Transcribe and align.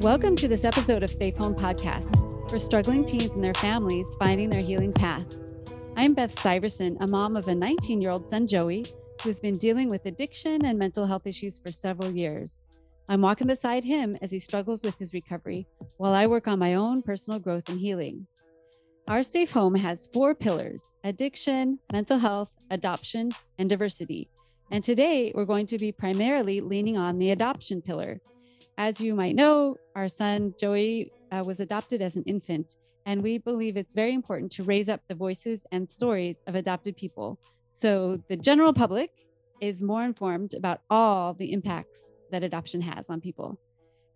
Welcome 0.00 0.34
to 0.36 0.48
this 0.48 0.64
episode 0.64 1.02
of 1.02 1.10
Safe 1.10 1.36
Home 1.36 1.54
Podcast 1.54 2.48
for 2.48 2.58
struggling 2.58 3.04
teens 3.04 3.34
and 3.34 3.44
their 3.44 3.52
families 3.52 4.16
finding 4.18 4.48
their 4.48 4.62
healing 4.62 4.94
path. 4.94 5.26
I'm 5.94 6.14
Beth 6.14 6.34
Syverson, 6.34 6.96
a 7.00 7.06
mom 7.06 7.36
of 7.36 7.48
a 7.48 7.54
19 7.54 8.00
year 8.00 8.10
old 8.10 8.26
son, 8.26 8.46
Joey, 8.46 8.86
who's 9.22 9.40
been 9.40 9.58
dealing 9.58 9.90
with 9.90 10.06
addiction 10.06 10.64
and 10.64 10.78
mental 10.78 11.04
health 11.04 11.26
issues 11.26 11.58
for 11.58 11.70
several 11.70 12.10
years. 12.12 12.62
I'm 13.10 13.20
walking 13.20 13.48
beside 13.48 13.84
him 13.84 14.16
as 14.22 14.30
he 14.30 14.38
struggles 14.38 14.82
with 14.82 14.98
his 14.98 15.12
recovery 15.12 15.66
while 15.98 16.14
I 16.14 16.26
work 16.26 16.48
on 16.48 16.58
my 16.58 16.76
own 16.76 17.02
personal 17.02 17.38
growth 17.38 17.68
and 17.68 17.78
healing. 17.78 18.26
Our 19.08 19.22
safe 19.22 19.52
home 19.52 19.74
has 19.74 20.08
four 20.14 20.34
pillars 20.34 20.82
addiction, 21.04 21.78
mental 21.92 22.16
health, 22.16 22.52
adoption, 22.70 23.32
and 23.58 23.68
diversity. 23.68 24.30
And 24.70 24.82
today 24.82 25.30
we're 25.34 25.44
going 25.44 25.66
to 25.66 25.76
be 25.76 25.92
primarily 25.92 26.62
leaning 26.62 26.96
on 26.96 27.18
the 27.18 27.32
adoption 27.32 27.82
pillar. 27.82 28.18
As 28.80 28.98
you 28.98 29.14
might 29.14 29.34
know, 29.34 29.76
our 29.94 30.08
son 30.08 30.54
Joey 30.58 31.12
uh, 31.30 31.44
was 31.46 31.60
adopted 31.60 32.00
as 32.00 32.16
an 32.16 32.22
infant, 32.22 32.76
and 33.04 33.20
we 33.20 33.36
believe 33.36 33.76
it's 33.76 33.94
very 33.94 34.14
important 34.14 34.50
to 34.52 34.62
raise 34.62 34.88
up 34.88 35.02
the 35.06 35.14
voices 35.14 35.66
and 35.70 35.86
stories 35.86 36.42
of 36.46 36.54
adopted 36.54 36.96
people 36.96 37.38
so 37.72 38.24
the 38.30 38.38
general 38.38 38.72
public 38.72 39.10
is 39.60 39.82
more 39.82 40.02
informed 40.02 40.54
about 40.54 40.80
all 40.88 41.34
the 41.34 41.52
impacts 41.52 42.10
that 42.30 42.42
adoption 42.42 42.80
has 42.80 43.10
on 43.10 43.20
people. 43.20 43.58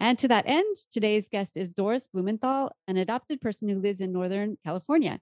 And 0.00 0.18
to 0.20 0.28
that 0.28 0.46
end, 0.46 0.76
today's 0.90 1.28
guest 1.28 1.58
is 1.58 1.74
Doris 1.74 2.08
Blumenthal, 2.08 2.70
an 2.88 2.96
adopted 2.96 3.42
person 3.42 3.68
who 3.68 3.78
lives 3.78 4.00
in 4.00 4.12
Northern 4.12 4.56
California. 4.64 5.20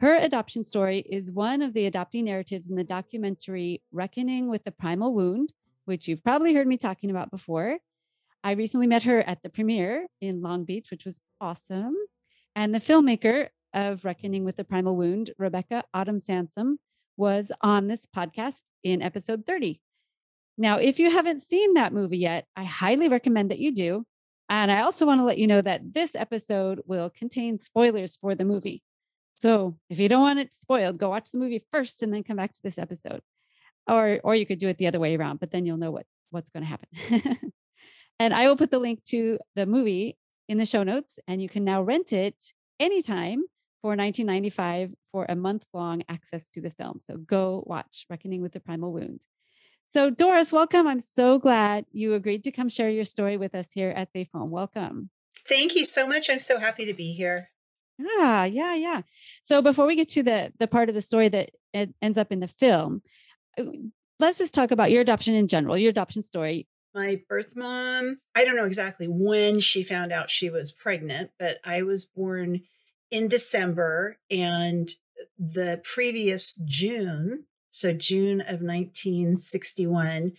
Her 0.00 0.16
adoption 0.16 0.64
story 0.64 1.04
is 1.08 1.30
one 1.30 1.62
of 1.62 1.72
the 1.72 1.86
adopting 1.86 2.24
narratives 2.24 2.68
in 2.68 2.74
the 2.74 2.82
documentary 2.82 3.80
Reckoning 3.92 4.48
with 4.48 4.64
the 4.64 4.72
Primal 4.72 5.14
Wound, 5.14 5.52
which 5.84 6.08
you've 6.08 6.24
probably 6.24 6.52
heard 6.52 6.66
me 6.66 6.76
talking 6.76 7.12
about 7.12 7.30
before. 7.30 7.78
I 8.46 8.52
recently 8.52 8.86
met 8.86 9.02
her 9.02 9.18
at 9.22 9.42
the 9.42 9.48
premiere 9.48 10.06
in 10.20 10.40
Long 10.40 10.62
Beach, 10.62 10.92
which 10.92 11.04
was 11.04 11.20
awesome. 11.40 11.96
And 12.54 12.72
the 12.72 12.78
filmmaker 12.78 13.48
of 13.74 14.04
Reckoning 14.04 14.44
with 14.44 14.54
the 14.54 14.62
Primal 14.62 14.94
Wound, 14.94 15.32
Rebecca 15.36 15.82
Autumn 15.92 16.20
Sansom, 16.20 16.78
was 17.16 17.50
on 17.60 17.88
this 17.88 18.06
podcast 18.06 18.62
in 18.84 19.02
episode 19.02 19.46
30. 19.46 19.80
Now, 20.56 20.76
if 20.76 21.00
you 21.00 21.10
haven't 21.10 21.42
seen 21.42 21.74
that 21.74 21.92
movie 21.92 22.18
yet, 22.18 22.46
I 22.54 22.62
highly 22.62 23.08
recommend 23.08 23.50
that 23.50 23.58
you 23.58 23.74
do. 23.74 24.04
And 24.48 24.70
I 24.70 24.82
also 24.82 25.06
want 25.06 25.20
to 25.20 25.24
let 25.24 25.38
you 25.38 25.48
know 25.48 25.60
that 25.60 25.92
this 25.92 26.14
episode 26.14 26.82
will 26.86 27.10
contain 27.10 27.58
spoilers 27.58 28.14
for 28.14 28.36
the 28.36 28.44
movie. 28.44 28.80
So 29.34 29.76
if 29.90 29.98
you 29.98 30.08
don't 30.08 30.22
want 30.22 30.38
it 30.38 30.52
spoiled, 30.52 30.98
go 30.98 31.08
watch 31.08 31.32
the 31.32 31.38
movie 31.38 31.62
first 31.72 32.00
and 32.00 32.14
then 32.14 32.22
come 32.22 32.36
back 32.36 32.52
to 32.52 32.62
this 32.62 32.78
episode. 32.78 33.22
Or 33.88 34.20
or 34.22 34.36
you 34.36 34.46
could 34.46 34.60
do 34.60 34.68
it 34.68 34.78
the 34.78 34.86
other 34.86 35.00
way 35.00 35.16
around, 35.16 35.40
but 35.40 35.50
then 35.50 35.66
you'll 35.66 35.78
know 35.78 35.90
what 35.90 36.06
what's 36.30 36.50
going 36.50 36.62
to 36.62 36.68
happen. 36.68 37.50
and 38.18 38.34
I 38.34 38.48
will 38.48 38.56
put 38.56 38.70
the 38.70 38.78
link 38.78 39.04
to 39.04 39.38
the 39.54 39.66
movie 39.66 40.16
in 40.48 40.58
the 40.58 40.66
show 40.66 40.82
notes 40.82 41.18
and 41.26 41.42
you 41.42 41.48
can 41.48 41.64
now 41.64 41.82
rent 41.82 42.12
it 42.12 42.52
anytime 42.80 43.42
for 43.82 43.90
1995 43.90 44.92
for 45.12 45.26
a 45.28 45.36
month 45.36 45.64
long 45.72 46.02
access 46.08 46.48
to 46.50 46.60
the 46.60 46.70
film. 46.70 46.98
So 46.98 47.16
go 47.16 47.62
watch 47.66 48.06
Reckoning 48.10 48.42
with 48.42 48.52
the 48.52 48.60
Primal 48.60 48.92
Wound. 48.92 49.26
So, 49.88 50.10
Doris, 50.10 50.52
welcome. 50.52 50.86
I'm 50.88 51.00
so 51.00 51.38
glad 51.38 51.86
you 51.92 52.14
agreed 52.14 52.42
to 52.44 52.50
come 52.50 52.68
share 52.68 52.90
your 52.90 53.04
story 53.04 53.36
with 53.36 53.54
us 53.54 53.70
here 53.72 53.90
at 53.90 54.12
Safe 54.12 54.28
Home. 54.34 54.50
Welcome. 54.50 55.10
Thank 55.46 55.76
you 55.76 55.84
so 55.84 56.08
much. 56.08 56.28
I'm 56.28 56.40
so 56.40 56.58
happy 56.58 56.84
to 56.86 56.94
be 56.94 57.12
here. 57.12 57.50
Yeah, 57.98 58.44
yeah, 58.44 58.74
yeah. 58.74 59.02
So, 59.44 59.62
before 59.62 59.86
we 59.86 59.94
get 59.94 60.08
to 60.10 60.22
the 60.22 60.52
the 60.58 60.66
part 60.66 60.88
of 60.88 60.96
the 60.96 61.00
story 61.02 61.28
that 61.28 61.50
ends 61.72 62.18
up 62.18 62.32
in 62.32 62.40
the 62.40 62.48
film, 62.48 63.02
uh, 63.58 63.64
let's 64.18 64.38
just 64.38 64.54
talk 64.54 64.72
about 64.72 64.90
your 64.90 65.02
adoption 65.02 65.34
in 65.34 65.46
general, 65.46 65.78
your 65.78 65.90
adoption 65.90 66.20
story. 66.20 66.66
My 66.96 67.20
birth 67.28 67.54
mom, 67.54 68.20
I 68.34 68.46
don't 68.46 68.56
know 68.56 68.64
exactly 68.64 69.06
when 69.06 69.60
she 69.60 69.82
found 69.82 70.12
out 70.12 70.30
she 70.30 70.48
was 70.48 70.72
pregnant, 70.72 71.30
but 71.38 71.58
I 71.62 71.82
was 71.82 72.06
born 72.06 72.62
in 73.10 73.28
December 73.28 74.16
and 74.30 74.88
the 75.38 75.82
previous 75.84 76.58
June, 76.64 77.44
so 77.68 77.92
June 77.92 78.40
of 78.40 78.62
1961, 78.62 80.32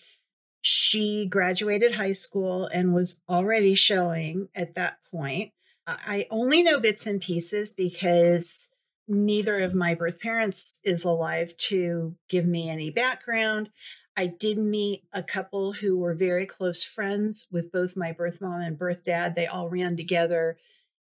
she 0.59 1.27
graduated 1.27 1.93
high 1.93 2.13
school 2.13 2.65
and 2.65 2.91
was 2.91 3.21
already 3.29 3.75
showing 3.75 4.49
at 4.55 4.73
that 4.73 4.97
point. 5.11 5.51
I 5.85 6.25
only 6.31 6.63
know 6.63 6.79
bits 6.79 7.05
and 7.05 7.21
pieces 7.21 7.71
because 7.71 8.69
neither 9.07 9.59
of 9.61 9.73
my 9.73 9.95
birth 9.95 10.19
parents 10.19 10.79
is 10.83 11.03
alive 11.03 11.55
to 11.57 12.15
give 12.29 12.45
me 12.45 12.69
any 12.69 12.89
background. 12.89 13.69
I 14.17 14.27
did 14.27 14.57
meet 14.57 15.03
a 15.13 15.21
couple 15.21 15.73
who 15.73 15.97
were 15.97 16.15
very 16.15 16.45
close 16.45 16.83
friends 16.83 17.47
with 17.51 17.71
both 17.71 17.95
my 17.95 18.11
birth 18.11 18.41
mom 18.41 18.61
and 18.61 18.77
birth 18.77 19.03
dad. 19.03 19.35
They 19.35 19.45
all 19.45 19.69
ran 19.69 19.95
together 19.95 20.57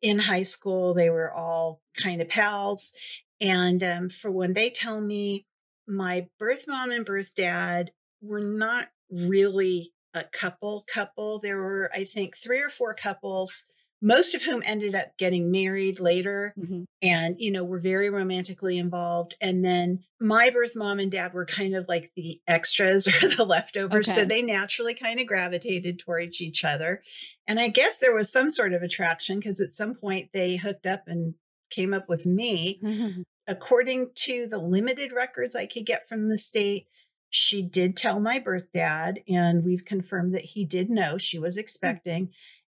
in 0.01 0.19
high 0.19 0.43
school. 0.43 0.93
They 0.93 1.09
were 1.09 1.31
all 1.31 1.81
kind 2.01 2.21
of 2.21 2.29
pals. 2.29 2.93
And 3.41 3.83
um, 3.83 4.09
for 4.09 4.31
when 4.31 4.53
they 4.53 4.69
tell 4.69 5.01
me 5.01 5.45
my 5.87 6.27
birth 6.39 6.65
mom 6.67 6.91
and 6.91 7.05
birth 7.05 7.35
dad 7.35 7.91
were 8.21 8.39
not 8.39 8.89
really 9.11 9.91
a 10.13 10.23
couple 10.23 10.85
couple, 10.87 11.39
there 11.39 11.57
were, 11.57 11.91
I 11.93 12.03
think, 12.05 12.37
three 12.37 12.61
or 12.61 12.69
four 12.69 12.93
couples 12.93 13.65
most 14.01 14.33
of 14.33 14.41
whom 14.41 14.63
ended 14.65 14.95
up 14.95 15.15
getting 15.17 15.51
married 15.51 15.99
later 15.99 16.53
mm-hmm. 16.57 16.83
and 17.01 17.35
you 17.39 17.51
know 17.51 17.63
were 17.63 17.79
very 17.79 18.09
romantically 18.09 18.77
involved 18.77 19.35
and 19.39 19.63
then 19.63 20.03
my 20.19 20.49
birth 20.49 20.75
mom 20.75 20.99
and 20.99 21.11
dad 21.11 21.33
were 21.33 21.45
kind 21.45 21.75
of 21.75 21.87
like 21.87 22.11
the 22.15 22.41
extras 22.47 23.07
or 23.23 23.27
the 23.29 23.45
leftovers 23.45 24.09
okay. 24.09 24.21
so 24.21 24.25
they 24.25 24.41
naturally 24.41 24.93
kind 24.93 25.19
of 25.19 25.27
gravitated 25.27 25.99
towards 25.99 26.41
each 26.41 26.63
other 26.63 27.01
and 27.47 27.59
i 27.59 27.67
guess 27.67 27.97
there 27.97 28.15
was 28.15 28.31
some 28.31 28.49
sort 28.49 28.73
of 28.73 28.81
attraction 28.81 29.37
because 29.37 29.59
at 29.59 29.69
some 29.69 29.93
point 29.93 30.29
they 30.33 30.57
hooked 30.57 30.85
up 30.85 31.03
and 31.07 31.35
came 31.69 31.93
up 31.93 32.09
with 32.09 32.25
me 32.25 32.79
mm-hmm. 32.83 33.21
according 33.47 34.09
to 34.15 34.47
the 34.47 34.59
limited 34.59 35.11
records 35.11 35.55
i 35.55 35.65
could 35.65 35.85
get 35.85 36.07
from 36.07 36.27
the 36.29 36.37
state 36.37 36.87
she 37.33 37.61
did 37.61 37.95
tell 37.95 38.19
my 38.19 38.39
birth 38.39 38.67
dad 38.73 39.21
and 39.27 39.63
we've 39.63 39.85
confirmed 39.85 40.33
that 40.33 40.43
he 40.43 40.65
did 40.65 40.89
know 40.89 41.17
she 41.17 41.39
was 41.39 41.55
hmm. 41.55 41.61
expecting 41.61 42.25
mm-hmm. 42.25 42.31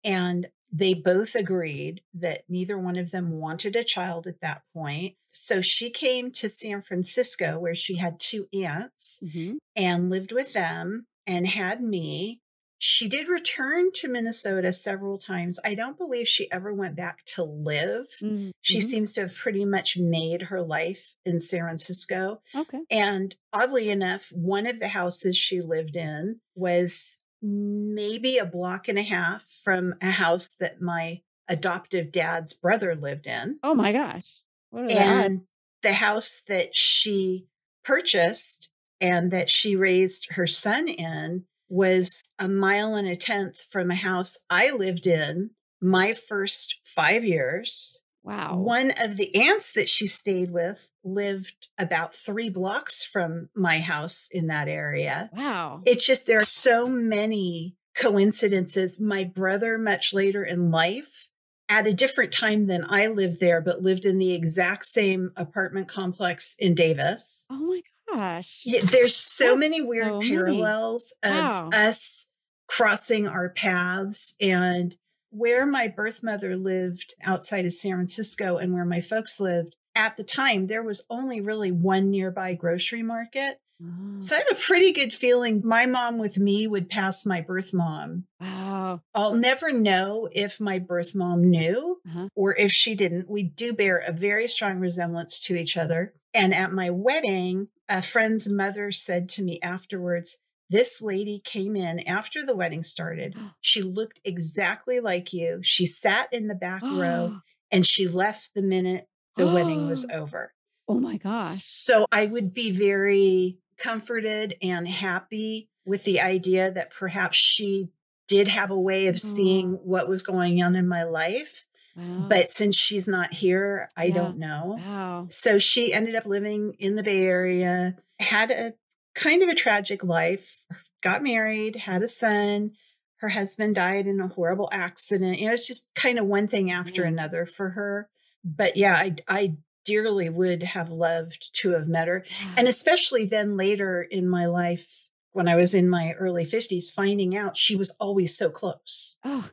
And 0.05 0.49
they 0.73 0.95
both 0.95 1.35
agreed 1.35 2.01
that 2.15 2.45
neither 2.49 2.79
one 2.79 2.97
of 2.97 3.11
them 3.11 3.33
wanted 3.33 3.77
a 3.77 3.85
child 3.85 4.27
at 4.27 4.41
that 4.41 4.63
point. 4.73 5.17
So 5.31 5.61
she 5.61 5.91
came 5.91 6.31
to 6.33 6.49
San 6.49 6.81
Francisco, 6.81 7.59
where 7.59 7.75
she 7.75 7.97
had 7.97 8.19
two 8.19 8.49
aunts, 8.55 9.21
mm-hmm. 9.23 9.57
and 9.77 10.09
lived 10.09 10.33
with 10.33 10.55
them 10.55 11.07
and 11.27 11.47
had 11.47 11.83
me. 11.83 12.41
She 12.79 13.07
did 13.07 13.29
return 13.29 13.93
to 13.97 14.09
Minnesota 14.09 14.73
several 14.73 15.17
times. 15.17 15.61
I 15.65 15.75
don't 15.75 15.97
believe 15.97 16.27
she 16.27 16.51
ever 16.51 16.75
went 16.75 16.97
back 16.97 17.25
to 17.37 17.45
live. 17.45 18.07
Mm-hmm. 18.21 18.51
She 18.61 18.81
seems 18.81 19.13
to 19.13 19.21
have 19.21 19.37
pretty 19.37 19.65
much 19.65 19.97
made 19.97 20.43
her 20.43 20.61
life 20.61 21.15
in 21.25 21.39
San 21.39 21.61
Francisco. 21.61 22.41
Okay. 22.53 22.81
And 22.91 23.37
oddly 23.53 23.89
enough, 23.89 24.33
one 24.33 24.67
of 24.67 24.81
the 24.81 24.89
houses 24.89 25.37
she 25.37 25.61
lived 25.61 25.95
in 25.95 26.41
was 26.57 27.19
maybe 27.43 28.39
a 28.39 28.47
block 28.47 28.89
and 28.89 28.99
a 28.99 29.03
half 29.03 29.45
from 29.65 29.95
a 30.01 30.13
house 30.13 30.55
that 30.61 30.81
my 30.81 31.21
adoptive 31.49 32.13
dad's 32.13 32.53
brother 32.53 32.95
lived 32.95 33.27
in. 33.27 33.59
Oh 33.63 33.75
my 33.75 33.93
gosh. 33.93 34.41
and 34.73 35.41
the, 35.41 35.89
the 35.89 35.93
house 35.95 36.43
that 36.49 36.75
she 36.75 37.47
purchased 37.85 38.71
and 39.01 39.31
that 39.33 39.51
she 39.51 39.75
raised 39.75 40.33
her 40.33 40.47
son 40.47 40.89
in 40.89 41.45
was 41.69 42.31
a 42.39 42.49
mile 42.49 42.95
and 42.95 43.09
a 43.09 43.17
tenth 43.17 43.59
from 43.71 43.91
a 43.91 43.97
house 43.97 44.39
I 44.49 44.71
lived 44.71 45.07
in 45.07 45.51
my 45.81 46.15
first 46.15 46.79
five 46.85 47.25
years. 47.25 48.01
Wow. 48.25 48.57
One 48.57 48.93
of 48.97 49.17
the 49.17 49.35
aunts 49.35 49.73
that 49.73 49.89
she 49.89 50.07
stayed 50.07 50.53
with 50.53 50.91
lived 51.03 51.69
about 51.77 52.15
three 52.15 52.49
blocks 52.49 53.05
from 53.05 53.49
my 53.55 53.81
house 53.81 54.29
in 54.31 54.47
that 54.47 54.69
area. 54.69 55.29
Wow. 55.33 55.83
It's 55.85 56.07
just 56.07 56.27
there 56.27 56.41
are 56.41 56.45
so 56.45 56.87
many 56.87 57.77
coincidences. 57.97 59.01
My 59.01 59.25
brother, 59.25 59.77
much 59.77 60.15
later 60.15 60.45
in 60.45 60.71
life, 60.71 61.31
at 61.69 61.87
a 61.87 61.95
different 61.95 62.33
time 62.33 62.67
than 62.67 62.85
I 62.89 63.07
lived 63.07 63.41
there, 63.41 63.61
but 63.61 63.83
lived 63.83 64.05
in 64.05 64.19
the 64.19 64.35
exact 64.35 64.87
same 64.87 65.33
apartment 65.37 65.89
complex 65.89 66.55
in 66.59 66.75
Davis. 66.75 67.45
Oh 67.51 67.67
my 67.67 67.81
gosh. 68.09 68.63
Yeah, 68.65 68.83
there's 68.85 69.17
so 69.17 69.49
That's 69.49 69.61
many 69.61 69.83
weird 69.83 70.07
so 70.07 70.21
parallels 70.21 71.15
many. 71.25 71.39
of 71.39 71.45
wow. 71.45 71.71
us 71.73 72.27
crossing 72.69 73.27
our 73.27 73.49
paths 73.49 74.35
and 74.41 74.97
where 75.33 75.67
my 75.67 75.89
birth 75.89 76.23
mother 76.23 76.57
lived 76.57 77.15
outside 77.23 77.65
of 77.65 77.73
San 77.73 77.93
Francisco 77.93 78.59
and 78.59 78.73
where 78.73 78.85
my 78.85 79.01
folks 79.01 79.41
lived 79.41 79.75
at 79.95 80.17
the 80.17 80.25
time, 80.25 80.67
there 80.67 80.83
was 80.83 81.05
only 81.11 81.41
really 81.41 81.73
one 81.73 82.11
nearby 82.11 82.55
grocery 82.55 83.03
market. 83.03 83.61
Oh. 83.83 84.19
So 84.19 84.37
I 84.37 84.39
have 84.39 84.49
a 84.53 84.61
pretty 84.61 84.93
good 84.93 85.13
feeling 85.13 85.63
my 85.65 85.87
mom 85.87 86.19
with 86.19 86.39
me 86.39 86.67
would 86.67 86.89
pass 86.89 87.27
my 87.27 87.41
birth 87.41 87.75
mom. 87.75 88.25
Wow. 88.41 89.01
I'll 89.15 89.35
never 89.35 89.73
know 89.73 90.29
if 90.33 90.61
my 90.61 90.79
birth 90.79 91.15
mom 91.15 91.51
knew 91.51 91.99
uh-huh. 92.07 92.29
or 92.35 92.55
if 92.55 92.71
she 92.71 92.95
didn't. 92.95 93.29
We 93.29 93.43
do 93.43 93.73
bear 93.73 93.99
a 93.99 94.13
very 94.13 94.49
strong 94.49 94.79
resemblance 94.79 95.43
to 95.45 95.57
each 95.57 95.77
other. 95.77 96.15
And 96.35 96.55
at 96.55 96.73
my 96.73 96.91
wedding, 96.91 97.69
a 97.89 98.03
friend's 98.03 98.49
mother 98.49 98.93
said 98.93 99.29
to 99.31 99.43
me 99.43 99.59
afterwards, 99.63 100.39
This 100.73 101.03
lady 101.03 101.41
came 101.45 101.77
in 101.77 102.01
after 102.01 102.45
the 102.45 102.57
wedding 102.57 102.83
started. 102.83 103.37
She 103.61 103.83
looked 103.83 104.21
exactly 104.25 104.99
like 104.99 105.33
you. 105.33 105.61
She 105.63 105.87
sat 105.87 106.33
in 106.33 106.49
the 106.49 106.55
back 106.55 106.83
row 106.83 107.37
and 107.71 107.87
she 107.87 108.09
left 108.09 108.55
the 108.55 108.63
minute 108.63 109.09
the 109.37 109.47
wedding 109.47 109.87
was 109.87 110.05
over. 110.13 110.53
Oh 110.89 110.99
my 110.99 111.17
gosh. 111.17 111.63
So 111.63 112.07
I 112.11 112.27
would 112.27 112.53
be 112.53 112.71
very 112.71 113.59
comforted 113.79 114.57
and 114.61 114.89
happy 114.89 115.69
with 115.85 116.05
the 116.05 116.21
idea 116.21 116.71
that 116.73 116.93
perhaps 116.93 117.37
she 117.37 117.91
did 118.29 118.49
have 118.49 118.71
a 118.71 118.79
way 118.79 119.07
of 119.07 119.21
seeing 119.21 119.75
oh. 119.75 119.81
what 119.85 120.09
was 120.09 120.23
going 120.23 120.63
on 120.63 120.75
in 120.75 120.89
my 120.89 121.05
life. 121.05 121.67
Wow. 121.97 122.27
But 122.29 122.51
since 122.51 122.75
she's 122.77 123.07
not 123.07 123.35
here, 123.35 123.91
I 123.97 124.05
Yeah. 124.05 124.15
don't 124.15 124.39
know. 124.39 124.79
wow. 124.79 125.27
So 125.29 125.59
she 125.59 125.93
ended 125.93 126.15
up 126.15 126.27
living 126.27 126.75
in 126.79 126.97
the 126.97 127.03
Bay 127.03 127.25
Area, 127.25 127.97
had 128.19 128.51
a 128.51 128.75
kind 129.15 129.43
of 129.43 129.49
a 129.49 129.55
tragic 129.55 130.03
life, 130.05 130.65
got 131.03 131.23
married, 131.23 131.77
had 131.77 132.03
a 132.03 132.09
son. 132.09 132.73
Her 133.17 133.31
husband 133.31 133.77
died 133.77 134.07
in 134.07 134.21
a 134.21 134.29
horrible 134.29 134.69
accident. 134.73 135.39
You 135.39 135.47
know, 135.47 135.53
it's 135.53 135.67
just 135.67 135.87
kind 135.95 136.19
of 136.19 136.27
one 136.27 136.49
thing 136.49 136.71
after 136.71 137.03
Yeah. 137.03 137.09
another 137.09 137.47
for 137.47 137.71
her. 137.71 138.09
But 138.45 138.77
yeah, 138.77 138.95
I, 138.97 139.15
I 139.29 139.57
dearly 139.85 140.29
would 140.29 140.63
have 140.63 140.91
loved 140.91 141.51
to 141.61 141.71
have 141.71 141.87
met 141.89 142.09
her. 142.09 142.25
And 142.57 142.67
especially 142.69 143.25
then 143.25 143.57
later 143.57 144.03
in 144.03 144.29
my 144.29 144.47
life, 144.47 145.09
when 145.33 145.49
I 145.49 145.57
was 145.57 145.73
in 145.73 145.89
my 145.89 146.13
early 146.13 146.45
50s, 146.45 146.91
finding 146.91 147.37
out 147.37 147.57
she 147.57 147.77
was 147.77 147.91
always 148.01 148.37
so 148.37 148.51
close. 148.51 149.17
Oh, 149.25 149.51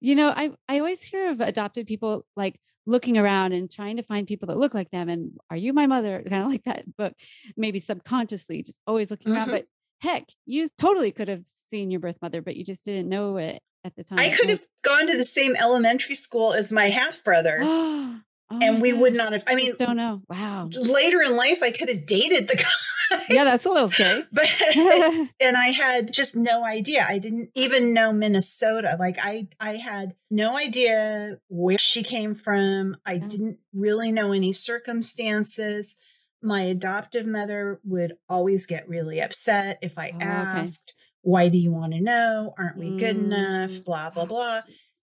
you 0.00 0.14
know, 0.14 0.30
I 0.34 0.52
I 0.68 0.78
always 0.78 1.02
hear 1.04 1.30
of 1.30 1.40
adopted 1.40 1.86
people 1.86 2.26
like 2.36 2.58
looking 2.90 3.16
around 3.16 3.52
and 3.52 3.70
trying 3.70 3.96
to 3.96 4.02
find 4.02 4.26
people 4.26 4.48
that 4.48 4.58
look 4.58 4.74
like 4.74 4.90
them. 4.90 5.08
And 5.08 5.32
are 5.50 5.56
you 5.56 5.72
my 5.72 5.86
mother? 5.86 6.22
Kind 6.28 6.44
of 6.44 6.50
like 6.50 6.64
that 6.64 6.84
book, 6.96 7.14
maybe 7.56 7.78
subconsciously, 7.80 8.62
just 8.62 8.80
always 8.86 9.10
looking 9.10 9.32
around. 9.32 9.48
Mhm. 9.48 9.52
But 9.52 9.66
heck, 10.00 10.24
you 10.46 10.68
totally 10.78 11.12
could 11.12 11.28
have 11.28 11.46
seen 11.70 11.90
your 11.90 12.00
birth 12.00 12.18
mother, 12.20 12.42
but 12.42 12.56
you 12.56 12.64
just 12.64 12.84
didn't 12.84 13.08
know 13.08 13.36
it 13.36 13.62
at 13.84 13.96
the 13.96 14.04
time. 14.04 14.18
I 14.18 14.30
could 14.30 14.48
have 14.50 14.60
gone 14.82 15.06
to 15.06 15.16
the 15.16 15.24
same 15.24 15.56
elementary 15.56 16.14
school 16.14 16.52
as 16.52 16.70
my 16.72 16.88
half 16.90 17.22
brother. 17.24 17.60
Oh 18.52 18.58
and 18.60 18.80
we 18.82 18.92
would 18.92 19.14
not 19.14 19.32
have, 19.32 19.44
I 19.46 19.54
mean, 19.54 19.66
just 19.66 19.78
don't 19.78 19.96
know. 19.96 20.22
Wow. 20.28 20.68
later 20.72 21.22
in 21.22 21.36
life, 21.36 21.62
I 21.62 21.70
could 21.70 21.88
have 21.88 22.04
dated 22.06 22.48
the 22.48 22.56
guy. 22.56 23.20
Yeah, 23.28 23.44
that's 23.44 23.64
a 23.64 23.70
little 23.70 23.88
scary. 23.90 24.22
but 24.32 24.48
and 25.40 25.56
I 25.56 25.68
had 25.68 26.12
just 26.12 26.34
no 26.36 26.64
idea. 26.64 27.06
I 27.08 27.18
didn't 27.18 27.50
even 27.54 27.92
know 27.92 28.12
Minnesota. 28.12 28.96
Like 28.98 29.18
I 29.20 29.48
I 29.60 29.76
had 29.76 30.14
no 30.30 30.56
idea 30.56 31.38
where 31.48 31.78
she 31.78 32.02
came 32.02 32.34
from. 32.34 32.96
I 33.06 33.14
Yeah. 33.14 33.26
didn't 33.28 33.58
really 33.72 34.12
know 34.12 34.32
any 34.32 34.52
circumstances. 34.52 35.96
My 36.42 36.62
adoptive 36.62 37.26
mother 37.26 37.80
would 37.84 38.14
always 38.28 38.64
get 38.66 38.88
really 38.88 39.20
upset 39.20 39.78
if 39.82 39.98
I 39.98 40.10
Oh, 40.14 40.16
okay. 40.16 40.24
asked, 40.62 40.94
"Why 41.22 41.48
do 41.48 41.58
you 41.58 41.70
want 41.72 41.92
to 41.92 42.00
know? 42.00 42.54
Aren't 42.58 42.78
we 42.78 42.90
good 42.96 43.16
Mm. 43.16 43.24
enough?" 43.32 43.84
blah 43.84 44.10
blah 44.10 44.24
blah. 44.32 44.60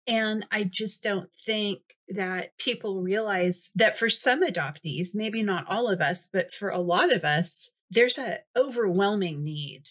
And 0.07 0.45
I 0.51 0.63
just 0.63 1.03
don't 1.03 1.33
think 1.33 1.79
that 2.09 2.57
people 2.57 3.01
realize 3.01 3.69
that 3.75 3.97
for 3.97 4.09
some 4.09 4.43
adoptees, 4.43 5.09
maybe 5.13 5.43
not 5.43 5.65
all 5.67 5.87
of 5.87 6.01
us, 6.01 6.27
but 6.31 6.53
for 6.53 6.69
a 6.69 6.79
lot 6.79 7.13
of 7.13 7.23
us, 7.23 7.69
there's 7.89 8.17
a 8.17 8.39
overwhelming 8.55 9.43
need 9.43 9.89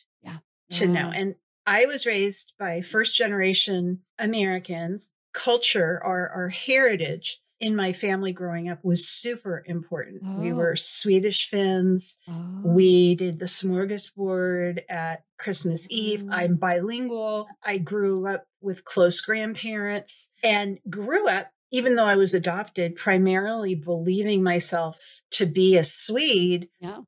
to 0.70 0.86
know. 0.86 1.10
And 1.14 1.34
I 1.66 1.86
was 1.86 2.06
raised 2.06 2.54
by 2.58 2.80
first 2.80 3.16
generation 3.16 4.00
Americans. 4.18 5.12
Culture, 5.32 6.00
our, 6.04 6.28
our 6.28 6.48
heritage 6.48 7.40
in 7.60 7.76
my 7.76 7.92
family 7.92 8.32
growing 8.32 8.68
up 8.70 8.82
was 8.82 9.06
super 9.06 9.62
important. 9.66 10.22
We 10.40 10.50
Oh. 10.50 10.54
were 10.56 10.76
Swedish 10.76 11.46
Finns. 11.48 12.16
Oh. 12.26 12.62
We 12.64 13.14
did 13.14 13.38
the 13.38 13.44
smorgasbord 13.44 14.80
at 14.88 15.24
Christmas 15.38 15.86
Eve. 15.90 16.22
Mm. 16.22 16.28
I'm 16.32 16.56
bilingual. 16.56 17.46
I 17.62 17.78
grew 17.78 18.26
up 18.26 18.46
with 18.62 18.84
close 18.84 19.20
grandparents 19.20 20.30
and 20.42 20.78
grew 20.88 21.28
up, 21.28 21.50
even 21.70 21.96
though 21.96 22.06
I 22.06 22.16
was 22.16 22.32
adopted, 22.32 22.96
primarily 22.96 23.74
believing 23.74 24.42
myself 24.42 25.20
to 25.32 25.44
be 25.46 25.76
a 25.76 25.84
Swede 25.84 26.68
Yeah. 26.80 27.00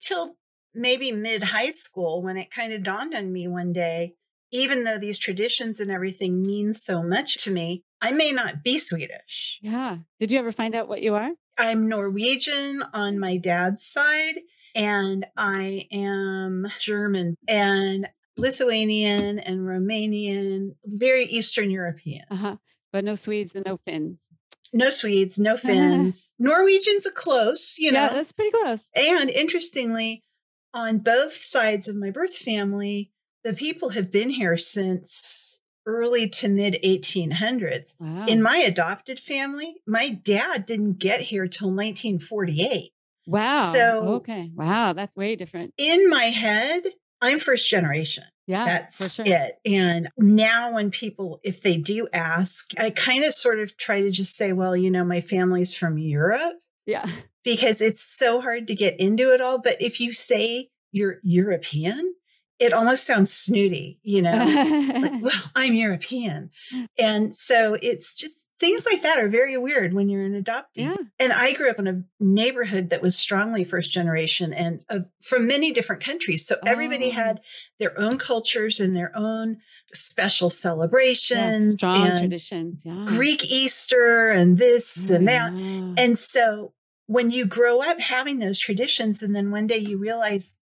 till 0.00 0.36
maybe 0.74 1.12
mid 1.12 1.42
high 1.44 1.70
school 1.70 2.22
when 2.22 2.36
it 2.38 2.50
kind 2.50 2.72
of 2.72 2.82
dawned 2.82 3.14
on 3.14 3.32
me 3.32 3.46
one 3.46 3.72
day 3.72 4.14
even 4.54 4.84
though 4.84 4.98
these 4.98 5.16
traditions 5.16 5.80
and 5.80 5.90
everything 5.90 6.42
mean 6.42 6.74
so 6.74 7.02
much 7.02 7.36
to 7.42 7.50
me, 7.50 7.82
I 8.02 8.10
may 8.10 8.32
not 8.32 8.62
be 8.64 8.78
Swedish. 8.78 9.60
Yeah. 9.62 9.98
Did 10.18 10.32
you 10.32 10.38
ever 10.40 10.50
find 10.50 10.74
out 10.74 10.88
what 10.88 11.02
you 11.02 11.14
are? 11.14 11.30
I'm 11.56 11.88
Norwegian 11.88 12.82
on 12.92 13.18
my 13.20 13.36
dad's 13.36 13.82
side, 13.82 14.40
and 14.74 15.24
I 15.36 15.86
am 15.92 16.66
German 16.80 17.36
and 17.46 18.08
Lithuanian 18.36 19.38
and 19.38 19.60
Romanian, 19.60 20.74
very 20.84 21.26
Eastern 21.26 21.70
European. 21.70 22.24
Uh 22.30 22.36
huh. 22.36 22.56
But 22.92 23.04
no 23.04 23.14
Swedes 23.14 23.54
and 23.54 23.64
no 23.64 23.76
Finns. 23.76 24.28
No 24.72 24.90
Swedes, 24.90 25.38
no 25.38 25.56
Finns. 25.58 26.32
Norwegians 26.38 27.06
are 27.06 27.12
close, 27.12 27.78
you 27.78 27.92
know. 27.92 28.02
yeah, 28.04 28.14
that's 28.14 28.32
pretty 28.32 28.50
close. 28.50 28.88
And 28.96 29.30
interestingly, 29.30 30.24
on 30.74 30.98
both 30.98 31.34
sides 31.34 31.86
of 31.86 31.94
my 31.96 32.10
birth 32.10 32.34
family, 32.34 33.12
the 33.44 33.52
people 33.52 33.90
have 33.90 34.10
been 34.10 34.30
here 34.30 34.56
since 34.56 35.51
early 35.86 36.28
to 36.28 36.48
mid 36.48 36.78
1800s. 36.84 37.94
Wow. 37.98 38.26
In 38.26 38.42
my 38.42 38.56
adopted 38.58 39.18
family, 39.20 39.76
my 39.86 40.08
dad 40.08 40.66
didn't 40.66 40.98
get 40.98 41.20
here 41.22 41.46
till 41.46 41.68
1948. 41.68 42.90
wow. 43.26 43.54
so- 43.72 44.08
okay. 44.14 44.50
Wow. 44.54 44.92
That's 44.92 45.16
way 45.16 45.36
different. 45.36 45.72
In 45.78 46.08
my 46.08 46.24
head, 46.24 46.84
I'm 47.20 47.38
first 47.38 47.68
generation. 47.70 48.24
Yeah. 48.48 48.64
That's 48.64 49.14
sure. 49.14 49.24
it. 49.26 49.58
And 49.64 50.08
now, 50.18 50.72
when 50.74 50.90
people, 50.90 51.38
if 51.44 51.62
they 51.62 51.76
do 51.76 52.08
ask, 52.12 52.70
I 52.76 52.90
kind 52.90 53.22
of 53.24 53.32
sort 53.34 53.60
of 53.60 53.76
try 53.76 54.00
to 54.00 54.10
just 54.10 54.34
say, 54.36 54.52
well, 54.52 54.76
you 54.76 54.90
know, 54.90 55.04
my 55.04 55.20
family's 55.20 55.76
from 55.76 55.96
Europe 55.96 56.54
Yeah. 56.84 57.06
because 57.44 57.80
it's 57.80 58.00
so 58.00 58.40
hard 58.40 58.66
to 58.66 58.74
get 58.74 58.98
into 58.98 59.30
it 59.32 59.40
all. 59.40 59.58
But 59.58 59.80
if 59.80 60.00
you 60.00 60.12
say 60.12 60.68
you're 60.90 61.20
European, 61.22 62.14
it 62.62 62.72
almost 62.72 63.06
sounds 63.06 63.32
snooty, 63.32 63.98
you 64.02 64.22
know, 64.22 64.32
like, 65.02 65.22
well, 65.26 65.42
I'm 65.54 65.74
European. 65.74 66.50
And 66.98 67.34
so 67.34 67.76
it's 67.82 68.14
just 68.16 68.36
things 68.60 68.86
like 68.86 69.02
that 69.02 69.18
are 69.18 69.28
very 69.28 69.56
weird 69.58 69.92
when 69.92 70.08
you're 70.08 70.22
an 70.24 70.40
adoptee. 70.40 70.62
yeah. 70.86 70.94
And 71.18 71.32
I 71.32 71.52
grew 71.52 71.68
up 71.68 71.80
in 71.80 71.88
a 71.88 72.04
neighborhood 72.20 72.90
that 72.90 73.02
was 73.02 73.18
strongly 73.18 73.64
first 73.64 73.90
generation 73.90 74.52
and 74.52 74.84
uh, 74.88 75.00
from 75.20 75.48
many 75.48 75.72
different 75.72 76.00
countries. 76.02 76.46
So 76.46 76.54
everybody 76.64 77.08
Oh. 77.08 77.14
had 77.22 77.40
their 77.80 77.98
own 77.98 78.18
cultures 78.18 78.78
and 78.78 78.94
their 78.94 79.10
own 79.16 79.56
special 79.92 80.48
celebrations 80.48 81.76
strong 81.78 82.06
and 82.06 82.18
traditions. 82.18 82.82
Yeah. 82.84 83.04
Greek 83.08 83.44
Easter 83.50 84.30
and 84.30 84.58
this 84.58 85.10
Oh, 85.10 85.14
and 85.16 85.26
that. 85.28 85.52
yeah. 85.52 85.94
And 85.98 86.16
so 86.18 86.72
when 87.06 87.32
you 87.32 87.44
grow 87.44 87.80
up 87.80 87.98
having 88.00 88.38
those 88.38 88.58
traditions 88.60 89.22
and 89.22 89.34
then 89.34 89.50
one 89.50 89.66
day 89.66 89.78
you 89.78 89.98
realize 89.98 90.54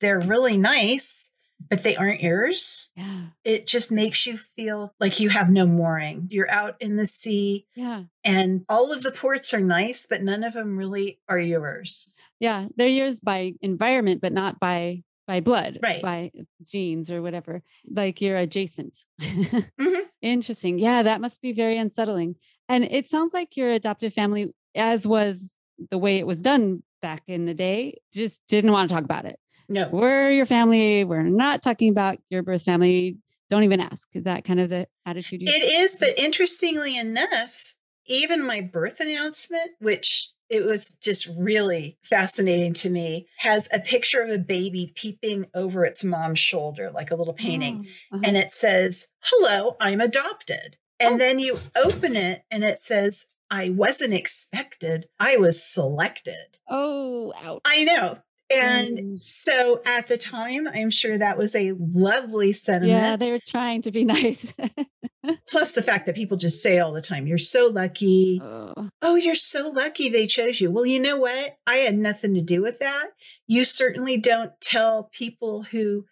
they're 0.00 0.20
really 0.20 0.56
nice, 0.56 1.30
but 1.74 1.82
they 1.84 1.96
aren't 1.96 2.22
yours, 2.22 2.90
yeah. 2.96 3.26
it 3.44 3.66
just 3.66 3.90
makes 3.92 4.26
you 4.26 4.36
feel 4.36 4.94
like 5.00 5.20
you 5.20 5.28
have 5.30 5.50
no 5.50 5.66
mooring. 5.66 6.28
You're 6.30 6.50
out 6.50 6.76
in 6.80 6.96
the 6.96 7.06
sea 7.06 7.66
Yeah. 7.74 8.04
and 8.22 8.64
all 8.68 8.92
of 8.92 9.02
the 9.02 9.10
ports 9.12 9.52
are 9.54 9.60
nice, 9.60 10.06
but 10.06 10.22
none 10.22 10.44
of 10.44 10.54
them 10.54 10.76
really 10.76 11.20
are 11.28 11.38
yours. 11.38 12.22
Yeah. 12.40 12.66
They're 12.76 12.86
yours 12.88 13.20
by 13.20 13.54
environment, 13.62 14.20
but 14.20 14.32
not 14.32 14.58
by 14.60 15.02
by 15.26 15.40
blood, 15.40 15.78
Right. 15.82 16.02
by 16.02 16.30
genes 16.62 17.10
or 17.10 17.22
whatever. 17.22 17.62
Like 17.90 18.20
you're 18.20 18.36
adjacent. 18.36 19.06
Mhm. 19.22 20.02
Interesting. 20.20 20.78
Yeah, 20.78 21.02
that 21.02 21.20
must 21.20 21.40
be 21.42 21.52
very 21.52 21.76
unsettling. 21.78 22.36
And 22.68 22.84
it 22.84 23.08
sounds 23.08 23.32
like 23.34 23.56
your 23.56 23.70
adoptive 23.72 24.12
family, 24.14 24.52
as 24.74 25.06
was 25.06 25.54
the 25.90 25.98
way 25.98 26.18
it 26.18 26.26
was 26.26 26.40
done 26.42 26.82
back 27.02 27.22
in 27.26 27.44
the 27.46 27.54
day, 27.54 27.98
just 28.12 28.40
didn't 28.48 28.72
want 28.72 28.88
to 28.88 28.94
talk 28.94 29.04
about 29.04 29.24
it. 29.26 29.38
No. 29.68 29.88
We're 29.88 30.30
your 30.30 30.46
family. 30.46 31.04
We're 31.04 31.22
not 31.22 31.62
talking 31.62 31.88
about 31.90 32.18
your 32.30 32.42
birth 32.42 32.62
family. 32.62 33.18
Don't 33.50 33.64
even 33.64 33.80
ask. 33.80 34.08
Is 34.14 34.24
that 34.24 34.44
kind 34.44 34.60
of 34.60 34.70
the 34.70 34.86
attitude 35.06 35.42
you 35.42 35.48
It 35.48 35.62
is, 35.62 35.96
but 35.96 36.18
interestingly 36.18 36.96
enough, 36.96 37.74
even 38.06 38.44
my 38.44 38.60
birth 38.60 39.00
announcement, 39.00 39.72
which 39.80 40.30
it 40.50 40.64
was 40.66 40.96
just 41.02 41.26
really 41.38 41.98
fascinating 42.02 42.74
to 42.74 42.90
me, 42.90 43.26
has 43.38 43.68
a 43.72 43.80
picture 43.80 44.20
of 44.22 44.30
a 44.30 44.38
baby 44.38 44.92
peeping 44.94 45.46
over 45.54 45.84
its 45.84 46.04
mom's 46.04 46.38
shoulder, 46.38 46.90
like 46.92 47.10
a 47.10 47.16
little 47.16 47.32
painting. 47.34 47.86
Oh, 48.12 48.16
uh-huh. 48.16 48.24
And 48.26 48.36
it 48.36 48.50
says, 48.52 49.06
Hello, 49.22 49.76
I'm 49.80 50.00
adopted. 50.00 50.76
And 51.00 51.14
Oh. 51.14 51.18
then 51.18 51.38
you 51.38 51.60
open 51.76 52.14
it 52.16 52.44
and 52.50 52.62
it 52.64 52.78
says, 52.78 53.26
I 53.50 53.70
wasn't 53.70 54.14
expected, 54.14 55.06
I 55.20 55.36
was 55.36 55.62
selected. 55.62 56.58
oh, 56.68 57.32
ouch. 57.42 57.60
I 57.66 57.84
know. 57.84 58.18
And 58.50 58.98
Mm. 58.98 59.20
so 59.20 59.80
at 59.86 60.08
the 60.08 60.18
time, 60.18 60.68
I'm 60.68 60.90
sure 60.90 61.16
that 61.16 61.38
was 61.38 61.54
a 61.54 61.72
lovely 61.78 62.52
sentiment. 62.52 62.90
yeah, 62.92 63.16
they 63.16 63.30
were 63.30 63.40
trying 63.44 63.82
to 63.82 63.90
be 63.90 64.04
nice. 64.04 64.52
Plus 65.50 65.72
the 65.72 65.82
fact 65.82 66.04
that 66.06 66.14
people 66.14 66.36
just 66.36 66.62
say 66.62 66.78
all 66.78 66.92
the 66.92 67.00
time, 67.00 67.26
you're 67.26 67.38
so 67.38 67.68
lucky. 67.68 68.40
oh, 68.42 68.90
Oh, 69.00 69.14
you're 69.14 69.34
so 69.34 69.68
lucky 69.68 70.08
they 70.10 70.26
chose 70.26 70.60
you. 70.60 70.70
Well, 70.70 70.84
you 70.84 71.00
know 71.00 71.16
what? 71.16 71.56
I 71.66 71.76
had 71.76 71.96
nothing 71.96 72.34
to 72.34 72.42
do 72.42 72.60
with 72.60 72.78
that. 72.80 73.06
You 73.46 73.64
certainly 73.64 74.16
don't 74.18 74.52
tell 74.60 75.04
people 75.12 75.62
who 75.62 76.04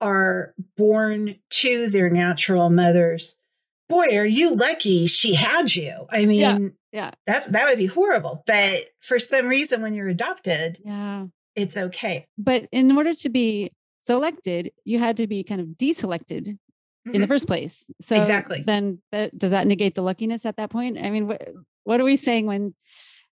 are 0.00 0.54
born 0.76 1.36
to 1.50 1.88
their 1.88 2.10
natural 2.10 2.68
mothers, 2.70 3.36
boy, 3.88 4.16
are 4.18 4.26
you 4.26 4.54
lucky 4.54 5.06
she 5.06 5.34
had 5.34 5.74
you. 5.74 6.06
I 6.10 6.26
mean, 6.26 6.40
Yeah. 6.40 6.58
Yeah. 6.92 7.10
that's 7.26 7.46
that 7.46 7.66
would 7.68 7.78
be 7.78 7.86
horrible. 7.86 8.42
But 8.46 8.86
for 9.00 9.18
some 9.20 9.46
reason, 9.46 9.80
when 9.80 9.94
you're 9.94 10.08
adopted, 10.08 10.78
Yeah. 10.84 11.26
It's 11.56 11.76
okay. 11.76 12.26
But 12.38 12.68
in 12.70 12.96
order 12.96 13.12
to 13.14 13.28
be 13.28 13.72
selected, 14.02 14.70
you 14.84 14.98
had 14.98 15.16
to 15.16 15.26
be 15.26 15.42
kind 15.42 15.60
of 15.60 15.66
deselected 15.68 16.56
in 17.06 17.20
the 17.20 17.26
Mhm. 17.26 17.28
first 17.28 17.46
place. 17.46 17.84
So 18.00 18.16
Exactly. 18.16 18.62
then 18.64 19.00
that, 19.12 19.36
does 19.36 19.50
that 19.50 19.66
negate 19.66 19.94
the 19.94 20.02
luckiness 20.02 20.44
at 20.46 20.56
that 20.56 20.70
point? 20.70 20.98
I 20.98 21.10
mean, 21.10 21.26
what, 21.26 21.48
what 21.84 22.00
are 22.00 22.04
we 22.04 22.16
saying 22.16 22.46
when? 22.46 22.74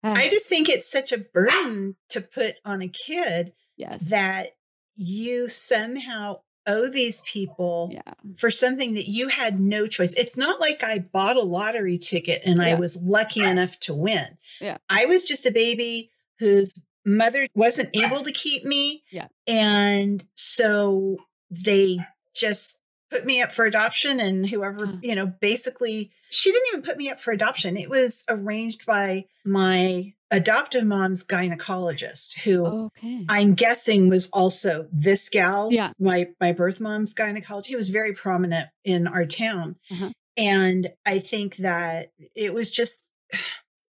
uh, 0.02 0.14
I 0.16 0.28
just 0.28 0.46
think 0.46 0.68
it's 0.68 0.90
such 0.90 1.12
a 1.12 1.18
burden 1.18 1.96
to 2.11 2.20
put 2.20 2.56
on 2.64 2.80
a 2.82 2.88
kid 2.88 3.52
yes. 3.76 4.08
that 4.11 4.50
you 4.94 5.49
somehow 5.49 6.40
owe 6.66 6.88
these 6.88 7.20
people 7.23 7.90
yeah. 7.92 8.14
for 8.37 8.50
something 8.50 8.94
that 8.94 9.08
you 9.08 9.28
had 9.28 9.61
no 9.61 9.87
choice. 9.87 10.12
It's 10.14 10.37
not 10.37 10.61
like 10.61 10.82
I 10.82 10.99
bought 10.99 11.37
a 11.37 11.42
lottery 11.42 11.99
ticket 11.99 12.42
and 12.44 12.61
I 12.62 12.75
was 12.75 12.96
lucky 12.96 13.40
enough 13.44 13.78
to 13.80 13.94
win. 13.94 14.38
Yeah. 14.61 14.78
I 14.88 15.04
was 15.06 15.25
just 15.25 15.46
a 15.46 15.50
baby 15.52 16.11
whose 16.38 16.86
mother 17.07 17.47
wasn't 17.55 17.97
able 17.97 18.25
to 18.25 18.33
keep 18.33 18.65
me. 18.65 19.05
Yeah. 19.11 19.29
And 19.47 20.25
so 20.35 21.17
they 21.51 22.01
just 22.35 22.79
put 23.11 23.25
me 23.25 23.41
up 23.41 23.53
for 23.53 23.65
adoption 23.65 24.19
and 24.21 24.49
whoever, 24.49 24.85
Huh. 24.87 24.97
you 25.03 25.15
know, 25.15 25.27
basically 25.41 26.11
she 26.29 26.51
didn't 26.51 26.69
even 26.69 26.83
put 26.83 26.97
me 26.99 27.09
up 27.09 27.21
for 27.21 27.33
adoption. 27.33 27.77
It 27.77 27.89
was 27.89 28.25
arranged 28.29 28.85
by 28.85 29.27
my 29.45 30.13
adoptive 30.33 30.83
mom's 30.85 31.23
gynecologist 31.23 32.41
who 32.41 32.67
Okay. 32.67 33.25
I'm 33.29 33.55
guessing 33.55 34.09
was 34.09 34.29
also 34.33 34.89
this 34.93 35.29
gal's, 35.29 35.73
Yeah. 35.73 35.93
my 36.01 36.29
my 36.41 36.51
birth 36.51 36.81
mom's 36.81 37.15
gynecologist. 37.15 37.67
He 37.67 37.77
was 37.77 37.91
very 37.91 38.13
prominent 38.13 38.69
in 38.85 39.07
our 39.07 39.25
town. 39.25 39.77
Uh-huh. 39.91 40.11
And 40.37 40.91
I 41.07 41.21
think 41.21 41.57
that 41.59 42.11
it 42.35 42.53
was 42.53 42.71
just 42.73 43.09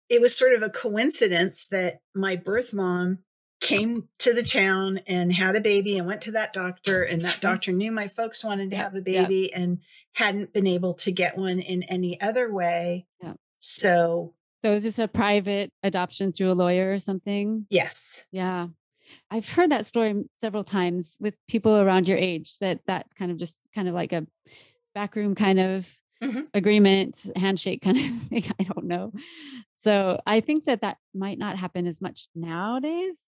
it 0.10 0.22
was 0.22 0.36
sort 0.36 0.54
of 0.54 0.62
a 0.64 0.70
coincidence 0.70 1.66
that 1.68 2.02
my 2.16 2.36
birth 2.36 2.74
mom 2.74 3.20
came 3.62 4.08
to 4.20 4.34
the 4.34 4.42
town 4.44 5.02
and 5.06 5.34
had 5.34 5.56
a 5.56 5.62
baby 5.62 5.98
and 5.98 6.08
went 6.08 6.22
to 6.22 6.32
that 6.32 6.54
doctor 6.54 7.04
and 7.04 7.24
that 7.26 7.42
doctor 7.42 7.72
knew 7.74 7.92
my 7.92 8.08
folks 8.08 8.44
wanted 8.44 8.70
to 8.72 8.76
Yeah, 8.78 8.84
have 8.84 8.96
a 8.96 9.04
yeah. 9.06 9.24
baby 9.24 9.54
and 9.54 9.80
hadn't 10.14 10.54
been 10.54 10.66
able 10.68 10.94
to 10.96 11.12
get 11.12 11.38
one 11.38 11.60
in 11.60 11.84
any 11.84 12.20
other 12.22 12.52
way. 12.52 13.06
Yeah. 13.22 13.34
So, 13.60 14.34
so 14.64 14.72
is 14.74 14.84
this 14.84 14.98
a 14.98 15.08
private 15.10 15.72
adoption 15.84 16.32
through 16.32 16.52
a 16.52 16.54
lawyer 16.54 16.92
or 16.94 17.00
something? 17.00 17.66
yes. 17.70 18.26
Yeah. 18.32 18.68
I've 19.32 19.50
heard 19.50 19.72
that 19.72 19.86
story 19.88 20.24
several 20.40 20.64
times 20.64 21.18
with 21.20 21.36
people 21.48 21.76
around 21.78 22.08
your 22.08 22.18
age 22.18 22.60
that 22.60 22.80
that's 22.86 23.12
kind 23.14 23.32
of 23.32 23.38
just 23.38 23.60
kind 23.74 23.88
of 23.88 23.94
like 23.96 24.14
a 24.14 24.26
backroom 24.96 25.34
kind 25.36 25.60
of 25.60 25.94
Mhm. 26.22 26.48
agreement, 26.54 27.26
handshake 27.36 27.82
kind 27.82 27.98
of 27.98 28.04
thing. 28.30 28.44
I 28.60 28.64
don't 28.64 28.86
know. 28.86 29.12
So 29.80 30.20
I 30.26 30.42
think 30.42 30.66
that 30.66 30.82
that 30.82 30.98
might 31.14 31.40
not 31.40 31.58
happen 31.58 31.88
as 31.88 32.02
much 32.02 32.28
nowadays. 32.36 33.22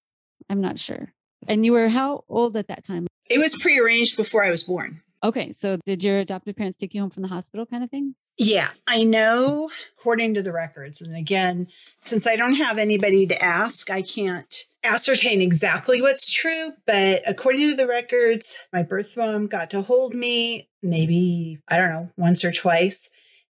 I'm 0.49 0.61
not 0.61 0.77
sure. 0.77 1.13
And 1.47 1.65
you 1.65 1.71
were 1.71 1.87
how 1.87 2.23
old 2.29 2.55
at 2.57 2.67
that 2.67 2.83
time? 2.83 3.07
It 3.29 3.39
was 3.39 3.57
prearranged 3.57 4.17
before 4.17 4.43
I 4.43 4.51
was 4.51 4.63
born. 4.63 5.01
Okay. 5.23 5.53
So 5.53 5.77
did 5.85 6.03
your 6.03 6.19
adoptive 6.19 6.55
parents 6.55 6.77
take 6.77 6.93
you 6.93 7.01
home 7.01 7.09
from 7.09 7.23
the 7.23 7.29
hospital 7.29 7.65
kind 7.65 7.83
of 7.83 7.89
thing? 7.89 8.15
Yeah, 8.37 8.69
I 8.87 9.03
know 9.03 9.69
according 9.97 10.33
to 10.33 10.41
the 10.41 10.51
records. 10.51 11.01
And 11.01 11.15
again, 11.15 11.67
since 12.01 12.25
I 12.25 12.35
don't 12.35 12.55
have 12.55 12.77
anybody 12.77 13.27
to 13.27 13.41
ask, 13.41 13.89
I 13.91 14.01
can't 14.01 14.53
ascertain 14.83 15.41
exactly 15.41 16.01
what's 16.01 16.31
true. 16.31 16.71
But 16.87 17.21
according 17.27 17.69
to 17.69 17.75
the 17.75 17.87
records, 17.87 18.57
my 18.73 18.83
birth 18.83 19.15
mom 19.15 19.47
got 19.47 19.69
to 19.71 19.83
hold 19.83 20.15
me 20.15 20.69
maybe, 20.81 21.59
I 21.67 21.77
don't 21.77 21.89
know, 21.89 22.09
once 22.17 22.43
or 22.43 22.51
twice. 22.51 23.09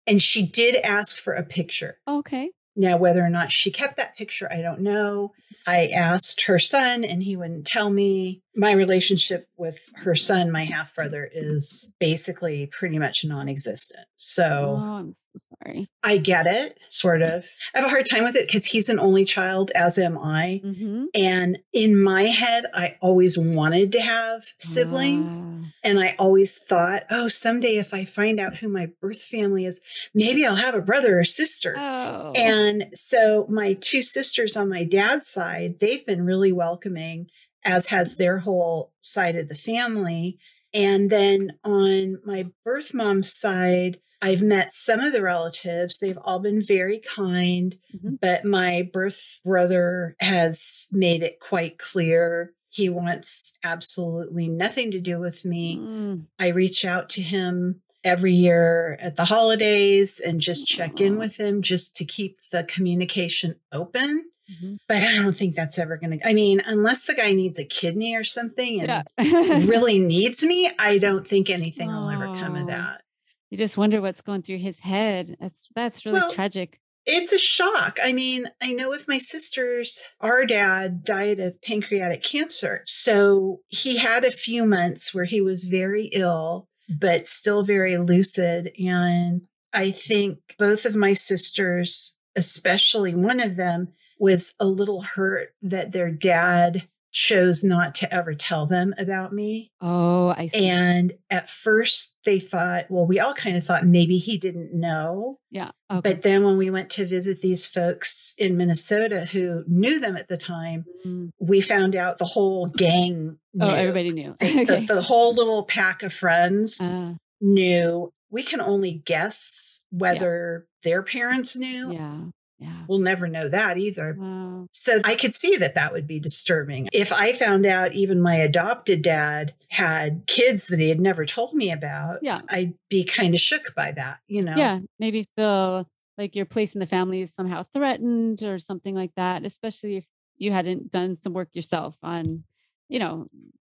And 0.05 0.21
she 0.21 0.45
did 0.45 0.75
ask 0.75 1.17
for 1.17 1.33
a 1.33 1.43
picture. 1.43 1.97
Okay. 2.07 2.51
Now, 2.75 2.98
whether 2.98 3.24
or 3.24 3.29
not 3.29 3.51
she 3.51 3.72
kept 3.72 3.98
that 3.98 4.17
picture, 4.17 4.51
I 4.51 4.62
don't 4.62 4.82
know. 4.82 5.34
I 5.65 5.88
asked 5.88 6.41
her 6.44 6.60
son, 6.60 7.03
and 7.03 7.24
he 7.24 7.36
wouldn't 7.36 7.65
tell 7.65 7.89
me. 7.89 8.41
My 8.55 8.71
relationship 8.71 9.47
with 9.57 9.79
her 9.97 10.15
son, 10.15 10.51
my 10.51 10.65
half 10.65 10.95
brother, 10.95 11.29
is 11.33 11.91
basically 12.00 12.67
pretty 12.67 13.00
much 13.00 13.25
non 13.25 13.50
existent. 13.50 14.05
So. 14.15 14.77
Oh, 14.79 14.81
I'm 14.81 15.13
so 15.13 15.45
sorry. 15.63 15.89
I 16.03 16.17
get 16.17 16.47
it, 16.47 16.77
sort 16.89 17.21
of. 17.21 17.45
I 17.74 17.79
have 17.79 17.88
a 17.88 17.89
hard 17.89 18.07
time 18.09 18.24
with 18.24 18.35
it 18.35 18.47
because 18.47 18.65
he's 18.65 18.89
an 18.89 19.00
only 19.00 19.25
child, 19.25 19.71
as 19.75 19.97
am 19.97 20.17
I. 20.17 20.62
Mm-hmm. 20.63 21.05
And 21.13 21.59
in 21.74 22.01
my 22.01 22.24
head, 22.24 22.65
I 22.74 22.95
always 23.01 23.38
wanted 23.38 23.91
to 23.93 24.01
have 24.01 24.45
siblings. 24.59 25.39
Ah. 25.41 25.71
And 25.83 26.00
I 26.00 26.15
always 26.17 26.57
thought, 26.57 27.03
oh, 27.09 27.27
someday 27.27 27.77
if 27.77 27.93
I 27.93 28.05
find 28.05 28.39
out 28.39 28.57
who 28.57 28.69
my 28.69 28.88
birth 29.01 29.21
family 29.21 29.65
is, 29.65 29.79
maybe 30.13 30.45
I'll 30.45 30.55
have 30.55 30.75
a 30.75 30.81
brother 30.81 31.19
or 31.19 31.24
sister. 31.24 31.75
Oh. 31.77 32.31
And 32.35 32.88
so 32.93 33.45
my 33.50 33.74
two 33.74 34.01
sisters 34.01 34.55
on 34.55 34.69
my 34.69 34.83
dad's 34.83 35.27
side, 35.27 35.75
they've 35.79 36.05
been 36.05 36.25
really 36.25 36.51
welcoming, 36.51 37.27
as 37.65 37.88
has 37.88 38.15
their 38.15 38.39
whole 38.39 38.93
side 39.01 39.36
of 39.36 39.50
the 39.50 39.55
family. 39.55 40.38
And 40.74 41.10
then 41.10 41.57
on 41.63 42.19
my 42.25 42.48
birth 42.63 42.93
mom's 42.93 43.34
side, 43.34 43.98
I've 44.22 44.41
met 44.41 44.72
some 44.72 45.01
of 45.01 45.13
the 45.13 45.22
relatives. 45.22 45.98
They've 45.98 46.17
all 46.22 46.39
been 46.39 46.62
very 46.62 47.00
kind, 47.00 47.75
Mhm. 47.93 48.19
but 48.22 48.45
my 48.45 48.89
birth 48.93 49.39
brother 49.43 50.15
has 50.19 50.88
made 50.91 51.22
it 51.24 51.39
quite 51.39 51.77
clear 51.77 52.53
he 52.69 52.89
wants 52.89 53.53
absolutely 53.63 54.50
nothing 54.50 54.91
to 54.91 55.00
do 55.00 55.17
with 55.17 55.45
me. 55.45 55.77
Mm. 55.77 56.25
I 56.38 56.48
reach 56.50 56.84
out 56.84 57.07
to 57.12 57.22
him 57.22 57.81
every 58.03 58.34
year 58.34 58.98
at 59.01 59.15
the 59.15 59.25
holidays 59.25 60.19
and 60.19 60.41
just 60.41 60.67
check 60.67 61.00
in 61.00 61.17
with 61.17 61.38
him 61.38 61.62
just 61.62 61.95
to 61.95 62.05
keep 62.05 62.36
the 62.51 62.65
communication 62.65 63.55
open. 63.72 64.25
Mhm. 64.49 64.77
But 64.87 64.97
I 65.03 65.15
don't 65.15 65.35
think 65.35 65.55
that's 65.55 65.79
ever 65.79 65.97
going 65.97 66.19
to, 66.19 66.27
I 66.27 66.33
mean, 66.33 66.61
unless 66.65 67.05
the 67.05 67.13
guy 67.15 67.33
needs 67.33 67.57
a 67.59 67.65
kidney 67.65 68.15
or 68.15 68.23
something 68.23 68.81
and 68.81 69.03
Yeah. 69.17 69.57
really 69.65 69.97
needs 69.99 70.43
me, 70.43 70.69
I 70.77 70.97
don't 70.99 71.27
think 71.27 71.49
anything 71.49 71.87
will 71.87 72.09
ever 72.09 72.27
come 72.35 72.55
of 72.55 72.67
that. 72.67 73.01
you 73.49 73.57
just 73.57 73.77
wonder 73.77 74.01
what's 74.01 74.21
going 74.21 74.41
through 74.43 74.57
his 74.59 74.79
head. 74.81 75.35
That's 75.39 75.67
that's 75.75 76.05
really 76.05 76.19
Well, 76.19 76.31
tragic. 76.31 76.79
It's 77.07 77.31
a 77.31 77.37
shock. 77.37 77.99
I 78.03 78.13
mean, 78.13 78.49
I 78.61 78.73
know 78.73 78.89
with 78.89 79.07
my 79.07 79.19
sisters, 79.19 80.01
our 80.21 80.43
dad 80.45 81.03
died 81.03 81.39
of 81.39 81.61
pancreatic 81.61 82.23
cancer. 82.23 82.81
So 82.85 83.61
he 83.67 83.97
had 83.97 84.25
a 84.25 84.31
few 84.31 84.65
months 84.65 85.13
where 85.13 85.25
he 85.25 85.39
was 85.39 85.65
very 85.65 86.05
ill, 86.13 86.67
but 86.89 87.27
still 87.27 87.63
very 87.63 87.95
lucid. 87.97 88.71
And 88.79 89.41
I 89.71 89.91
think 89.91 90.39
both 90.57 90.83
of 90.83 90.95
my 90.95 91.13
sisters, 91.13 92.15
especially 92.35 93.13
one 93.13 93.39
of 93.39 93.55
them, 93.55 93.89
was 94.17 94.53
a 94.60 94.65
little 94.65 95.01
hurt 95.01 95.50
that 95.62 95.91
their 95.91 96.10
dad 96.12 96.88
chose 97.12 97.63
not 97.63 97.95
to 97.95 98.13
ever 98.13 98.34
tell 98.34 98.65
them 98.65 98.93
about 98.98 99.31
me. 99.31 99.72
Oh, 99.79 100.34
I 100.38 100.48
see. 100.48 100.67
And 100.67 101.13
at 101.29 101.50
first 101.50 102.13
they 102.25 102.41
thought, 102.41 102.88
well, 102.89 103.05
we 103.05 103.22
all 103.22 103.34
kind 103.34 103.55
of 103.55 103.63
thought 103.63 103.86
maybe 103.86 104.17
he 104.17 104.38
didn't 104.38 104.74
know. 104.74 105.39
yeah. 105.50 105.72
Okay. 105.89 106.01
But 106.13 106.24
then 106.24 106.43
when 106.43 106.57
we 106.57 106.69
went 106.69 106.89
to 106.91 107.05
visit 107.05 107.41
these 107.41 107.65
folks 107.67 108.34
in 108.38 108.57
Minnesota 108.57 109.25
who 109.31 109.63
knew 109.65 109.98
them 110.00 110.17
at 110.17 110.27
the 110.27 110.36
time, 110.38 110.86
Mm. 111.05 111.29
we 111.39 111.62
found 111.62 111.95
out 111.95 112.17
the 112.17 112.25
whole 112.25 112.65
gang 112.67 113.38
knew. 113.53 113.65
oh, 113.65 113.69
everybody 113.69 114.12
knew. 114.12 114.36
The, 114.39 114.62
okay. 114.63 114.86
the 114.86 115.03
whole 115.03 115.34
little 115.34 115.63
pack 115.63 116.03
of 116.03 116.12
friends 116.13 116.81
Uh, 116.81 117.13
knew. 117.39 118.12
We 118.29 118.43
can 118.43 118.60
only 118.60 118.91
guess 119.05 119.79
whether 119.89 120.67
their 120.84 121.01
parents 121.01 121.55
knew. 121.55 121.93
yeah. 121.93 122.17
Yeah. 122.57 122.85
We'll 122.88 123.00
never 123.00 123.27
know 123.27 123.50
that 123.50 123.77
either. 123.77 124.15
Wow. 124.17 124.67
So 124.71 125.01
I 125.03 125.15
could 125.15 125.35
see 125.35 125.57
that 125.57 125.75
that 125.75 125.91
would 125.91 126.07
be 126.07 126.19
disturbing. 126.19 126.88
If 126.93 127.12
I 127.12 127.33
found 127.33 127.65
out 127.65 127.93
even 127.93 128.21
my 128.21 128.35
adopted 128.35 129.01
dad 129.01 129.53
had 129.69 130.24
kids 130.25 130.67
that 130.67 130.79
he 130.79 130.89
had 130.89 131.00
never 131.01 131.25
told 131.25 131.53
me 131.53 131.71
about, 131.71 132.19
Yeah. 132.21 132.41
I'd 132.47 132.75
be 132.89 133.03
kind 133.03 133.33
of 133.33 133.41
shook 133.41 133.75
by 133.75 133.91
that, 133.91 134.19
you 134.27 134.41
know? 134.41 134.55
Yeah. 134.55 134.79
Maybe 135.00 135.24
feel 135.35 135.88
like 136.17 136.35
your 136.35 136.45
place 136.45 136.74
in 136.74 136.79
the 136.79 136.85
family 136.85 137.21
is 137.21 137.33
somehow 137.33 137.63
threatened 137.74 138.41
or 138.43 138.57
something 138.57 138.95
like 138.95 139.12
that, 139.17 139.45
especially 139.45 139.97
if 139.97 140.05
you 140.38 140.51
hadn't 140.51 140.91
done 140.91 141.17
some 141.17 141.33
work 141.33 141.50
yourself 141.53 141.97
on, 142.01 142.45
you 142.88 143.00
know, 143.00 143.27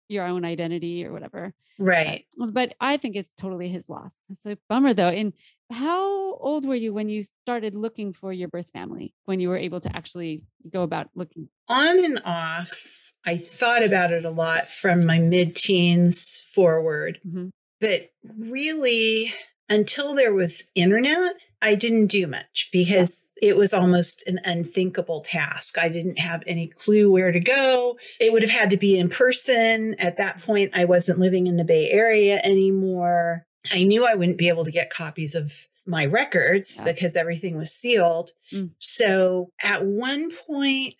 your 0.07 0.25
own 0.25 0.45
identity 0.45 1.05
or 1.05 1.11
whatever. 1.11 1.53
Right. 1.79 2.25
But, 2.37 2.53
but 2.53 2.73
I 2.79 2.97
think 2.97 3.15
it's 3.15 3.33
totally 3.33 3.69
his 3.69 3.89
loss. 3.89 4.19
It's 4.29 4.45
a 4.45 4.57
bummer 4.69 4.93
though. 4.93 5.09
And 5.09 5.33
how 5.71 6.35
old 6.35 6.65
were 6.65 6.75
you 6.75 6.93
when 6.93 7.09
you 7.09 7.23
started 7.43 7.75
looking 7.75 8.13
for 8.13 8.31
your 8.31 8.47
birth 8.47 8.69
family? 8.69 9.13
When 9.25 9.39
you 9.39 9.49
were 9.49 9.57
able 9.57 9.79
to 9.81 9.95
actually 9.95 10.43
go 10.71 10.83
about 10.83 11.09
looking? 11.15 11.49
On 11.67 12.03
and 12.03 12.21
off, 12.25 13.11
I 13.25 13.37
thought 13.37 13.83
about 13.83 14.11
it 14.11 14.25
a 14.25 14.29
lot 14.29 14.69
from 14.69 15.05
my 15.05 15.19
mid 15.19 15.55
teens 15.55 16.41
forward. 16.53 17.19
Mhm. 17.27 17.49
But 17.79 18.11
really, 18.37 19.33
until 19.69 20.15
there 20.15 20.33
was 20.33 20.71
internet, 20.75 21.35
I 21.61 21.75
didn't 21.75 22.07
do 22.07 22.27
much 22.27 22.69
because 22.71 23.25
it 23.41 23.57
was 23.57 23.73
almost 23.73 24.23
an 24.27 24.39
unthinkable 24.43 25.21
task. 25.21 25.77
I 25.77 25.89
didn't 25.89 26.19
have 26.19 26.43
any 26.47 26.67
clue 26.67 27.11
where 27.11 27.31
to 27.31 27.39
go. 27.39 27.97
It 28.19 28.31
would 28.31 28.41
have 28.43 28.51
had 28.51 28.69
to 28.71 28.77
be 28.77 28.97
in 28.97 29.09
person. 29.09 29.95
At 29.99 30.17
that 30.17 30.41
point, 30.41 30.71
I 30.73 30.85
wasn't 30.85 31.19
living 31.19 31.47
in 31.47 31.57
the 31.57 31.63
Bay 31.63 31.89
Area 31.91 32.39
anymore. 32.43 33.45
I 33.71 33.83
knew 33.83 34.05
I 34.05 34.15
wouldn't 34.15 34.37
be 34.37 34.49
able 34.49 34.65
to 34.65 34.71
get 34.71 34.89
copies 34.89 35.35
of 35.35 35.67
my 35.85 36.05
records 36.05 36.77
Yeah. 36.77 36.91
because 36.91 37.15
everything 37.15 37.57
was 37.57 37.71
sealed. 37.71 38.31
Mm. 38.53 38.71
So 38.79 39.51
at 39.61 39.85
one 39.85 40.31
point, 40.47 40.95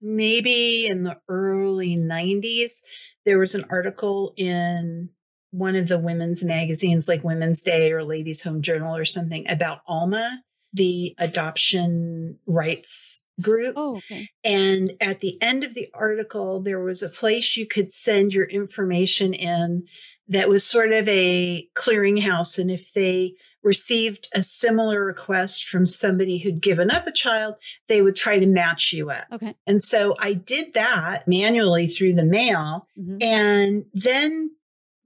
maybe 0.00 0.86
in 0.86 1.04
the 1.04 1.18
early 1.28 1.96
90s, 1.96 2.80
there 3.24 3.38
was 3.38 3.54
an 3.54 3.64
article 3.70 4.34
in 4.36 5.10
one 5.52 5.76
of 5.76 5.86
the 5.86 5.98
women's 5.98 6.42
magazines, 6.42 7.06
like 7.06 7.22
Women's 7.22 7.62
Day 7.62 7.92
or 7.92 8.02
Ladies 8.02 8.42
Home 8.42 8.62
Journal 8.62 8.96
or 8.96 9.04
something, 9.04 9.44
about 9.48 9.80
Alma, 9.86 10.42
the 10.72 11.14
adoption 11.18 12.38
rights 12.46 13.22
group. 13.40 13.74
Oh, 13.76 13.96
okay. 13.98 14.30
And 14.42 14.94
at 15.00 15.20
the 15.20 15.40
end 15.42 15.62
of 15.62 15.74
the 15.74 15.88
article, 15.94 16.60
there 16.62 16.80
was 16.80 17.02
a 17.02 17.08
place 17.08 17.56
you 17.56 17.66
could 17.66 17.92
send 17.92 18.32
your 18.32 18.46
information 18.46 19.34
in 19.34 19.84
that 20.28 20.48
was 20.48 20.64
sort 20.64 20.92
of 20.92 21.06
a 21.08 21.68
clearinghouse. 21.76 22.58
And 22.58 22.70
if 22.70 22.92
they 22.92 23.34
received 23.62 24.28
a 24.34 24.42
similar 24.42 25.04
request 25.04 25.68
from 25.68 25.86
somebody 25.86 26.38
who'd 26.38 26.62
given 26.62 26.90
up 26.90 27.06
a 27.06 27.12
child, 27.12 27.56
they 27.88 28.00
would 28.00 28.16
try 28.16 28.38
to 28.38 28.46
match 28.46 28.92
you 28.92 29.10
up. 29.10 29.26
Okay. 29.30 29.54
And 29.66 29.80
so 29.80 30.16
I 30.18 30.32
did 30.32 30.74
that 30.74 31.28
manually 31.28 31.86
through 31.86 32.14
the 32.14 32.24
mail. 32.24 32.86
Mhm. 32.98 33.22
And 33.22 33.84
then 33.92 34.52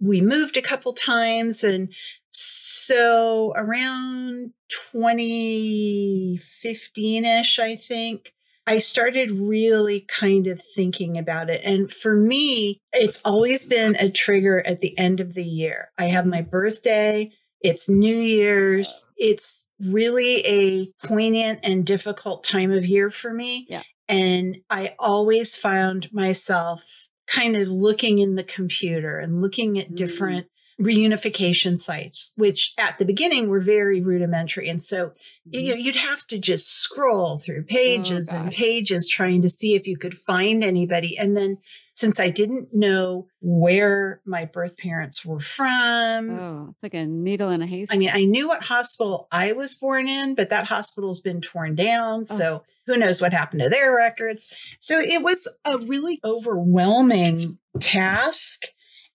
we 0.01 0.21
moved 0.21 0.57
a 0.57 0.63
couple 0.63 0.93
times. 0.93 1.65
And 1.65 1.93
so 2.31 3.53
around 3.57 4.53
2015 4.93 7.25
ish, 7.25 7.59
I 7.59 7.75
think, 7.77 8.33
I 8.69 8.79
started 8.79 9.31
really 9.31 10.01
kind 10.01 10.49
of 10.49 10.61
thinking 10.61 11.17
about 11.17 11.49
it. 11.51 11.61
And 11.65 11.93
for 11.93 12.17
me, 12.17 12.81
it's 12.93 13.21
always 13.25 13.65
been 13.65 13.95
a 13.97 14.11
trigger 14.11 14.61
at 14.67 14.81
the 14.81 14.99
end 14.99 15.21
of 15.21 15.35
the 15.35 15.45
year. 15.45 15.93
I 15.97 16.07
have 16.07 16.27
my 16.27 16.43
birthday, 16.43 17.31
it's 17.61 17.89
New 17.89 18.17
Year's, 18.17 19.07
it's 19.17 19.69
really 19.81 20.45
a 20.47 20.91
poignant 21.07 21.61
and 21.63 21.87
difficult 21.87 22.43
time 22.43 22.73
of 22.73 22.85
year 22.85 23.09
for 23.11 23.33
me. 23.33 23.67
Yeah. 23.69 23.85
And 24.09 24.57
I 24.69 24.97
always 24.99 25.57
found 25.57 26.13
myself 26.13 27.06
kind 27.27 27.57
of 27.57 27.69
looking 27.69 28.19
in 28.19 28.35
the 28.37 28.45
computer 28.45 29.19
and 29.19 29.41
looking 29.41 29.79
at 29.79 29.91
Mm. 29.93 29.97
different 29.97 30.47
reunification 30.81 31.77
sites, 31.77 32.33
which 32.37 32.75
at 32.79 32.99
the 32.99 33.05
beginning 33.05 33.49
were 33.49 33.61
very 33.61 34.01
rudimentary. 34.01 34.69
And 34.69 34.83
so 34.83 35.13
you 35.49 35.71
know, 35.71 35.77
you'd 35.77 35.95
have 35.97 36.27
to 36.27 36.39
just 36.39 36.67
scroll 36.81 37.39
through 37.39 37.63
pages 37.65 38.29
and 38.29 38.39
Oh, 38.39 38.45
gosh. 38.47 38.57
pages 38.57 39.09
trying 39.09 39.43
to 39.43 39.49
see 39.49 39.75
if 39.75 39.87
you 39.87 39.97
could 39.97 40.19
find 40.19 40.65
anybody. 40.65 41.17
And 41.17 41.37
then 41.37 41.59
since 41.95 42.19
I 42.21 42.31
didn't 42.31 42.75
know 42.75 43.29
where 43.41 44.21
my 44.27 44.45
birth 44.45 44.77
parents 44.77 45.25
were 45.25 45.39
from, 45.41 46.31
Oh, 46.39 46.69
it's 46.73 46.83
like 46.83 46.95
a 46.95 47.07
needle 47.07 47.49
in 47.51 47.63
a 47.63 47.67
haystack. 47.67 47.95
I 47.95 47.99
mean, 47.99 48.11
I 48.13 48.25
knew 48.25 48.49
what 48.49 48.65
hospital 48.65 49.29
I 49.31 49.53
was 49.53 49.73
born 49.73 50.09
in, 50.09 50.35
but 50.35 50.51
that 50.51 50.67
hospital's 50.67 51.21
been 51.21 51.41
torn 51.41 51.75
down. 51.77 52.25
So 52.25 52.65
who 52.87 52.97
knows 52.97 53.21
what 53.21 53.33
happened 53.33 53.63
to 53.63 53.69
their 53.69 53.95
records. 53.95 54.53
So 54.79 54.99
it 54.99 55.23
was 55.23 55.49
a 55.65 55.79
really 55.79 56.21
overwhelming 56.25 57.59
task. 57.81 58.67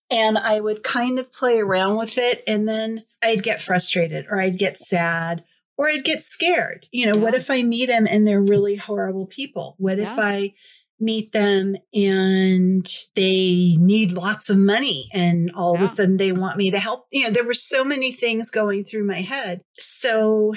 And 0.09 0.37
I 0.37 0.59
would 0.59 0.83
kind 0.83 1.19
of 1.19 1.31
play 1.31 1.59
around 1.59 1.97
with 1.97 2.17
it. 2.17 2.43
And 2.45 2.67
then 2.67 3.05
I'd 3.23 3.43
get 3.43 3.61
frustrated 3.61 4.25
or 4.29 4.41
I'd 4.41 4.57
get 4.57 4.77
sad 4.77 5.45
or 5.77 5.87
I'd 5.87 6.03
get 6.03 6.21
scared. 6.21 6.87
You 6.91 7.11
know, 7.11 7.19
what 7.19 7.33
if 7.33 7.49
I 7.49 7.63
meet 7.63 7.87
them 7.87 8.05
and 8.07 8.27
they're 8.27 8.41
really 8.41 8.75
horrible 8.75 9.25
people? 9.25 9.75
What 9.77 9.99
if 9.99 10.19
I 10.19 10.53
meet 10.99 11.31
them 11.31 11.75
and 11.93 12.87
they 13.15 13.77
need 13.79 14.11
lots 14.11 14.49
of 14.49 14.57
money 14.57 15.09
and 15.13 15.49
all 15.55 15.73
of 15.73 15.81
a 15.81 15.87
sudden 15.87 16.17
they 16.17 16.33
want 16.33 16.57
me 16.57 16.71
to 16.71 16.79
help? 16.79 17.07
You 17.11 17.23
know, 17.23 17.31
there 17.31 17.45
were 17.45 17.53
so 17.53 17.85
many 17.85 18.11
things 18.11 18.51
going 18.51 18.83
through 18.83 19.05
my 19.05 19.21
head. 19.21 19.61
So 19.77 20.53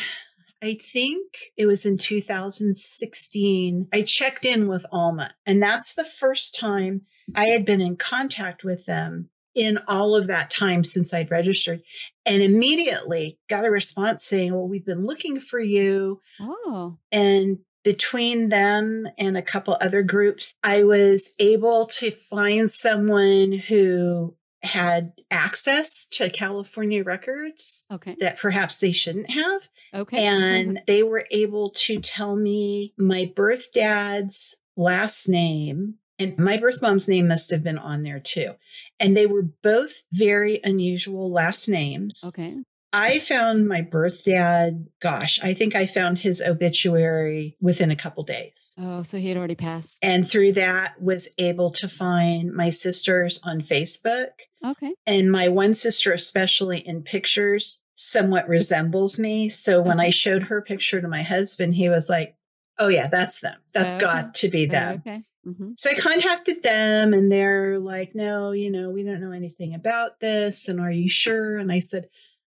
I 0.64 0.78
think 0.80 1.52
it 1.59 1.66
was 1.66 1.85
in 1.85 1.98
2016, 1.98 3.88
I 3.92 4.00
checked 4.00 4.46
in 4.46 4.66
with 4.66 4.87
Alma, 4.90 5.33
and 5.44 5.62
that's 5.62 5.92
the 5.92 6.07
first 6.07 6.55
time 6.59 7.03
I 7.35 7.48
had 7.48 7.66
been 7.66 7.83
in 7.83 7.96
contact 7.96 8.64
with 8.64 8.87
them 8.87 9.29
in 9.55 9.79
all 9.87 10.16
of 10.16 10.27
that 10.29 10.50
time 10.50 10.83
since 10.83 11.12
I'd 11.12 11.31
registered. 11.31 11.83
And 12.24 12.42
immediately 12.42 13.38
got 13.46 13.66
a 13.66 13.70
response 13.70 14.24
saying, 14.24 14.55
Well, 14.55 14.66
we've 14.66 14.87
been 14.87 15.05
looking 15.05 15.38
for 15.38 15.61
you. 15.61 16.22
oh, 16.40 16.96
And 17.12 17.59
between 17.85 18.48
them 18.48 19.07
and 19.18 19.37
a 19.37 19.42
couple 19.42 19.77
other 19.83 20.03
groups, 20.03 20.55
I 20.62 20.83
was 20.83 21.35
able 21.38 21.87
to 21.98 22.11
find 22.11 22.70
someone 22.70 23.53
who 23.53 24.35
had 24.64 25.12
access 25.31 26.07
to 26.07 26.31
California 26.31 27.03
records 27.03 27.87
okay. 27.90 28.16
that 28.20 28.38
perhaps 28.38 28.79
they 28.79 28.92
shouldn't 28.92 29.31
have. 29.31 29.68
Okay. 29.94 30.24
And 30.35 30.81
they 30.87 31.03
were 31.03 31.27
able 31.31 31.70
to 31.70 32.00
tell 32.00 32.35
me 32.37 32.92
my 32.96 33.31
birth 33.35 33.72
dad's 33.72 34.57
last 34.77 35.29
name. 35.29 35.96
And 36.18 36.38
my 36.38 36.57
birth 36.57 36.81
mom's 36.81 37.09
name 37.09 37.29
must 37.29 37.50
have 37.50 37.62
been 37.62 37.79
on 37.79 38.03
there 38.03 38.20
too. 38.20 38.55
And 38.98 39.16
they 39.16 39.27
were 39.27 39.42
both 39.42 40.03
very 40.12 40.61
unusual 40.64 41.31
last 41.31 41.68
names. 41.68 42.22
okay. 42.27 42.57
I 42.94 43.18
found 43.18 43.66
my 43.66 43.81
birth 43.81 44.24
dad, 44.24 44.87
gosh, 45.00 45.40
I 45.42 45.53
think 45.53 45.74
I 45.74 45.85
found 45.85 46.20
his 46.20 46.40
obituary 46.40 47.57
within 47.61 47.90
a 47.90 47.96
couple 47.96 48.22
days. 48.22 48.72
Oh, 48.79 49.03
so 49.03 49.18
he 49.18 49.29
had 49.29 49.37
already 49.37 49.57
passed. 49.57 49.98
And 50.00 50.24
through 50.24 50.53
that 50.53 51.03
was 51.03 51.29
able 51.37 51.72
to 51.72 51.88
find 51.88 52.53
my 52.53 52.70
sisters 52.70 53.40
on 53.42 53.62
Facebook. 53.62 54.29
Okay. 54.64 54.94
And 55.07 55.31
my 55.31 55.48
one 55.48 55.74
sister, 55.74 56.12
especially 56.12 56.79
in 56.79 57.03
pictures, 57.03 57.83
somewhat 57.94 58.48
resembles 58.48 59.18
me. 59.18 59.48
So 59.48 59.81
when 59.81 60.00
I 60.00 60.11
showed 60.11 60.44
her 60.44 60.62
picture 60.62 61.00
to 61.00 61.09
my 61.09 61.22
husband, 61.22 61.74
he 61.74 61.88
was 61.88 62.09
like, 62.09 62.37
Oh, 62.79 62.88
yeah, 62.88 63.07
that's 63.07 63.38
them. 63.40 63.57
That's 63.72 63.92
Okay. 63.92 64.00
got 64.07 64.35
to 64.35 64.48
be 64.48 64.66
Oh, 64.66 64.70
them. 64.70 64.94
okay. 65.07 65.22
hmm 65.44 65.72
So 65.77 65.90
I 65.90 65.94
contacted 65.94 66.62
them 66.62 67.12
and 67.14 67.31
they're 67.31 67.79
like, 67.79 68.14
No, 68.14 68.53
you 68.53 68.70
know, 68.70 68.90
we 68.90 69.03
don't 69.05 69.20
know 69.20 69.33
anything 69.33 69.74
about 69.74 70.20
this. 70.20 70.68
And 70.68 70.81
are 70.81 70.90
you 70.90 71.09
sure? 71.09 71.57
And 71.59 71.70
I 71.70 71.79
said, 71.79 72.09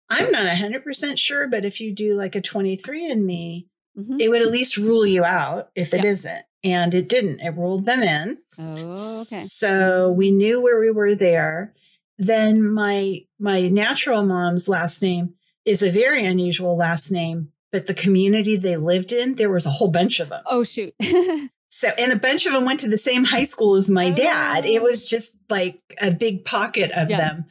I'm 0.10 0.32
not 0.32 0.46
100% 0.48 1.18
sure, 1.20 1.48
but 1.48 1.66
if 1.66 1.80
you 1.80 1.94
do 1.94 2.16
like 2.16 2.36
a 2.36 2.42
23andMe, 2.42 3.68
hmm 3.96 4.18
it 4.18 4.30
would 4.30 4.42
at 4.42 4.52
least 4.52 4.78
rule 4.78 5.06
you 5.06 5.26
out 5.26 5.70
if 5.76 5.94
it 5.94 6.04
Yeah. 6.04 6.16
not 6.24 6.44
And 6.64 6.94
it 6.94 7.10
didn't. 7.10 7.42
It 7.42 7.52
ruled 7.56 7.86
them 7.86 8.02
in. 8.02 8.38
Oh, 8.58 9.22
okay. 9.22 9.42
So 9.44 10.12
we 10.12 10.32
knew 10.32 10.62
where 10.62 10.80
we 10.80 10.90
were 10.90 11.16
there. 11.16 11.74
Then 12.18 12.68
my 12.72 13.22
my 13.40 13.68
natural 13.68 14.24
mom's 14.26 14.68
last 14.68 15.02
name 15.02 15.34
is 15.66 15.82
a 15.84 15.90
very 15.92 16.26
unusual 16.26 16.78
last 16.78 17.12
name, 17.12 17.50
but 17.72 17.88
the 17.88 17.94
community 17.94 18.56
they 18.56 18.78
lived 18.78 19.12
in, 19.12 19.36
there 19.36 19.50
was 19.50 19.66
a 19.66 19.72
whole 19.72 19.90
bunch 19.90 20.20
of 20.20 20.30
them. 20.30 20.44
Oh, 20.46 20.64
shoot. 20.64 20.94
So 21.68 21.90
and 21.98 22.14
a 22.14 22.16
bunch 22.16 22.46
of 22.46 22.54
them 22.54 22.64
went 22.64 22.80
to 22.82 22.88
the 22.88 22.98
same 22.98 23.26
high 23.26 23.44
school 23.44 23.76
as 23.76 23.90
my 23.90 24.06
oh, 24.08 24.14
dad. 24.16 24.66
It 24.66 24.80
Oh. 24.80 24.84
was 24.86 25.06
just 25.10 25.36
like 25.50 25.82
a 26.00 26.10
big 26.10 26.46
pocket 26.46 26.90
of 26.92 27.10
Yeah. 27.10 27.18
them. 27.18 27.46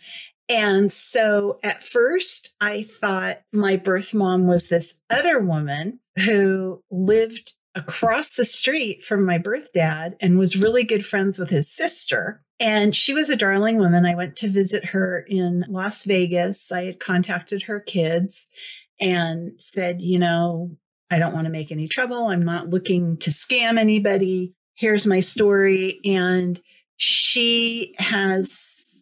And 0.48 0.90
so 0.90 1.58
at 1.62 1.84
first 1.84 2.54
I 2.58 2.84
thought 2.84 3.42
my 3.52 3.76
birth 3.76 4.14
mom 4.14 4.46
was 4.46 4.68
this 4.68 4.94
other 5.10 5.40
woman 5.40 6.00
who 6.24 6.82
lived 6.90 7.52
across 7.74 8.30
the 8.30 8.44
street 8.44 9.02
from 9.04 9.24
my 9.24 9.38
birth 9.38 9.72
dad 9.72 10.16
and 10.20 10.38
was 10.38 10.56
really 10.56 10.84
good 10.84 11.04
friends 11.04 11.38
with 11.38 11.50
his 11.50 11.70
sister. 11.70 12.42
And 12.60 12.94
she 12.94 13.12
was 13.12 13.28
a 13.28 13.36
darling 13.36 13.78
woman. 13.78 14.06
I 14.06 14.14
went 14.14 14.36
to 14.36 14.48
visit 14.48 14.86
her 14.86 15.24
in 15.28 15.64
Las 15.68 16.04
Vegas. 16.04 16.70
I 16.70 16.84
had 16.84 17.00
contacted 17.00 17.62
her 17.62 17.80
kids 17.80 18.48
and 19.00 19.52
said, 19.58 20.00
you 20.00 20.18
know, 20.18 20.76
I 21.10 21.18
don't 21.18 21.34
want 21.34 21.46
to 21.46 21.50
make 21.50 21.72
any 21.72 21.88
trouble. 21.88 22.28
I'm 22.28 22.44
not 22.44 22.70
looking 22.70 23.16
to 23.18 23.30
scam 23.30 23.78
anybody. 23.78 24.54
Here's 24.74 25.06
my 25.06 25.20
story. 25.20 26.00
And 26.04 26.60
she 26.96 27.94
has 27.98 28.93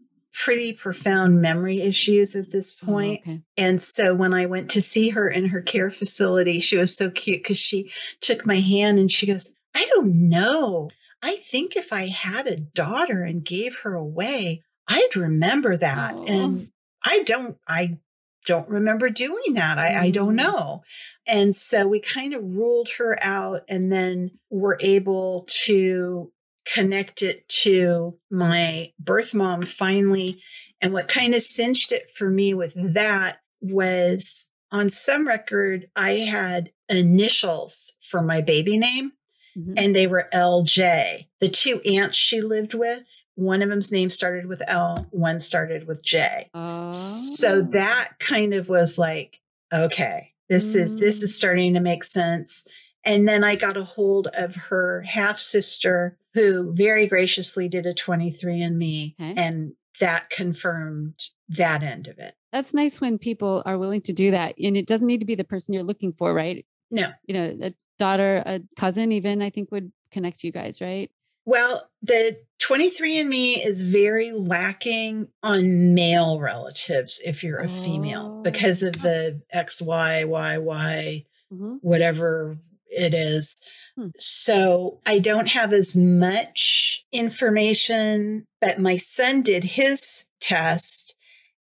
pretty 0.45 0.73
profound 0.73 1.41
memory 1.41 1.81
issues 1.81 2.35
at 2.35 2.51
this 2.51 2.75
Oh, 2.87 2.95
okay. 3.21 3.43
And 3.57 3.81
so 3.81 4.15
when 4.15 4.35
I 4.35 4.47
went 4.47 4.71
to 4.71 4.83
see 4.83 5.11
her 5.11 5.29
in 5.29 5.47
her 5.47 5.61
care 5.63 5.91
facility, 5.91 6.59
she 6.61 6.77
was 6.77 6.97
so 6.97 7.11
cute 7.11 7.43
because 7.43 7.59
she 7.59 7.91
took 8.21 8.45
my 8.45 8.59
hand 8.59 8.99
and 8.99 9.11
she 9.11 9.27
goes, 9.27 9.55
I 9.75 9.87
don't 9.95 10.29
know. 10.29 10.91
I 11.23 11.37
think 11.37 11.77
if 11.77 11.93
I 11.93 12.09
had 12.09 12.47
a 12.47 12.57
daughter 12.57 13.23
and 13.23 13.45
gave 13.45 13.79
her 13.85 13.95
away, 13.95 14.63
I'd 14.89 15.15
remember 15.17 15.77
that. 15.77 16.15
Aw. 16.15 16.25
And 16.25 16.69
I 17.05 17.23
don't, 17.23 17.57
I 17.69 17.99
don't 18.47 18.69
remember 18.69 19.09
doing 19.09 19.55
that. 19.55 19.79
I, 19.79 20.07
I 20.07 20.11
don't 20.11 20.35
Mm. 20.35 20.43
know. 20.43 20.83
And 21.27 21.55
so 21.55 21.87
we 21.87 22.01
kind 22.01 22.35
of 22.35 22.43
ruled 22.43 22.89
her 22.99 23.17
out 23.23 23.63
and 23.69 23.93
then 23.93 24.33
were 24.51 24.77
able 24.81 25.47
to 25.65 26.33
connect 26.65 27.23
it 27.23 27.49
to 27.49 28.19
my 28.31 28.93
birth 28.99 29.35
mom 29.35 29.65
finally. 29.65 30.41
And 30.81 30.93
what 30.93 31.09
kind 31.09 31.35
of 31.35 31.43
cinched 31.43 31.93
it 31.93 32.11
for 32.15 32.31
me 32.31 32.55
with 32.55 32.75
that 32.77 33.39
was 33.61 34.47
on 34.71 34.91
some 34.91 35.29
record, 35.29 35.89
I 35.95 36.13
had 36.13 36.73
initials 36.89 37.95
for 38.01 38.23
my 38.23 38.41
baby 38.41 38.77
name. 38.79 39.13
Mm-hmm. 39.57 39.75
And 39.77 39.95
they 39.95 40.07
were 40.07 40.31
LJ. 40.33 41.27
The 41.41 41.49
two 41.51 41.83
aunts 41.83 42.17
she 42.17 42.41
lived 42.41 42.73
with, 42.73 43.25
one 43.35 43.61
of 43.61 43.69
them's 43.69 43.93
name 43.93 44.09
started 44.09 44.47
with 44.47 44.63
L, 44.67 45.07
one 45.11 45.41
started 45.41 45.87
with 45.87 46.03
J. 46.03 46.49
Oh. 46.55 46.91
So 46.91 47.61
that 47.61 48.19
kind 48.19 48.55
of 48.55 48.71
was 48.71 48.97
like, 48.97 49.41
okay, 49.71 50.33
this 50.49 50.75
mm. 50.75 50.77
is 50.77 50.97
this 50.97 51.23
is 51.23 51.33
mm. 51.33 51.37
starting 51.37 51.75
to 51.75 51.81
make 51.81 52.05
sense. 52.05 52.65
And 53.05 53.29
then 53.29 53.43
I 53.43 53.57
got 53.57 53.77
a 53.77 53.85
hold 53.85 54.29
of 54.29 54.55
her 54.55 55.03
half 55.03 55.39
sister 55.39 56.17
who 56.35 56.73
very 56.73 57.07
graciously 57.07 57.69
did 57.69 57.87
a 57.87 57.95
23andMe 57.95 59.15
okay. 59.21 59.35
and 59.37 59.73
that 60.01 60.31
confirmed 60.31 61.15
that 61.49 61.83
end 61.83 62.09
of 62.09 62.19
it. 62.19 62.35
That's 62.53 62.75
nice 62.75 63.01
when 63.01 63.19
people 63.19 63.63
are 63.67 63.79
willing 63.79 64.01
to 64.03 64.13
do 64.13 64.31
that. 64.31 64.55
And 64.59 64.77
it 64.77 64.87
doesn't 64.87 65.07
need 65.07 65.21
to 65.21 65.27
be 65.27 65.35
the 65.35 65.45
person 65.45 65.75
you're 65.75 65.83
looking 65.83 66.13
for, 66.13 66.33
right? 66.33 66.65
No. 66.91 67.11
You 67.27 67.35
know, 67.35 67.57
a 67.63 67.73
daughter, 67.99 68.43
a 68.47 68.61
cousin, 68.77 69.13
even, 69.13 69.43
I 69.43 69.51
think 69.51 69.71
would 69.71 69.93
connect 70.11 70.45
you 70.45 70.53
guys, 70.53 70.81
right? 70.81 71.11
Well, 71.45 71.91
the 72.03 72.39
23andMe 72.61 73.67
is 73.67 73.83
very 73.83 74.33
lacking 74.33 75.29
on 75.43 75.95
male 75.95 76.39
relatives 76.39 77.21
if 77.25 77.43
you're 77.43 77.59
a 77.59 77.67
oh. 77.67 77.69
female 77.69 78.41
because 78.43 78.83
of 78.83 79.03
the 79.03 79.43
XYYY, 79.55 81.27
mm-hmm. 81.53 81.75
whatever 81.81 82.59
it 82.93 83.15
is. 83.15 83.61
Hmm. 83.97 84.09
So 84.19 85.01
I 85.05 85.19
don't 85.19 85.49
have 85.49 85.73
as 85.73 85.97
much 85.97 87.05
information, 87.13 88.47
but 88.61 88.79
my 88.79 88.97
son 88.97 89.43
did 89.43 89.65
his 89.65 90.25
test. 90.41 91.15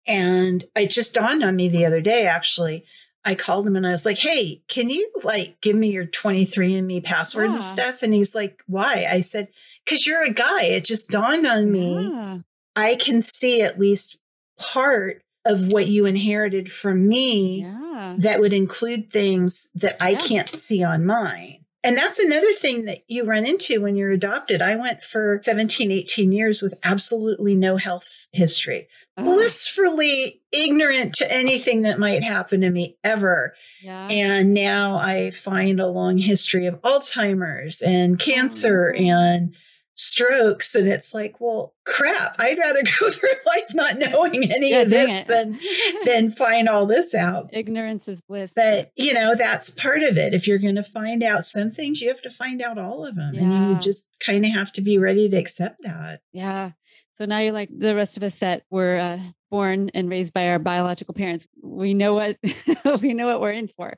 And 0.08 0.66
it 0.76 0.90
just 0.90 1.14
dawned 1.14 1.44
on 1.44 1.56
me 1.56 1.68
the 1.68 1.86
other 1.86 2.02
day, 2.02 2.26
actually. 2.26 2.86
I 3.24 3.36
called 3.36 3.68
him 3.68 3.76
and 3.76 3.86
I 3.86 3.92
was 3.92 4.06
like, 4.06 4.18
hey, 4.18 4.64
can 4.68 4.90
you 4.90 5.12
like 5.24 5.62
give 5.62 5.76
me 5.76 5.92
your 5.92 6.08
23andMe 6.08 7.04
password 7.04 7.50
yeah. 7.50 7.56
and 7.56 7.64
stuff? 7.64 8.02
And 8.02 8.14
he's 8.14 8.34
like, 8.34 8.64
why? 8.66 9.06
I 9.10 9.20
said, 9.20 9.50
because 9.86 10.08
you're 10.08 10.24
a 10.24 10.34
guy. 10.34 10.64
It 10.64 10.86
just 10.86 11.10
dawned 11.10 11.46
on 11.46 11.72
me. 11.72 12.10
Yeah. 12.10 12.40
I 12.76 12.96
can 12.96 13.22
see 13.22 13.62
at 13.62 13.80
least 13.80 14.18
part 14.58 15.24
of 15.46 15.72
what 15.72 15.88
you 15.88 16.06
inherited 16.06 16.72
from 16.72 17.08
me 17.08 17.62
yeah. 17.62 18.16
that 18.18 18.40
would 18.40 18.54
include 18.54 19.12
things 19.12 19.68
that 19.74 19.98
I 20.00 20.16
can't 20.16 20.50
see 20.50 20.84
on 20.84 21.06
mine. 21.06 21.62
And 21.84 21.98
that's 21.98 22.20
another 22.20 22.54
thing 22.54 22.86
that 22.86 23.04
you 23.08 23.24
run 23.24 23.46
into 23.46 23.82
when 23.82 23.96
you're 23.96 24.12
adopted. 24.12 24.62
I 24.62 24.76
went 24.76 25.04
for 25.04 25.40
17, 25.42 25.92
18 25.92 26.32
years 26.32 26.62
with 26.62 26.80
absolutely 26.84 27.56
no 27.56 27.78
health 27.78 28.28
history, 28.32 28.88
oh. 29.18 29.24
blissfully 29.24 30.42
ignorant 30.52 31.16
to 31.16 31.34
anything 31.34 31.82
that 31.82 31.98
might 31.98 32.24
happen 32.24 32.62
to 32.62 32.70
me 32.70 32.98
ever. 33.04 33.56
Yeah. 33.82 34.08
And 34.10 34.54
now 34.54 34.98
I 34.98 35.32
find 35.32 35.80
a 35.80 35.88
long 35.88 36.20
history 36.20 36.68
of 36.68 36.80
Alzheimer's 36.82 37.82
and 37.82 38.20
cancer 38.20 38.94
oh. 38.96 39.02
and 39.02 39.56
strokes 40.02 40.74
and 40.74 40.88
it's 40.88 41.14
like 41.14 41.40
well 41.40 41.74
crap 41.86 42.36
i'd 42.40 42.58
rather 42.58 42.82
go 43.00 43.12
through 43.12 43.30
life 43.46 43.74
not 43.74 43.98
knowing 43.98 44.52
any 44.52 44.72
yeah, 44.72 44.82
of 44.82 44.90
this 44.90 45.26
than 45.26 45.60
than 46.06 46.32
find 46.32 46.68
all 46.68 46.86
this 46.86 47.14
out. 47.14 47.50
Ignorance 47.54 48.08
is 48.08 48.22
bliss. 48.22 48.54
But 48.56 48.92
you 48.96 49.14
know 49.14 49.36
that's 49.36 49.70
part 49.70 50.04
of 50.04 50.18
it. 50.18 50.34
If 50.34 50.48
you're 50.48 50.58
going 50.58 50.76
to 50.76 50.84
find 50.84 51.24
out 51.24 51.46
some 51.46 51.70
things 51.70 52.02
you 52.02 52.10
have 52.10 52.22
to 52.22 52.32
find 52.32 52.62
out 52.62 52.78
all 52.78 53.06
of 53.06 53.16
them 53.16 53.34
yeah. 53.34 53.42
and 53.42 53.70
you 53.72 53.80
just 53.80 54.06
kind 54.20 54.46
of 54.46 54.52
have 54.52 54.72
to 54.74 54.82
be 54.82 54.98
ready 54.98 55.30
to 55.30 55.38
accept 55.38 55.82
that. 55.84 56.22
Yeah. 56.34 56.72
So 57.16 57.26
now 57.26 57.40
you're 57.40 57.54
like 57.54 57.70
the 57.76 57.96
rest 57.96 58.18
of 58.18 58.24
us 58.24 58.40
that 58.40 58.64
were 58.72 58.98
uh, 58.98 59.20
born 59.52 59.92
and 59.94 60.10
raised 60.10 60.34
by 60.34 60.50
our 60.50 60.60
biological 60.60 61.14
parents 61.14 61.48
we 61.62 61.94
know 61.94 62.16
what 62.16 62.38
we 63.02 63.14
know 63.14 63.28
what 63.28 63.42
we're 63.42 63.52
in 63.52 63.68
for. 63.68 63.94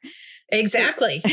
Exactly 0.50 1.24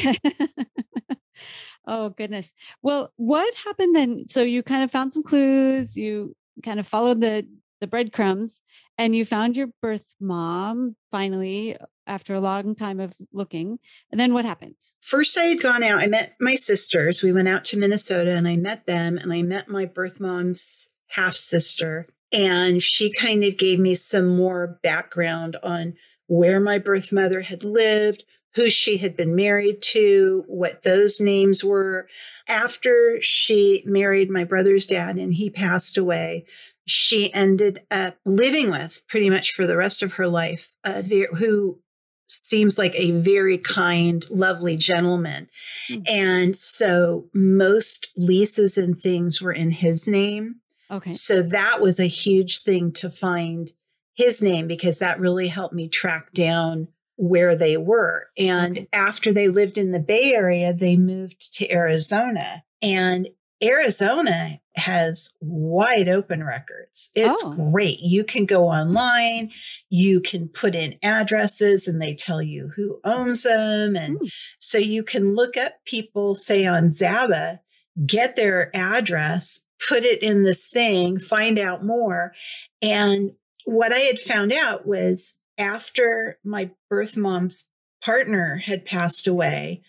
Oh 1.90 2.10
goodness. 2.10 2.52
Well, 2.82 3.12
what 3.16 3.52
happened 3.56 3.96
then? 3.96 4.28
So 4.28 4.42
you 4.42 4.62
kind 4.62 4.84
of 4.84 4.92
found 4.92 5.12
some 5.12 5.24
clues, 5.24 5.96
you 5.96 6.36
kind 6.62 6.78
of 6.78 6.86
followed 6.86 7.20
the 7.20 7.46
the 7.80 7.86
breadcrumbs 7.86 8.60
and 8.98 9.16
you 9.16 9.24
found 9.24 9.56
your 9.56 9.68
birth 9.82 10.14
mom 10.20 10.94
finally 11.10 11.76
after 12.06 12.34
a 12.34 12.40
long 12.40 12.74
time 12.74 13.00
of 13.00 13.14
looking. 13.32 13.78
And 14.10 14.20
then 14.20 14.34
what 14.34 14.44
happened? 14.44 14.74
First 15.00 15.36
I 15.36 15.44
had 15.44 15.62
gone 15.62 15.82
out, 15.82 16.00
I 16.00 16.06
met 16.06 16.36
my 16.38 16.54
sisters. 16.54 17.22
We 17.22 17.32
went 17.32 17.48
out 17.48 17.64
to 17.66 17.76
Minnesota 17.76 18.32
and 18.32 18.46
I 18.46 18.56
met 18.56 18.86
them 18.86 19.16
and 19.16 19.32
I 19.32 19.42
met 19.42 19.68
my 19.68 19.84
birth 19.86 20.20
mom's 20.20 20.90
half 21.08 21.34
sister 21.34 22.06
and 22.30 22.80
she 22.82 23.12
kind 23.12 23.42
of 23.42 23.56
gave 23.56 23.80
me 23.80 23.94
some 23.96 24.36
more 24.36 24.78
background 24.82 25.56
on 25.62 25.94
where 26.26 26.60
my 26.60 26.78
birth 26.78 27.10
mother 27.10 27.40
had 27.40 27.64
lived, 27.64 28.22
who 28.54 28.68
she 28.70 28.98
had 28.98 29.16
been 29.16 29.34
married 29.34 29.80
to, 29.80 30.44
what 30.46 30.82
those 30.82 31.20
names 31.20 31.62
were. 31.62 32.08
After 32.48 33.18
she 33.20 33.82
married 33.86 34.30
my 34.30 34.44
brother's 34.44 34.86
dad 34.86 35.16
and 35.16 35.34
he 35.34 35.50
passed 35.50 35.96
away, 35.96 36.44
she 36.86 37.32
ended 37.32 37.82
up 37.90 38.16
living 38.24 38.70
with 38.70 39.02
pretty 39.08 39.30
much 39.30 39.52
for 39.52 39.66
the 39.66 39.76
rest 39.76 40.02
of 40.02 40.14
her 40.14 40.26
life, 40.26 40.74
uh, 40.82 41.02
who 41.02 41.80
seems 42.26 42.78
like 42.78 42.94
a 42.94 43.12
very 43.12 43.58
kind, 43.58 44.26
lovely 44.30 44.76
gentleman. 44.76 45.48
Mm-hmm. 45.88 46.02
And 46.08 46.56
so 46.56 47.26
most 47.34 48.08
leases 48.16 48.76
and 48.76 49.00
things 49.00 49.40
were 49.40 49.52
in 49.52 49.70
his 49.72 50.08
name. 50.08 50.56
Okay. 50.90 51.12
So 51.12 51.42
that 51.42 51.80
was 51.80 52.00
a 52.00 52.06
huge 52.06 52.62
thing 52.62 52.92
to 52.94 53.10
find 53.10 53.72
his 54.14 54.42
name 54.42 54.66
because 54.66 54.98
that 54.98 55.20
really 55.20 55.48
helped 55.48 55.74
me 55.74 55.88
track 55.88 56.32
down 56.32 56.88
where 57.20 57.54
they 57.54 57.76
were. 57.76 58.28
And 58.38 58.86
after 58.94 59.30
they 59.30 59.46
lived 59.46 59.76
in 59.76 59.90
the 59.90 60.00
Bay 60.00 60.32
Area, 60.32 60.72
they 60.72 60.96
moved 60.96 61.54
to 61.56 61.70
Arizona. 61.70 62.64
And 62.80 63.28
Arizona 63.62 64.58
has 64.74 65.34
wide 65.38 66.08
open 66.08 66.42
records. 66.42 67.10
It's 67.14 67.42
oh. 67.44 67.52
great. 67.52 68.00
You 68.00 68.24
can 68.24 68.46
go 68.46 68.68
online, 68.68 69.50
you 69.90 70.22
can 70.22 70.48
put 70.48 70.74
in 70.74 70.98
addresses, 71.02 71.86
and 71.86 72.00
they 72.00 72.14
tell 72.14 72.40
you 72.40 72.70
who 72.74 73.00
owns 73.04 73.42
them. 73.42 73.96
And 73.96 74.18
mm. 74.18 74.30
so 74.58 74.78
you 74.78 75.02
can 75.02 75.34
look 75.34 75.58
up 75.58 75.74
people, 75.84 76.34
say 76.34 76.64
on 76.64 76.84
Zaba, 76.86 77.58
get 78.06 78.34
their 78.34 78.74
address, 78.74 79.66
put 79.86 80.04
it 80.04 80.22
in 80.22 80.42
this 80.42 80.66
thing, 80.66 81.18
find 81.18 81.58
out 81.58 81.84
more. 81.84 82.32
And 82.80 83.32
what 83.66 83.92
I 83.92 84.00
had 84.00 84.18
found 84.18 84.54
out 84.54 84.86
was 84.86 85.34
after 85.60 86.38
my 86.42 86.70
birth 86.88 87.16
mom's 87.16 87.68
partner 88.02 88.62
had 88.64 88.86
passed 88.86 89.26
away, 89.26 89.82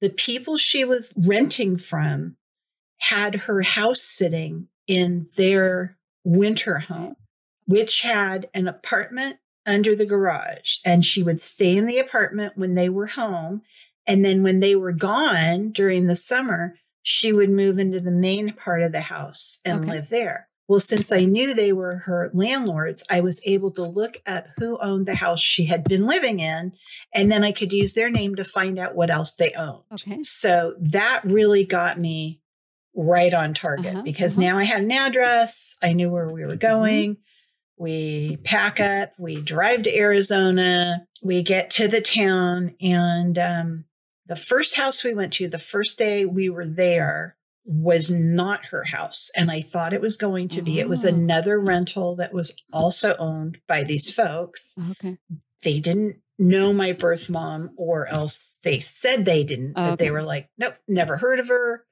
the 0.00 0.08
people 0.08 0.56
she 0.56 0.82
was 0.82 1.12
renting 1.14 1.76
from 1.76 2.36
had 3.00 3.34
her 3.34 3.62
house 3.62 4.00
sitting 4.00 4.68
in 4.86 5.28
their 5.36 5.96
winter 6.24 6.78
home, 6.78 7.16
which 7.66 8.00
had 8.00 8.48
an 8.54 8.66
apartment 8.66 9.36
under 9.66 9.94
the 9.94 10.06
garage. 10.06 10.78
And 10.84 11.04
she 11.04 11.22
would 11.22 11.40
stay 11.40 11.76
in 11.76 11.86
the 11.86 11.98
apartment 11.98 12.56
when 12.56 12.74
they 12.74 12.88
were 12.88 13.06
home. 13.06 13.62
And 14.06 14.24
then 14.24 14.42
when 14.42 14.60
they 14.60 14.74
were 14.74 14.92
gone 14.92 15.70
during 15.70 16.06
the 16.06 16.16
summer, 16.16 16.76
she 17.02 17.32
would 17.32 17.50
move 17.50 17.78
into 17.78 18.00
the 18.00 18.10
main 18.10 18.52
part 18.54 18.82
of 18.82 18.92
the 18.92 19.02
house 19.02 19.60
and 19.64 19.80
okay. 19.80 19.92
live 19.92 20.08
there. 20.08 20.48
Well, 20.70 20.78
since 20.78 21.10
I 21.10 21.24
knew 21.24 21.52
they 21.52 21.72
were 21.72 21.96
her 22.06 22.30
landlords, 22.32 23.02
I 23.10 23.22
was 23.22 23.40
able 23.44 23.72
to 23.72 23.82
look 23.82 24.22
up 24.24 24.46
who 24.56 24.78
owned 24.78 25.04
the 25.04 25.16
house 25.16 25.40
she 25.40 25.64
had 25.64 25.82
been 25.82 26.06
living 26.06 26.38
in, 26.38 26.74
and 27.12 27.32
then 27.32 27.42
I 27.42 27.50
could 27.50 27.72
use 27.72 27.94
their 27.94 28.08
name 28.08 28.36
to 28.36 28.44
find 28.44 28.78
out 28.78 28.94
what 28.94 29.10
else 29.10 29.34
they 29.34 29.52
owned. 29.54 29.82
Okay. 29.92 30.22
So 30.22 30.74
that 30.78 31.22
really 31.24 31.64
got 31.64 31.98
me 31.98 32.40
right 32.94 33.34
on 33.34 33.52
target 33.52 33.94
uh-huh, 33.94 34.02
because 34.02 34.38
uh-huh. 34.38 34.46
now 34.46 34.58
I 34.58 34.62
had 34.62 34.82
an 34.82 34.92
address, 34.92 35.76
I 35.82 35.92
knew 35.92 36.08
where 36.08 36.28
we 36.28 36.44
were 36.44 36.50
mm-hmm. 36.50 36.58
going. 36.58 37.10
Mm-hmm. 37.14 37.82
We 37.82 38.36
pack 38.44 38.78
up, 38.78 39.14
we 39.18 39.42
drive 39.42 39.82
to 39.82 39.98
Arizona, 39.98 41.08
we 41.20 41.42
get 41.42 41.70
to 41.70 41.88
the 41.88 42.00
town, 42.00 42.76
and 42.80 43.36
um, 43.36 43.86
the 44.24 44.36
first 44.36 44.76
house 44.76 45.02
we 45.02 45.14
went 45.14 45.32
to, 45.32 45.48
the 45.48 45.58
first 45.58 45.98
day 45.98 46.24
we 46.24 46.48
were 46.48 46.66
there, 46.68 47.34
was 47.64 48.10
not 48.10 48.66
her 48.66 48.84
house. 48.84 49.30
And 49.36 49.50
I 49.50 49.60
thought 49.60 49.92
it 49.92 50.00
was 50.00 50.16
going 50.16 50.48
to 50.48 50.62
be. 50.62 50.78
Oh. 50.78 50.80
It 50.80 50.88
was 50.88 51.04
oh. 51.04 51.08
another 51.08 51.60
rental 51.60 52.16
that 52.16 52.32
was 52.32 52.54
also 52.72 53.16
owned 53.18 53.58
by 53.68 53.84
these 53.84 54.10
folks. 54.12 54.74
Okay. 54.92 55.18
They 55.62 55.80
didn't 55.80 56.16
know 56.38 56.72
my 56.72 56.92
birth 56.92 57.28
mom, 57.28 57.70
or 57.76 58.06
else 58.06 58.56
they 58.64 58.80
said 58.80 59.24
they 59.24 59.44
didn't, 59.44 59.74
but 59.74 59.98
they 59.98 60.10
were 60.10 60.22
like, 60.22 60.48
nope, 60.56 60.74
never 60.88 61.18
heard 61.18 61.38
of 61.38 61.48
her, 61.48 61.84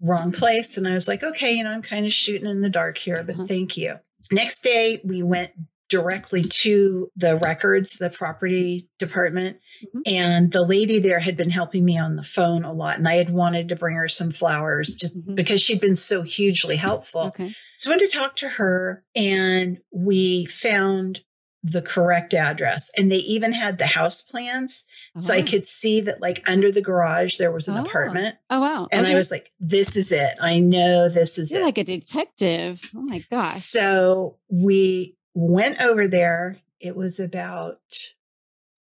wrong 0.00 0.30
place. 0.30 0.76
And 0.76 0.86
I 0.86 0.94
was 0.94 1.08
like, 1.08 1.24
okay, 1.24 1.52
you 1.52 1.64
know, 1.64 1.70
I'm 1.70 1.82
kind 1.82 2.06
of 2.06 2.12
shooting 2.12 2.48
in 2.48 2.60
the 2.60 2.68
dark 2.68 2.98
here, 2.98 3.24
but 3.24 3.34
uh-huh. 3.34 3.46
thank 3.46 3.76
you. 3.76 3.96
Next 4.30 4.62
day, 4.62 5.00
we 5.04 5.22
went 5.22 5.50
directly 5.88 6.42
to 6.42 7.10
the 7.16 7.36
records, 7.36 7.96
the 7.98 8.10
property 8.10 8.88
department. 8.98 9.58
Mm-hmm. 9.84 10.00
And 10.06 10.52
the 10.52 10.62
lady 10.62 10.98
there 10.98 11.20
had 11.20 11.36
been 11.36 11.50
helping 11.50 11.84
me 11.84 11.98
on 11.98 12.16
the 12.16 12.22
phone 12.22 12.64
a 12.64 12.72
lot. 12.72 12.98
And 12.98 13.08
I 13.08 13.14
had 13.14 13.30
wanted 13.30 13.68
to 13.68 13.76
bring 13.76 13.96
her 13.96 14.08
some 14.08 14.30
flowers 14.30 14.94
just 14.94 15.18
mm-hmm. 15.18 15.34
because 15.34 15.60
she'd 15.60 15.80
been 15.80 15.96
so 15.96 16.22
hugely 16.22 16.76
helpful. 16.76 17.22
Okay. 17.28 17.54
So 17.76 17.90
I 17.90 17.96
went 17.96 18.10
to 18.10 18.16
talk 18.18 18.36
to 18.36 18.48
her 18.50 19.04
and 19.14 19.78
we 19.92 20.44
found 20.46 21.20
the 21.62 21.82
correct 21.82 22.34
address. 22.34 22.88
And 22.96 23.10
they 23.10 23.16
even 23.16 23.52
had 23.52 23.78
the 23.78 23.88
house 23.88 24.22
plans. 24.22 24.84
So 25.16 25.34
I 25.34 25.40
Oh. 25.40 25.42
could 25.42 25.66
see 25.66 26.00
that, 26.02 26.20
like, 26.22 26.42
under 26.48 26.70
the 26.70 26.80
garage, 26.80 27.36
there 27.36 27.50
was 27.50 27.66
an 27.66 27.76
Oh. 27.76 27.82
apartment. 27.82 28.36
Oh 28.48 28.60
wow. 28.60 28.86
And 28.92 29.06
I 29.08 29.14
was 29.16 29.32
like, 29.32 29.50
this 29.58 29.96
is 29.96 30.12
it. 30.12 30.36
I 30.40 30.60
know 30.60 31.08
this 31.08 31.36
is 31.36 31.50
You're 31.50 31.62
it. 31.62 31.64
like 31.64 31.78
a 31.78 31.84
detective. 31.84 32.88
Oh 32.94 33.02
my 33.02 33.24
gosh. 33.30 33.64
So 33.64 34.36
we 34.48 35.16
went 35.38 35.80
over 35.80 36.08
there. 36.08 36.58
It 36.80 36.96
was 36.96 37.20
about 37.20 37.80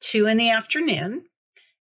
two 0.00 0.26
in 0.26 0.36
the 0.36 0.50
afternoon 0.50 1.24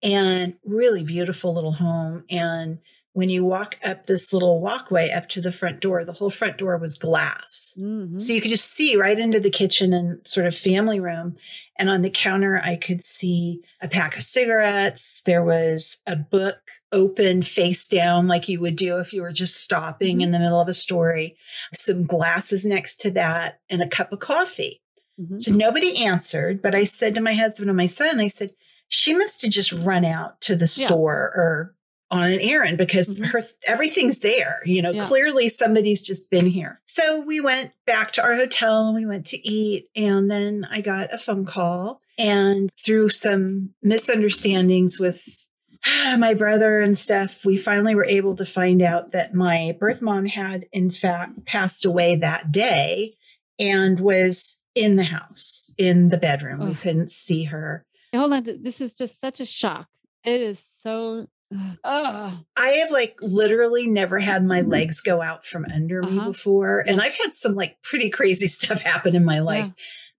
and 0.02 0.54
really 0.64 1.04
beautiful 1.04 1.54
little 1.54 1.74
home. 1.74 2.24
And 2.28 2.78
when 3.18 3.28
you 3.30 3.44
walk 3.44 3.76
up 3.82 4.06
this 4.06 4.32
little 4.32 4.60
walkway 4.60 5.10
up 5.10 5.28
to 5.28 5.40
the 5.40 5.50
front 5.50 5.80
door, 5.80 6.04
the 6.04 6.12
whole 6.12 6.30
front 6.30 6.56
door 6.56 6.78
was 6.78 6.94
glass. 6.94 7.74
Mhm. 7.76 8.20
So 8.22 8.32
you 8.32 8.40
could 8.40 8.52
just 8.52 8.70
see 8.70 8.94
right 8.94 9.18
into 9.18 9.40
the 9.40 9.50
kitchen 9.50 9.92
and 9.92 10.20
sort 10.24 10.46
of 10.46 10.56
family 10.56 11.00
room. 11.00 11.36
And 11.76 11.90
on 11.90 12.02
the 12.02 12.10
counter, 12.10 12.60
I 12.62 12.76
could 12.76 13.04
see 13.04 13.60
a 13.82 13.88
pack 13.88 14.16
of 14.16 14.22
cigarettes. 14.22 15.20
There 15.24 15.42
was 15.42 15.96
a 16.06 16.14
book 16.14 16.60
open 16.92 17.42
face 17.42 17.88
down, 17.88 18.28
like 18.28 18.48
you 18.48 18.60
would 18.60 18.76
do 18.76 18.98
if 18.98 19.12
you 19.12 19.22
were 19.22 19.32
just 19.32 19.56
stopping 19.56 20.18
Mhm. 20.18 20.22
in 20.22 20.30
the 20.30 20.38
middle 20.38 20.60
of 20.60 20.68
a 20.68 20.72
story, 20.72 21.36
some 21.74 22.04
glasses 22.06 22.64
next 22.64 23.00
to 23.00 23.10
that, 23.10 23.58
and 23.68 23.82
a 23.82 23.88
cup 23.88 24.12
of 24.12 24.20
coffee. 24.20 24.80
Mhm. 25.20 25.42
So 25.42 25.50
nobody 25.52 26.04
answered, 26.04 26.62
but 26.62 26.72
I 26.72 26.84
said 26.84 27.16
to 27.16 27.20
my 27.20 27.34
husband 27.34 27.68
and 27.68 27.76
my 27.76 27.88
son, 27.88 28.20
I 28.20 28.28
said, 28.28 28.52
she 28.86 29.12
must 29.12 29.42
have 29.42 29.50
just 29.50 29.72
run 29.72 30.04
out 30.04 30.40
to 30.42 30.54
the 30.54 30.72
Yeah. 30.76 30.86
store 30.86 31.16
or 31.34 31.74
on 32.10 32.30
an 32.30 32.40
errand 32.40 32.78
because 32.78 33.20
Mhm. 33.20 33.26
her 33.26 33.42
everything's 33.64 34.20
there. 34.20 34.60
You 34.64 34.80
know, 34.82 34.92
Yeah. 34.92 35.04
clearly 35.06 35.48
somebody's 35.48 36.00
just 36.00 36.30
been 36.30 36.46
here. 36.46 36.80
So 36.86 37.20
we 37.20 37.40
went 37.40 37.72
back 37.86 38.12
to 38.12 38.22
our 38.22 38.34
hotel 38.34 38.86
and 38.86 38.94
we 38.96 39.04
went 39.06 39.26
to 39.26 39.48
eat. 39.48 39.88
And 39.94 40.30
then 40.30 40.66
I 40.70 40.80
got 40.80 41.12
a 41.12 41.18
phone 41.18 41.44
call. 41.44 42.00
And 42.16 42.70
through 42.82 43.10
some 43.10 43.74
misunderstandings 43.82 44.98
with 44.98 45.46
my 46.18 46.34
brother 46.34 46.80
and 46.80 46.98
stuff, 46.98 47.44
we 47.44 47.56
finally 47.56 47.94
were 47.94 48.04
able 48.06 48.34
to 48.36 48.44
find 48.46 48.82
out 48.82 49.12
that 49.12 49.34
my 49.34 49.76
birth 49.78 50.02
mom 50.02 50.26
had, 50.26 50.66
in 50.72 50.90
fact, 50.90 51.44
passed 51.46 51.84
away 51.84 52.16
that 52.16 52.50
day 52.50 53.14
and 53.58 54.00
was 54.00 54.56
in 54.74 54.96
the 54.96 55.04
house, 55.04 55.72
in 55.78 56.08
the 56.08 56.16
bedroom. 56.18 56.66
We 56.66 56.74
couldn't 56.74 57.10
see 57.10 57.44
her. 57.44 57.84
Hold 58.14 58.32
on. 58.32 58.44
This 58.62 58.80
is 58.80 58.94
just 58.94 59.20
such 59.20 59.40
a 59.40 59.44
shock. 59.44 59.88
It 60.24 60.40
is 60.40 60.64
so. 60.80 61.28
Oh, 61.84 62.40
I 62.56 62.68
have 62.68 62.90
like 62.90 63.16
literally 63.20 63.86
never 63.86 64.18
had 64.18 64.44
my 64.44 64.60
legs 64.60 65.00
go 65.00 65.22
out 65.22 65.46
from 65.46 65.64
under 65.72 66.02
me 66.02 66.18
Uh-huh. 66.18 66.28
before. 66.32 66.80
And 66.86 67.00
I've 67.00 67.14
had 67.14 67.32
some 67.32 67.54
like 67.54 67.76
pretty 67.82 68.10
crazy 68.10 68.46
stuff 68.48 68.82
happen 68.82 69.16
in 69.16 69.24
my 69.24 69.40
life. 69.40 69.70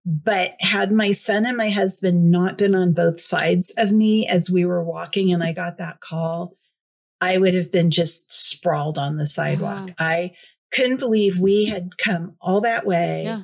But 0.06 0.54
had 0.60 0.90
my 0.90 1.12
son 1.12 1.44
and 1.44 1.56
my 1.58 1.68
husband 1.68 2.30
not 2.30 2.56
been 2.56 2.74
on 2.74 2.94
both 2.94 3.20
sides 3.20 3.70
of 3.76 3.92
me 3.92 4.26
as 4.26 4.50
we 4.50 4.64
were 4.64 4.82
walking 4.82 5.30
and 5.32 5.42
I 5.42 5.52
got 5.52 5.76
that 5.76 6.00
call, 6.00 6.54
I 7.20 7.36
would 7.36 7.52
have 7.54 7.70
been 7.70 7.90
just 7.90 8.32
sprawled 8.32 8.96
on 8.98 9.18
the 9.18 9.26
sidewalk. 9.26 9.88
Wow. 9.88 9.94
I 9.98 10.32
couldn't 10.72 10.96
believe 11.00 11.38
we 11.38 11.66
had 11.66 11.98
come 11.98 12.36
all 12.40 12.62
that 12.62 12.86
way. 12.86 13.24
Yeah. 13.24 13.42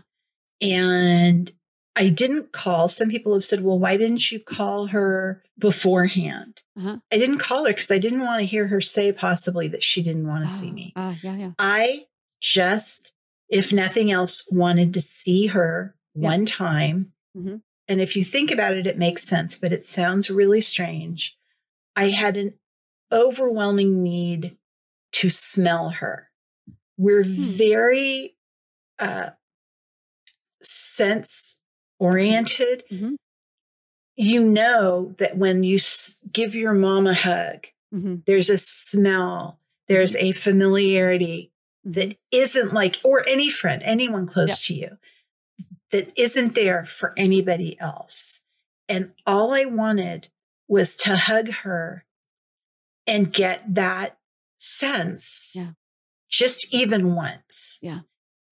And 0.67 1.53
I 1.99 2.11
didn't 2.11 2.53
call. 2.53 2.89
Some 2.89 3.09
people 3.09 3.33
have 3.33 3.45
said, 3.45 3.65
well, 3.65 3.79
why 3.79 3.97
didn't 3.97 4.31
you 4.31 4.39
call 4.39 4.89
her 4.89 5.43
beforehand? 5.59 6.61
Uh-huh. 6.79 6.99
I 7.11 7.17
didn't 7.19 7.39
call 7.39 7.65
her 7.65 7.71
because 7.73 7.91
I 7.91 7.99
didn't 7.99 8.21
want 8.21 8.41
to 8.41 8.47
hear 8.47 8.67
her 8.69 8.81
say 8.83 9.13
possibly 9.13 9.67
that 9.69 9.83
she 9.83 10.03
didn't 10.03 10.27
want 10.29 10.45
to 10.47 10.51
see 10.55 10.69
Oh, 10.69 10.73
me. 10.73 10.93
Ah, 10.95 11.17
yeah, 11.23 11.37
yeah. 11.37 11.51
I 11.59 12.07
just, 12.41 13.13
if 13.49 13.73
nothing 13.73 14.11
else, 14.13 14.47
wanted 14.51 14.93
to 14.95 15.01
see 15.01 15.47
her 15.49 15.97
Yeah. 16.15 16.29
one 16.29 16.45
time. 16.47 17.13
Mhm. 17.37 17.63
And 17.89 18.01
if 18.01 18.15
you 18.15 18.25
think 18.25 18.51
about 18.51 18.77
it, 18.77 18.87
it 18.87 18.99
makes 18.99 19.23
sense, 19.23 19.57
but 19.57 19.73
it 19.73 19.83
sounds 19.85 20.29
really 20.29 20.61
strange. 20.61 21.37
I 21.95 22.11
had 22.11 22.37
an 22.37 22.59
overwhelming 23.11 24.03
need 24.03 24.57
to 25.13 25.31
smell 25.31 25.91
her. 25.91 26.31
We're 26.99 27.25
Hmm. 27.25 27.33
very 27.43 28.37
uh, 28.99 29.31
sense 30.63 31.59
oriented. 31.99 32.85
Mhm. 32.91 33.17
You 34.17 34.43
know 34.43 35.15
that 35.19 35.37
when 35.37 35.63
you 35.63 35.79
give 36.33 36.55
your 36.55 36.73
mom 36.73 37.07
a 37.07 37.15
hug, 37.15 37.67
hmm 37.93 38.17
there's 38.27 38.51
a 38.51 38.59
smell, 38.59 39.61
there's 39.89 40.17
a 40.17 40.33
familiarity 40.33 41.53
that 41.85 42.17
isn't 42.33 42.73
like, 42.75 42.99
or 43.05 43.27
any 43.29 43.49
friend, 43.49 43.83
anyone 43.85 44.27
close 44.27 44.67
to 44.67 44.75
you, 44.75 44.99
that 45.93 46.13
isn't 46.17 46.55
there 46.55 46.85
for 46.85 47.13
anybody 47.17 47.79
else. 47.79 48.41
And 48.89 49.13
all 49.27 49.53
I 49.55 49.65
wanted 49.67 50.29
was 50.69 50.97
to 50.97 51.17
hug 51.17 51.49
her 51.63 52.05
and 53.07 53.33
get 53.33 53.75
that 53.75 54.19
sense 54.59 55.53
Yeah. 55.55 55.73
just 56.29 56.73
even 56.75 57.15
once. 57.15 57.79
Yeah. 57.81 58.01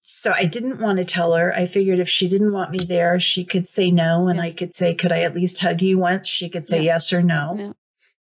So 0.06 0.32
I 0.36 0.44
didn't 0.44 0.80
want 0.80 0.98
to 0.98 1.04
tell 1.04 1.32
her. 1.32 1.52
I 1.54 1.64
figured 1.64 1.98
if 1.98 2.10
she 2.10 2.28
didn't 2.28 2.52
want 2.52 2.70
me 2.70 2.78
there, 2.86 3.18
she 3.18 3.42
could 3.42 3.66
say 3.66 3.90
no. 3.90 4.28
And 4.28 4.36
Yeah. 4.36 4.44
I 4.44 4.52
could 4.52 4.72
say, 4.72 4.94
Could 4.94 5.12
I 5.12 5.22
at 5.22 5.34
least 5.34 5.60
hug 5.60 5.80
you 5.80 5.98
once? 5.98 6.28
She 6.28 6.50
could 6.50 6.66
say 6.66 6.76
Yeah. 6.76 6.92
yes 6.94 7.12
or 7.12 7.22
no. 7.22 7.56
Yeah. 7.58 7.72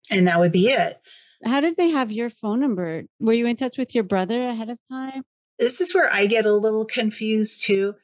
And 0.10 0.28
that 0.28 0.40
would 0.40 0.52
be 0.52 0.70
it. 0.70 1.00
How 1.46 1.62
did 1.62 1.78
they 1.78 1.90
have 1.90 2.12
your 2.12 2.32
phone 2.32 2.60
number? 2.62 3.04
Were 3.20 3.34
you 3.34 3.46
in 3.46 3.56
touch 3.56 3.78
with 3.78 3.94
your 3.94 4.04
brother 4.04 4.42
ahead 4.48 4.70
of 4.70 4.80
time? 4.92 5.24
this 5.60 5.82
is 5.82 5.94
where 5.96 6.12
I 6.14 6.28
get 6.28 6.46
a 6.46 6.54
little 6.54 6.86
confused 6.86 7.64
too. 7.66 7.96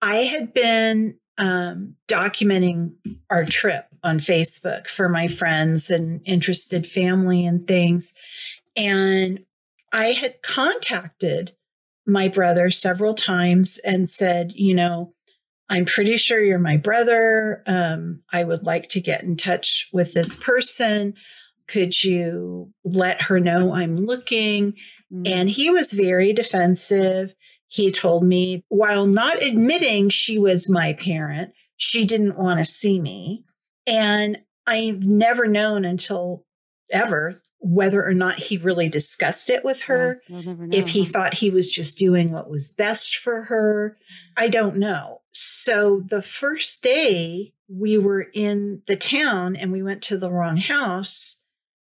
I 0.00 0.16
had 0.24 0.54
been 0.54 1.16
um, 1.36 1.96
documenting 2.08 2.94
our 3.28 3.44
trip 3.44 3.86
on 4.02 4.18
Facebook 4.20 4.86
for 4.86 5.08
my 5.10 5.28
friends 5.28 5.90
and 5.90 6.20
interested 6.24 6.86
family 6.86 7.44
and 7.44 7.66
things. 7.68 8.12
And 8.76 9.44
I 9.92 10.12
had 10.12 10.40
contacted 10.42 11.52
my 12.06 12.28
brother 12.28 12.70
several 12.70 13.14
times 13.14 13.78
and 13.78 14.08
said, 14.08 14.52
you 14.54 14.74
know, 14.74 15.14
I'm 15.68 15.86
pretty 15.86 16.16
sure 16.16 16.42
you're 16.42 16.58
my 16.58 16.76
brother. 16.76 17.62
Um, 17.66 18.22
I 18.32 18.44
would 18.44 18.64
like 18.64 18.88
to 18.90 19.00
get 19.00 19.22
in 19.22 19.36
touch 19.36 19.88
with 19.92 20.12
this 20.12 20.34
person. 20.34 21.14
Could 21.66 22.04
you 22.04 22.72
let 22.84 23.22
her 23.22 23.40
know 23.40 23.72
I'm 23.72 23.96
looking? 23.96 24.74
Mm. 25.12 25.26
And 25.26 25.50
he 25.50 25.70
was 25.70 25.92
very 25.92 26.32
defensive. 26.32 27.34
He 27.68 27.90
told 27.90 28.24
me, 28.24 28.62
while 28.68 29.06
not 29.06 29.42
admitting 29.42 30.10
she 30.10 30.38
was 30.38 30.68
my 30.68 30.92
parent, 30.92 31.52
she 31.76 32.04
didn't 32.04 32.38
want 32.38 32.58
to 32.58 32.64
see 32.64 33.00
me. 33.00 33.44
And 33.86 34.40
I've 34.66 35.02
never 35.02 35.46
known 35.46 35.84
until 35.84 36.44
ever 36.90 37.40
whether 37.66 38.06
or 38.06 38.12
not 38.12 38.34
he 38.36 38.58
really 38.58 38.90
discussed 38.90 39.48
it 39.48 39.64
with 39.64 39.80
her. 39.82 40.20
Yeah, 40.28 40.52
we'll 40.52 40.68
If 40.74 40.90
he 40.90 41.04
thought 41.06 41.34
he 41.34 41.48
was 41.48 41.70
just 41.70 41.96
doing 41.96 42.30
what 42.30 42.50
was 42.50 42.68
best 42.68 43.16
for 43.16 43.44
her, 43.44 43.96
I 44.36 44.48
don't 44.48 44.76
know. 44.76 45.22
So 45.30 46.02
the 46.04 46.20
first 46.20 46.82
day 46.82 47.54
we 47.66 47.96
were 47.96 48.28
in 48.34 48.82
the 48.86 48.96
town 48.96 49.56
and 49.56 49.72
we 49.72 49.82
went 49.82 50.02
to 50.02 50.18
the 50.18 50.30
wrong 50.30 50.58
house, 50.58 51.40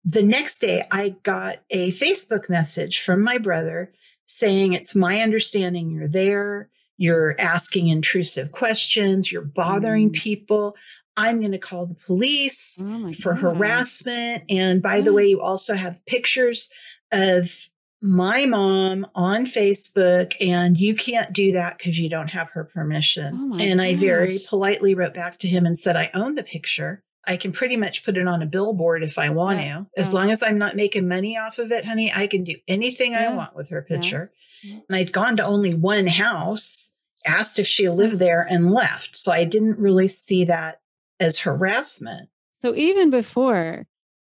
the 0.05 0.23
next 0.23 0.59
day 0.59 0.85
I 0.91 1.15
got 1.23 1.57
a 1.69 1.91
Facebook 1.91 2.47
message 2.47 3.01
from 3.01 3.21
my 3.21 3.37
brother 3.37 3.91
saying, 4.25 4.71
It's 4.71 4.95
my 4.95 5.21
understanding 5.21 5.91
you're 5.91 6.07
there. 6.07 6.69
You're 6.97 7.35
asking 7.37 7.89
intrusive 7.89 8.53
questions. 8.53 9.29
You're 9.29 9.41
bothering 9.41 10.11
Mm. 10.11 10.13
people. 10.13 10.77
I'm 11.17 11.39
going 11.39 11.51
to 11.53 11.57
call 11.59 11.85
the 11.85 11.95
police 11.95 12.79
Oh 12.81 13.11
for 13.13 13.33
gosh. 13.33 13.41
harassment. 13.41 14.43
And 14.49 14.81
by 14.81 15.01
the 15.01 15.13
way, 15.13 15.25
you 15.27 15.41
also 15.41 15.75
have 15.75 16.05
pictures 16.05 16.69
of 17.11 17.67
my 18.01 18.45
mom 18.45 19.07
on 19.15 19.45
Facebook, 19.45 20.33
and 20.39 20.77
you 20.79 20.95
can't 20.95 21.33
do 21.33 21.53
that 21.53 21.77
because 21.77 21.97
you 21.97 22.09
don't 22.09 22.27
have 22.27 22.49
her 22.49 22.63
permission. 22.63 23.51
Oh 23.53 23.57
and 23.59 23.81
I 23.81 23.95
very 23.95 24.37
politely 24.47 24.93
wrote 24.93 25.13
back 25.13 25.39
to 25.39 25.47
him 25.47 25.65
and 25.65 25.79
said, 25.79 25.95
I 25.95 26.11
own 26.13 26.35
the 26.35 26.43
picture. 26.43 27.01
I 27.27 27.37
can 27.37 27.51
pretty 27.51 27.75
much 27.77 28.03
put 28.05 28.17
it 28.17 28.27
on 28.27 28.43
a 28.43 28.45
billboard 28.45 29.01
if 29.01 29.17
I 29.17 29.29
want 29.29 29.59
Yeah, 29.59 29.77
to. 29.79 29.87
As 29.97 30.09
yeah. 30.09 30.13
long 30.13 30.29
as 30.29 30.43
I'm 30.43 30.59
not 30.59 30.75
making 30.75 31.07
money 31.07 31.35
off 31.37 31.57
of 31.57 31.71
it, 31.71 31.85
honey, 31.85 32.11
I 32.13 32.27
can 32.27 32.43
do 32.43 32.55
anything 32.67 33.15
I 33.15 33.33
want 33.33 33.55
with 33.55 33.69
her 33.69 33.81
picture. 33.81 34.31
Yeah. 34.61 34.79
And 34.87 34.95
I'd 34.95 35.11
gone 35.11 35.37
to 35.37 35.43
only 35.45 35.73
one 35.73 36.05
house, 36.05 36.91
asked 37.25 37.57
if 37.57 37.65
she 37.65 37.89
lived 37.89 38.19
there, 38.19 38.45
and 38.47 38.71
left. 38.71 39.15
So 39.15 39.31
I 39.31 39.43
didn't 39.45 39.79
really 39.79 40.07
see 40.07 40.43
that 40.45 40.81
as 41.19 41.39
harassment. 41.39 42.29
So 42.59 42.75
even 42.75 43.09
before 43.09 43.85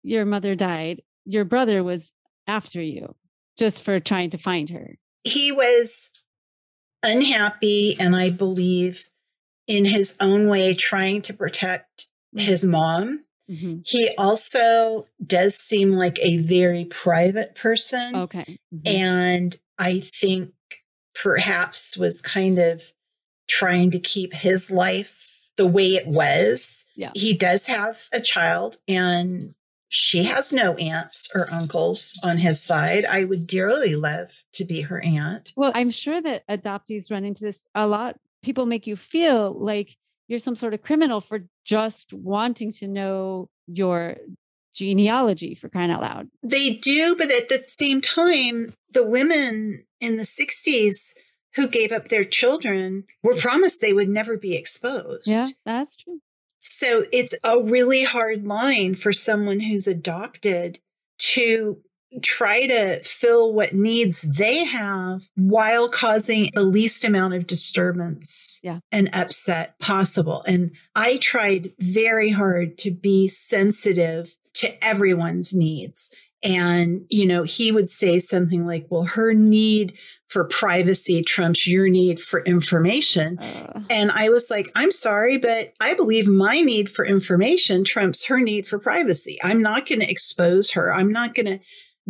your 0.04 0.26
mother 0.26 0.56
died, 0.56 1.02
your 1.26 1.46
brother 1.46 1.84
was 1.84 2.12
after 2.48 2.82
you 2.82 3.16
just 3.58 3.84
for 3.84 4.00
trying 4.00 4.30
to 4.32 4.38
find 4.38 4.70
her. 4.70 4.98
he 5.24 5.52
was 5.52 6.10
unhappy 7.02 7.96
and 8.00 8.16
I 8.16 8.30
believe 8.30 9.06
in 9.68 9.86
his 9.86 10.16
own 10.20 10.48
way 10.48 10.74
trying 10.74 11.22
to 11.24 11.34
protect 11.34 12.08
his 12.36 12.64
mom. 12.66 13.24
Mhm. 13.50 13.84
He 13.86 14.10
also 14.18 15.08
does 15.26 15.56
seem 15.56 15.92
like 15.94 16.18
a 16.22 16.38
very 16.38 16.86
private 16.86 17.56
person. 17.56 18.16
Okay. 18.16 18.58
Mhm. 18.74 18.88
And 18.88 19.60
I 19.78 20.00
think 20.00 20.54
perhaps 21.16 21.98
was 21.98 22.22
kind 22.22 22.58
of 22.60 22.92
trying 23.48 23.92
to 23.92 24.00
keep 24.00 24.34
his 24.34 24.72
life 24.72 25.33
the 25.58 25.68
way 25.68 25.96
it 25.96 26.08
was. 26.08 26.86
Yeah. 26.96 27.12
He 27.14 27.34
does 27.34 27.68
have 27.68 28.08
a 28.12 28.20
child 28.20 28.78
and 28.88 29.54
she 29.88 30.24
has 30.24 30.52
no 30.52 30.74
aunts 30.76 31.30
or 31.36 31.52
uncles 31.54 32.20
on 32.24 32.40
his 32.40 32.62
side. 32.62 33.06
I 33.06 33.26
would 33.26 33.46
dearly 33.46 33.94
love 33.94 34.30
to 34.54 34.66
be 34.66 34.82
her 34.82 35.00
aunt. 35.00 35.54
Well, 35.56 35.72
I'm 35.76 35.92
sure 35.92 36.20
that 36.20 36.48
adoptees 36.48 37.12
run 37.12 37.26
into 37.26 37.44
this 37.44 37.68
a 37.76 37.86
lot. 37.86 38.18
People 38.42 38.66
make 38.66 38.88
you 38.88 38.96
feel 38.96 39.54
like 39.54 39.96
you're 40.28 40.40
some 40.40 40.56
sort 40.56 40.74
of 40.74 40.82
criminal 40.82 41.22
for 41.22 41.42
just 41.64 42.12
wanting 42.12 42.72
to 42.74 42.88
know 42.88 43.50
your 43.68 44.18
genealogy 44.74 45.54
for 45.54 45.70
crying 45.70 45.92
out 45.92 46.02
loud. 46.02 46.28
They 46.42 46.72
do, 46.72 47.16
but 47.16 47.30
at 47.30 47.50
the 47.50 47.64
same 47.68 48.02
time, 48.02 48.74
the 48.92 49.04
women 49.04 49.86
in 50.02 50.18
the 50.18 50.24
60s 50.24 51.14
who 51.56 51.68
gave 51.68 51.92
up 51.92 52.10
their 52.10 52.26
children 52.26 53.04
were 53.22 53.36
promised 53.36 53.80
they 53.82 53.94
would 53.94 54.10
never 54.10 54.38
be 54.38 54.56
exposed. 54.56 55.28
Yeah, 55.28 55.50
that's 55.66 55.96
true. 55.96 56.20
So 56.60 57.06
it's 57.12 57.36
a 57.44 57.62
really 57.62 58.04
hard 58.04 58.46
line 58.46 58.96
for 58.96 59.12
someone 59.14 59.60
who's 59.62 59.86
adopted 59.88 60.80
to 61.20 61.78
try 62.22 62.68
to 62.68 63.00
fill 63.00 63.52
what 63.54 63.74
needs 63.74 64.22
they 64.22 64.66
have 64.66 65.24
while 65.36 65.90
causing 65.90 66.50
the 66.54 66.62
least 66.64 67.04
amount 67.04 67.34
of 67.34 67.48
disturbance 67.48 68.60
Yeah. 68.64 68.80
and 68.92 69.10
upset 69.14 69.80
possible. 69.80 70.44
And 70.46 70.72
I 70.96 71.18
tried 71.18 71.74
very 71.80 72.30
hard 72.30 72.78
to 72.80 72.92
be 72.92 73.28
sensitive 73.28 74.36
to 74.56 74.84
everyone's 74.86 75.54
needs. 75.56 76.10
And, 76.44 77.06
you 77.10 77.26
know, 77.26 77.44
he 77.44 77.72
would 77.72 77.90
say 77.90 78.20
something 78.20 78.66
like, 78.66 78.86
well, 78.90 79.04
her 79.04 79.34
need 79.34 79.94
for 80.28 80.44
privacy 80.46 81.24
trumps 81.24 81.68
your 81.68 81.88
need 81.88 82.20
for 82.20 82.44
information. 82.44 83.40
Uh, 83.40 83.82
And 83.90 84.12
I 84.12 84.30
was 84.30 84.50
like, 84.50 84.70
I'm 84.76 84.92
sorry, 84.92 85.38
but 85.38 85.74
I 85.80 85.94
believe 85.94 86.28
my 86.28 86.60
need 86.60 86.90
for 86.90 87.06
information 87.06 87.84
trumps 87.84 88.26
her 88.26 88.40
need 88.40 88.68
for 88.68 88.80
privacy. 88.80 89.40
I'm 89.44 89.62
not 89.62 89.88
going 89.88 90.02
to 90.02 90.10
expose 90.10 90.72
her. 90.72 90.94
I'm 90.94 91.12
not 91.12 91.34
going 91.36 91.46
to 91.46 91.60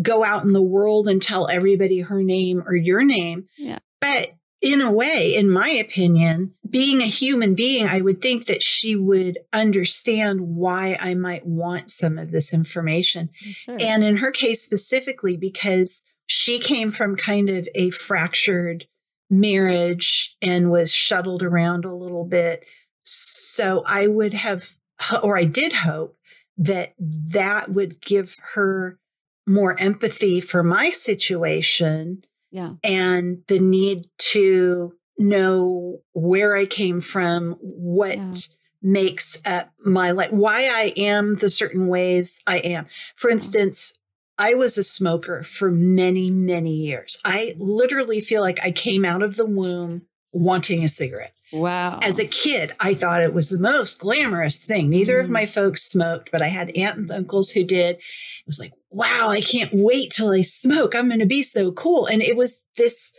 go 0.02 0.24
out 0.24 0.44
in 0.44 0.54
the 0.54 0.62
world 0.64 1.08
and 1.08 1.22
tell 1.22 1.48
everybody 1.48 2.00
her 2.00 2.24
name 2.24 2.64
or 2.66 2.76
your 2.76 3.04
name. 3.04 3.46
Yeah. 3.58 3.80
But 4.02 4.32
in 4.64 4.80
a 4.80 4.92
way, 4.92 5.36
in 5.36 5.50
my 5.50 5.68
opinion, 5.68 6.54
being 6.68 7.02
a 7.02 7.06
human 7.06 7.54
being, 7.54 7.86
I 7.86 8.00
would 8.00 8.22
think 8.22 8.46
that 8.46 8.64
she 8.64 8.96
would 8.96 9.40
understand 9.52 10.40
why 10.40 10.98
I 11.02 11.16
might 11.16 11.46
want 11.46 11.92
some 11.92 12.18
of 12.18 12.32
this 12.32 12.54
information. 12.54 13.30
sure. 13.52 13.78
And 13.78 14.06
in 14.06 14.18
her 14.18 14.32
case 14.32 14.64
specifically, 14.64 15.36
because 15.36 16.06
she 16.26 16.60
came 16.60 16.92
from 16.92 17.18
kind 17.18 17.50
of 17.50 17.68
a 17.76 17.90
fractured 17.90 18.88
marriage 19.30 20.38
and 20.42 20.72
was 20.72 20.94
shuttled 20.94 21.44
around 21.44 21.84
a 21.84 21.94
little 21.94 22.24
bit. 22.24 22.64
So 23.04 23.84
I 23.86 24.08
would 24.08 24.34
have, 24.34 24.78
or 25.22 25.38
I 25.38 25.44
did 25.44 25.74
hope 25.74 26.18
that 26.58 26.94
that 27.00 27.74
would 27.74 28.00
give 28.00 28.38
her 28.54 28.98
more 29.46 29.78
empathy 29.78 30.40
for 30.40 30.64
my 30.64 30.90
situation 30.90 32.24
yeah. 32.54 32.76
and 32.84 33.40
the 33.48 33.60
need 33.60 34.08
to 34.32 34.94
know 35.18 36.02
where 36.14 36.56
I 36.56 36.66
came 36.66 37.02
from, 37.02 37.58
what 37.60 38.18
Yeah. 38.18 38.34
makes 38.82 39.38
up 39.46 39.72
my 39.86 40.12
life, 40.12 40.32
why 40.32 40.68
I 40.68 40.94
am 40.96 41.36
the 41.36 41.50
certain 41.50 41.88
ways 41.88 42.40
I 42.48 42.58
am. 42.60 42.86
For 43.16 43.30
instance, 43.30 43.94
I 44.38 44.54
was 44.54 44.78
a 44.78 44.84
smoker 44.84 45.44
for 45.44 45.70
many, 45.72 46.32
many 46.32 46.74
years. 46.74 47.18
I 47.26 47.56
literally 47.58 48.20
feel 48.22 48.42
like 48.42 48.60
I 48.64 48.72
came 48.72 49.04
out 49.06 49.22
of 49.22 49.36
the 49.36 49.46
womb 49.46 50.04
wanting 50.34 50.84
a 50.84 50.90
cigarette. 50.90 51.34
Wow. 51.54 52.00
As 52.02 52.18
a 52.20 52.26
kid, 52.26 52.74
I 52.80 52.94
thought 52.96 53.22
it 53.22 53.34
was 53.34 53.50
the 53.50 53.60
most 53.60 54.00
glamorous 54.00 54.66
thing. 54.66 54.90
Neither 54.90 55.20
of 55.20 55.28
Mhm. 55.28 55.32
my 55.32 55.46
folks 55.46 55.84
smoked, 55.84 56.32
but 56.32 56.42
I 56.42 56.48
had 56.48 56.76
aunts 56.76 56.98
and 57.00 57.12
uncles 57.12 57.52
who 57.52 57.64
did. 57.64 57.98
It 57.98 58.48
was 58.48 58.60
like, 58.60 58.74
wow, 58.90 59.30
I 59.30 59.40
can't 59.42 59.72
wait 59.72 60.12
till 60.12 60.32
I 60.32 60.42
smoke. 60.42 60.96
I'm 60.96 61.08
going 61.08 61.20
to 61.20 61.26
be 61.28 61.44
so 61.44 61.72
cool. 61.72 62.08
And 62.08 62.22
it 62.24 62.36
was 62.36 62.62
this 62.76 63.12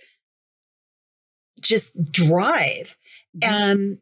just 1.60 2.10
drive. 2.12 2.96
Mhm. 3.38 3.48
Um, 3.72 3.98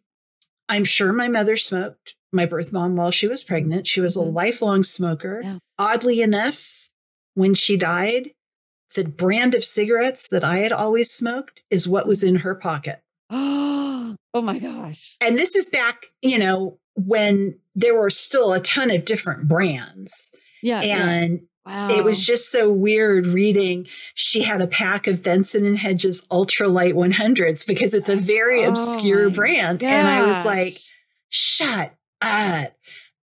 I'm 0.69 0.85
sure 0.85 1.13
my 1.13 1.29
mother 1.29 1.57
smoked 1.57 2.15
my 2.33 2.47
birth 2.47 2.73
mom 2.73 2.97
while 2.97 3.11
she 3.11 3.29
was 3.29 3.45
pregnant. 3.45 3.87
She 3.87 4.01
was 4.01 4.17
a 4.17 4.21
Mhm. 4.21 4.33
lifelong 4.35 4.83
smoker. 4.83 5.41
Yeah. 5.45 5.59
Oddly 5.79 6.23
enough, 6.23 6.91
when 7.35 7.53
she 7.55 7.77
died, 7.77 8.31
the 8.93 9.05
brand 9.05 9.55
of 9.55 9.65
cigarettes 9.65 10.29
that 10.29 10.45
I 10.45 10.59
had 10.59 10.73
always 10.73 11.11
smoked 11.11 11.63
is 11.71 11.89
what 11.89 12.07
was 12.07 12.23
in 12.23 12.37
her 12.37 12.55
pocket. 12.55 13.01
oh 13.31 14.17
my 14.35 14.59
gosh. 14.59 15.17
And 15.21 15.39
this 15.39 15.55
is 15.57 15.69
back, 15.69 16.05
you 16.21 16.39
know, 16.39 16.79
when 16.95 17.59
there 17.75 17.99
were 17.99 18.11
still 18.11 18.53
a 18.53 18.61
ton 18.61 18.91
of 18.91 19.05
different 19.05 19.49
brands. 19.49 20.31
Yeah. 20.63 20.83
yeah. 20.83 21.09
And 21.09 21.41
Wow. 21.65 21.91
it 21.91 22.03
was 22.03 22.27
just 22.27 22.51
so 22.51 22.73
weird 22.73 23.25
reading 23.25 23.87
she 24.15 24.43
had 24.43 24.61
a 24.61 24.67
pack 24.67 25.07
of 25.07 25.23
Benson 25.23 25.65
and 25.65 25.79
Hedges 25.79 26.27
ultralight 26.29 26.95
100s 26.95 27.65
because 27.65 27.95
it's 27.95 28.09
a 28.09 28.17
very 28.17 28.65
Oh 28.65 28.71
obscure 28.71 29.31
brand. 29.31 29.81
And 29.85 30.09
I 30.09 30.25
was 30.27 30.45
like, 30.45 30.75
shut 31.29 31.95
up. 32.21 32.73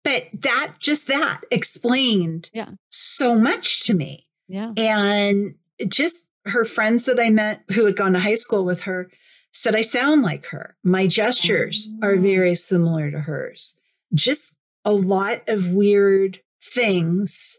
But 0.03 0.25
that 0.43 0.75
just 0.81 1.07
that 1.07 1.43
explained 1.53 2.51
Yeah. 2.53 2.71
so 2.91 3.37
much 3.37 3.87
to 3.87 3.95
me. 3.95 4.27
Yeah. 4.49 4.73
And 4.77 5.55
just 5.89 6.27
her 6.47 6.65
friends 6.65 7.05
that 7.07 7.19
I 7.21 7.31
met 7.31 7.63
who 7.73 7.85
had 7.87 7.97
gone 7.97 8.13
to 8.13 8.19
high 8.21 8.35
school 8.35 8.65
with 8.65 8.83
her 8.83 9.11
said 9.53 9.75
I 9.75 9.83
sound 9.83 10.23
like 10.23 10.47
her. 10.47 10.77
My 10.83 11.07
gestures 11.07 11.89
are 12.03 12.15
Oh. 12.17 12.21
very 12.21 12.55
similar 12.55 13.11
to 13.11 13.21
hers. 13.21 13.77
Just 14.13 14.53
a 14.85 14.93
lot 14.93 15.43
of 15.49 15.69
weird 15.71 16.41
things 16.63 17.59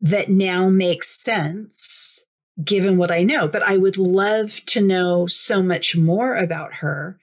that 0.00 0.28
now 0.30 0.68
make 0.68 1.02
sense 1.04 2.22
given 2.64 2.96
what 2.96 3.10
I 3.10 3.22
know. 3.22 3.48
But 3.48 3.62
I 3.62 3.76
would 3.76 3.98
love 3.98 4.60
to 4.66 4.80
know 4.80 5.26
so 5.26 5.62
much 5.62 5.96
more 5.96 6.34
about 6.34 6.74
her. 6.76 7.18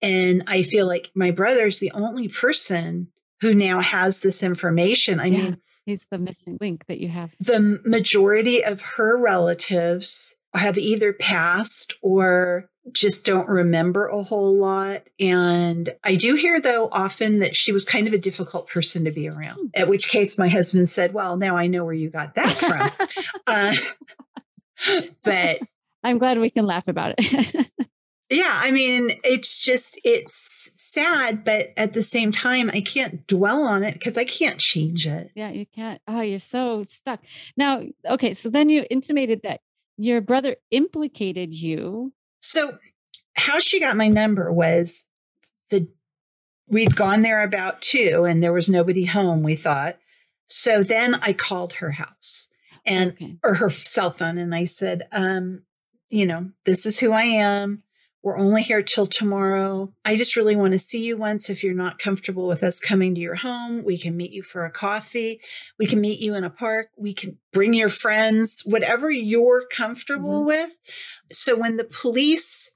And 0.00 0.42
I 0.46 0.62
feel 0.62 0.86
like 0.86 1.10
my 1.14 1.30
brother's 1.30 1.78
the 1.80 1.90
only 1.92 2.28
person 2.28 3.08
who 3.42 3.52
now 3.54 3.80
has 3.80 4.20
this 4.20 4.42
information. 4.42 5.20
I 5.20 5.26
Yeah. 5.26 5.38
mean, 5.42 5.56
He's 5.86 6.06
the 6.10 6.18
missing 6.18 6.58
link 6.60 6.86
that 6.86 7.00
you 7.00 7.08
have. 7.08 7.32
the 7.40 7.80
majority 7.84 8.62
of 8.62 8.82
her 8.82 9.16
relatives 9.16 10.36
have 10.54 10.78
either 10.78 11.12
passed 11.12 11.94
or 12.02 12.70
just 12.92 13.24
don't 13.24 13.48
remember 13.48 14.06
a 14.06 14.22
whole 14.22 14.56
lot. 14.56 15.02
And 15.18 15.94
I 16.02 16.14
do 16.14 16.34
hear, 16.34 16.60
though, 16.60 16.88
often 16.90 17.38
that 17.40 17.54
she 17.54 17.72
was 17.72 17.84
kind 17.84 18.06
of 18.06 18.12
a 18.12 18.18
difficult 18.18 18.68
person 18.68 19.04
to 19.04 19.10
be 19.10 19.28
around. 19.28 19.70
At 19.74 19.88
which 19.88 20.08
case, 20.08 20.38
my 20.38 20.48
husband 20.48 20.88
said, 20.88 21.12
Well, 21.12 21.36
now 21.36 21.56
I 21.56 21.66
know 21.66 21.84
where 21.84 21.94
you 21.94 22.10
got 22.10 22.34
that 22.34 22.50
from. 22.50 23.08
uh, 23.46 23.76
but 25.22 25.60
I'm 26.02 26.18
glad 26.18 26.38
we 26.38 26.50
can 26.50 26.66
laugh 26.66 26.88
about 26.88 27.14
it. 27.18 27.66
yeah, 28.30 28.50
I 28.52 28.70
mean, 28.70 29.12
it's 29.24 29.62
just, 29.62 30.00
it's 30.02 30.72
sad, 30.92 31.44
but 31.44 31.72
at 31.76 31.92
the 31.92 32.02
same 32.02 32.32
time, 32.32 32.70
I 32.72 32.80
can't 32.80 33.26
dwell 33.26 33.62
on 33.62 33.82
it 33.82 33.94
because 33.94 34.16
I 34.16 34.24
can't 34.24 34.58
change 34.58 35.06
it. 35.06 35.30
yeah, 35.34 35.50
you 35.50 35.66
can't. 35.66 36.00
Oh, 36.08 36.20
you're 36.20 36.38
so 36.38 36.84
stuck. 36.88 37.20
Now, 37.56 37.82
okay. 38.06 38.34
So 38.34 38.50
then 38.50 38.68
you 38.68 38.86
intimated 38.90 39.42
that 39.42 39.60
your 39.96 40.20
brother 40.20 40.56
implicated 40.70 41.54
you. 41.54 42.12
So, 42.40 42.78
how 43.34 43.60
she 43.60 43.80
got 43.80 43.96
my 43.96 44.08
number 44.08 44.52
was 44.52 45.06
the 45.70 45.88
we'd 46.66 46.96
gone 46.96 47.20
there 47.20 47.42
about 47.42 47.82
two, 47.82 48.24
and 48.24 48.42
there 48.42 48.52
was 48.52 48.68
nobody 48.68 49.04
home. 49.04 49.42
We 49.42 49.56
thought. 49.56 49.98
So 50.46 50.82
then 50.82 51.14
I 51.16 51.32
called 51.32 51.74
her 51.74 51.92
house 51.92 52.48
and 52.84 53.12
okay. 53.12 53.36
or 53.44 53.54
her 53.54 53.70
cell 53.70 54.10
phone, 54.10 54.38
and 54.38 54.54
I 54.54 54.64
said, 54.64 55.06
um, 55.12 55.62
you 56.08 56.26
know, 56.26 56.50
this 56.64 56.86
is 56.86 56.98
who 56.98 57.12
I 57.12 57.22
am. 57.22 57.84
We're 58.22 58.36
only 58.36 58.62
here 58.62 58.82
till 58.82 59.06
tomorrow. 59.06 59.94
I 60.04 60.16
just 60.16 60.36
really 60.36 60.54
want 60.54 60.72
to 60.72 60.78
see 60.78 61.02
you 61.02 61.16
once. 61.16 61.48
If 61.48 61.64
you're 61.64 61.72
not 61.72 61.98
comfortable 61.98 62.46
with 62.46 62.62
us 62.62 62.78
coming 62.78 63.14
to 63.14 63.20
your 63.20 63.36
home, 63.36 63.82
we 63.82 63.96
can 63.96 64.14
meet 64.16 64.30
you 64.30 64.42
for 64.42 64.66
a 64.66 64.70
coffee. 64.70 65.40
We 65.78 65.86
can 65.86 66.02
meet 66.02 66.20
you 66.20 66.34
in 66.34 66.44
a 66.44 66.50
park. 66.50 66.88
We 66.98 67.14
can 67.14 67.38
bring 67.52 67.72
your 67.72 67.88
friends, 67.88 68.62
whatever 68.66 69.10
you're 69.10 69.64
comfortable 69.72 70.42
Mhm. 70.42 70.46
with. 70.46 70.70
So 71.32 71.56
when 71.56 71.78
the 71.78 71.84
police, 71.84 72.70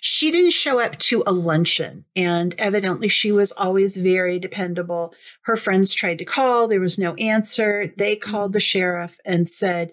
she 0.00 0.32
didn't 0.32 0.50
show 0.50 0.80
up 0.80 0.98
to 0.98 1.22
a 1.26 1.32
luncheon, 1.32 2.06
and 2.16 2.52
evidently 2.58 3.06
she 3.06 3.30
was 3.30 3.52
always 3.52 3.96
very 3.96 4.40
dependable. 4.40 5.14
Her 5.42 5.56
friends 5.56 5.94
tried 5.94 6.18
to 6.18 6.24
call, 6.24 6.66
there 6.66 6.80
was 6.80 6.98
no 6.98 7.14
answer. 7.14 7.92
They 7.96 8.16
called 8.16 8.52
the 8.52 8.58
sheriff 8.58 9.16
and 9.24 9.48
said, 9.48 9.92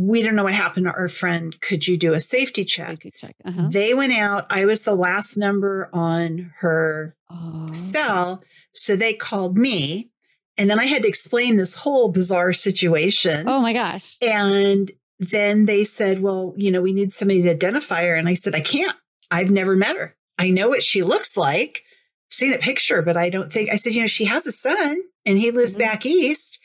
We 0.00 0.22
don't 0.22 0.36
know 0.36 0.44
what 0.44 0.54
happened 0.54 0.86
to 0.86 0.92
our 0.92 1.08
friend. 1.08 1.60
Could 1.60 1.88
you 1.88 1.96
do 1.96 2.14
a 2.14 2.20
safety 2.20 2.64
check? 2.64 2.90
Safety 3.02 3.10
check. 3.10 3.34
Uh-huh. 3.44 3.66
They 3.68 3.94
went 3.94 4.12
out. 4.12 4.46
I 4.48 4.64
was 4.64 4.82
the 4.82 4.94
last 4.94 5.36
number 5.36 5.90
on 5.92 6.52
her 6.60 7.16
Oh, 7.28 7.72
cell. 7.72 8.42
So 8.70 8.94
they 8.94 9.12
called 9.12 9.58
me. 9.58 10.10
And 10.56 10.70
then 10.70 10.78
I 10.78 10.84
had 10.86 11.02
to 11.02 11.08
explain 11.08 11.56
this 11.56 11.74
whole 11.74 12.08
bizarre 12.10 12.52
situation. 12.52 13.48
oh 13.48 13.60
my 13.60 13.72
gosh. 13.72 14.18
And 14.22 14.92
then 15.18 15.64
they 15.64 15.82
said, 15.82 16.22
Well, 16.22 16.54
you 16.56 16.70
know, 16.70 16.80
we 16.80 16.92
need 16.92 17.12
somebody 17.12 17.42
to 17.42 17.50
identify 17.50 18.04
her. 18.06 18.14
And 18.14 18.28
I 18.28 18.34
said, 18.34 18.54
I 18.54 18.60
can't. 18.60 18.94
I've 19.32 19.50
never 19.50 19.74
met 19.74 19.96
her. 19.96 20.16
I 20.38 20.50
know 20.50 20.68
what 20.68 20.84
she 20.84 21.02
looks 21.02 21.36
like, 21.36 21.82
seen 22.30 22.52
a 22.52 22.58
picture, 22.58 23.02
but 23.02 23.16
I 23.16 23.30
don't 23.30 23.52
think 23.52 23.70
I 23.70 23.76
said, 23.76 23.94
you 23.94 24.00
know, 24.02 24.06
she 24.06 24.26
has 24.26 24.46
a 24.46 24.52
son 24.52 25.00
and 25.26 25.38
he 25.38 25.50
lives 25.50 25.74
Mhm. 25.74 25.80
back 25.80 26.06
east. 26.06 26.60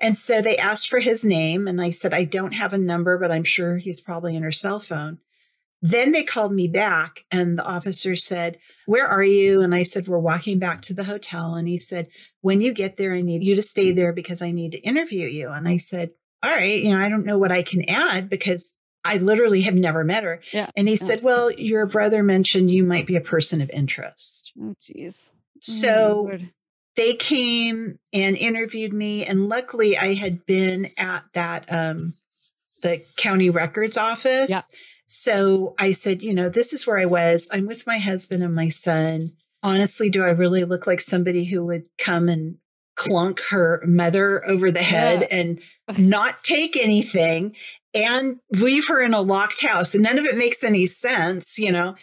And 0.00 0.16
so 0.16 0.42
they 0.42 0.56
asked 0.58 0.88
for 0.88 1.00
his 1.00 1.24
name. 1.24 1.66
And 1.66 1.80
I 1.80 1.90
said, 1.90 2.12
I 2.12 2.24
don't 2.24 2.52
have 2.52 2.72
a 2.72 2.78
number, 2.78 3.16
but 3.18 3.30
I'm 3.32 3.44
sure 3.44 3.78
he's 3.78 4.00
probably 4.00 4.36
in 4.36 4.42
her 4.42 4.52
cell 4.52 4.80
phone. 4.80 5.18
Then 5.82 6.12
they 6.12 6.22
called 6.24 6.52
me 6.52 6.68
back 6.68 7.24
and 7.30 7.58
the 7.58 7.64
officer 7.64 8.16
said, 8.16 8.58
Where 8.86 9.06
are 9.06 9.22
you? 9.22 9.60
And 9.62 9.74
I 9.74 9.82
said, 9.82 10.08
We're 10.08 10.18
walking 10.18 10.58
back 10.58 10.82
to 10.82 10.94
the 10.94 11.04
hotel. 11.04 11.54
And 11.54 11.68
he 11.68 11.76
said, 11.78 12.08
When 12.40 12.60
you 12.60 12.72
get 12.72 12.96
there, 12.96 13.14
I 13.14 13.20
need 13.20 13.42
you 13.42 13.54
to 13.54 13.62
stay 13.62 13.92
there 13.92 14.12
because 14.12 14.40
I 14.42 14.50
need 14.50 14.72
to 14.72 14.78
interview 14.80 15.28
you. 15.28 15.50
And 15.50 15.68
I 15.68 15.76
said, 15.76 16.10
All 16.42 16.50
right, 16.52 16.82
you 16.82 16.90
know, 16.90 16.98
I 16.98 17.08
don't 17.08 17.26
know 17.26 17.38
what 17.38 17.52
I 17.52 17.62
can 17.62 17.88
add 17.88 18.28
because 18.30 18.74
I 19.04 19.18
literally 19.18 19.60
have 19.62 19.74
never 19.74 20.02
met 20.02 20.24
her. 20.24 20.40
Yeah. 20.52 20.70
And 20.74 20.88
he 20.88 20.94
Yeah. 20.94 21.04
said, 21.06 21.22
Well, 21.22 21.52
your 21.52 21.86
brother 21.86 22.22
mentioned 22.22 22.70
you 22.70 22.82
might 22.82 23.06
be 23.06 23.14
a 23.16 23.20
person 23.20 23.60
of 23.60 23.70
interest. 23.70 24.52
Oh, 24.60 24.74
jeez. 24.80 25.28
Oh, 25.30 25.58
So 25.60 26.22
Lord. 26.22 26.50
They 26.96 27.14
came 27.14 27.98
and 28.12 28.36
interviewed 28.36 28.92
me 28.92 29.24
and 29.24 29.48
luckily 29.48 29.96
i 29.96 30.14
had 30.14 30.44
been 30.46 30.90
at 30.98 31.24
that 31.34 31.70
um 31.72 32.14
the 32.82 33.02
county 33.16 33.50
records 33.50 33.96
office 33.96 34.50
Yeah. 34.50 34.62
so 35.06 35.74
i 35.78 35.92
said 35.92 36.22
you 36.22 36.34
know 36.34 36.48
this 36.48 36.72
is 36.72 36.86
where 36.86 36.98
i 36.98 37.04
was 37.06 37.48
i'm 37.52 37.66
with 37.66 37.86
my 37.86 37.98
husband 37.98 38.42
and 38.42 38.54
my 38.54 38.68
son 38.68 39.32
honestly 39.62 40.10
do 40.10 40.24
i 40.24 40.28
really 40.30 40.64
look 40.64 40.86
like 40.86 41.00
somebody 41.00 41.44
who 41.46 41.64
would 41.64 41.86
come 41.98 42.28
and 42.28 42.56
clunk 42.96 43.40
her 43.50 43.82
mother 43.86 44.46
over 44.48 44.70
the 44.70 44.82
head 44.82 45.20
Yeah. 45.30 45.36
and 45.38 45.60
not 45.98 46.42
take 46.44 46.76
anything 46.76 47.54
and 47.94 48.36
leave 48.50 48.88
her 48.88 49.02
in 49.02 49.14
a 49.14 49.20
locked 49.20 49.62
house 49.66 49.94
and 49.94 50.02
none 50.02 50.18
of 50.18 50.24
it 50.26 50.36
makes 50.36 50.62
any 50.64 50.86
sense 50.86 51.58
you 51.58 51.72
know 51.72 51.94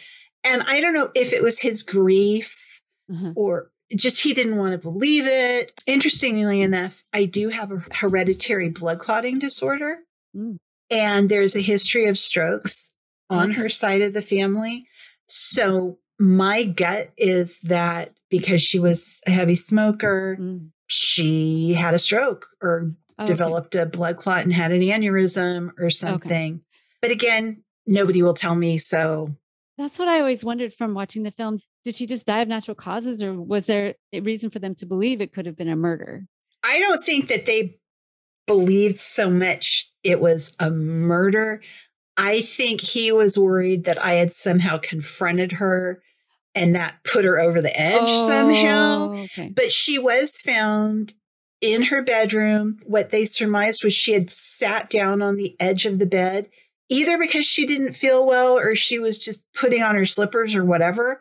and 0.44 0.62
i 0.68 0.80
don't 0.80 0.94
know 0.94 1.10
if 1.14 1.32
it 1.32 1.42
was 1.42 1.60
his 1.60 1.82
grief 1.82 2.80
Uh-huh. 3.12 3.32
or 3.36 3.70
just 3.94 4.22
he 4.22 4.32
didn't 4.34 4.56
want 4.56 4.72
to 4.72 4.78
believe 4.78 5.26
it. 5.26 5.72
Interestingly 5.86 6.60
enough, 6.60 7.04
I 7.12 7.24
do 7.24 7.48
have 7.50 7.70
a 7.72 7.84
hereditary 7.92 8.68
blood 8.68 8.98
clotting 8.98 9.38
disorder. 9.38 9.98
Mm. 10.36 10.56
And 10.90 11.28
there's 11.28 11.56
a 11.56 11.60
history 11.60 12.06
of 12.06 12.18
strokes 12.18 12.94
on 13.30 13.50
Okay. 13.50 13.60
her 13.60 13.68
side 13.68 14.02
of 14.02 14.12
the 14.12 14.22
family. 14.22 14.86
So 15.28 15.98
my 16.18 16.64
gut 16.64 17.10
is 17.16 17.58
that 17.60 18.12
because 18.30 18.62
she 18.62 18.78
was 18.78 19.20
a 19.26 19.30
heavy 19.30 19.54
smoker, 19.54 20.36
Mm. 20.40 20.70
she 20.86 21.74
had 21.74 21.94
a 21.94 21.98
stroke 21.98 22.46
or 22.60 22.92
Oh, 23.18 23.22
okay. 23.24 23.32
developed 23.32 23.74
a 23.76 23.86
blood 23.86 24.16
clot 24.16 24.42
and 24.42 24.52
had 24.52 24.72
an 24.72 24.80
aneurysm 24.82 25.70
or 25.78 25.88
something. 25.88 26.62
But 27.00 27.10
again, 27.12 27.62
nobody 27.86 28.22
will 28.22 28.34
tell 28.34 28.54
me. 28.56 28.76
So 28.78 29.36
That's 29.78 29.98
what 29.98 30.08
I 30.08 30.18
always 30.20 30.44
wondered 30.44 30.72
from 30.72 30.94
watching 30.94 31.22
the 31.24 31.30
film. 31.32 31.60
Did 31.84 31.94
she 31.94 32.06
just 32.06 32.26
die 32.26 32.40
of 32.40 32.48
natural 32.48 32.74
causes, 32.74 33.22
or 33.22 33.34
was 33.34 33.66
there 33.66 33.94
a 34.12 34.20
reason 34.20 34.50
for 34.50 34.58
them 34.58 34.74
to 34.76 34.86
believe 34.86 35.20
it 35.20 35.32
could 35.32 35.46
have 35.46 35.56
been 35.56 35.68
a 35.68 35.76
murder? 35.76 36.26
I 36.62 36.78
don't 36.78 37.04
think 37.04 37.28
that 37.28 37.46
they 37.46 37.78
believed 38.46 38.96
so 38.96 39.30
much 39.30 39.90
it 40.02 40.20
was 40.20 40.54
a 40.58 40.70
murder. 40.70 41.60
I 42.16 42.40
think 42.40 42.80
he 42.80 43.10
was 43.10 43.38
worried 43.38 43.84
that 43.84 44.02
I 44.02 44.14
had 44.14 44.32
somehow 44.32 44.78
confronted 44.78 45.52
her 45.52 46.02
and 46.54 46.74
that 46.74 47.02
put 47.04 47.24
her 47.24 47.38
over 47.38 47.60
the 47.60 47.78
edge 47.78 48.02
oh, 48.02 48.28
somehow. 48.28 49.12
Oh, 49.12 49.14
Okay. 49.24 49.50
But 49.50 49.72
she 49.72 49.98
was 49.98 50.40
found 50.40 51.14
in 51.60 51.84
her 51.84 52.02
bedroom. 52.02 52.78
What 52.84 53.10
they 53.10 53.24
surmised 53.24 53.82
was 53.82 53.92
she 53.92 54.12
had 54.12 54.30
sat 54.30 54.88
down 54.88 55.22
on 55.22 55.36
the 55.36 55.56
edge 55.58 55.86
of 55.86 55.98
the 55.98 56.06
bed, 56.06 56.48
either 56.88 57.18
because 57.18 57.44
she 57.44 57.66
didn't 57.66 57.94
feel 57.94 58.24
well 58.24 58.56
or 58.56 58.76
she 58.76 58.98
was 58.98 59.18
just 59.18 59.46
putting 59.54 59.82
on 59.82 59.96
her 59.96 60.06
slippers 60.06 60.54
or 60.54 60.64
whatever. 60.64 61.20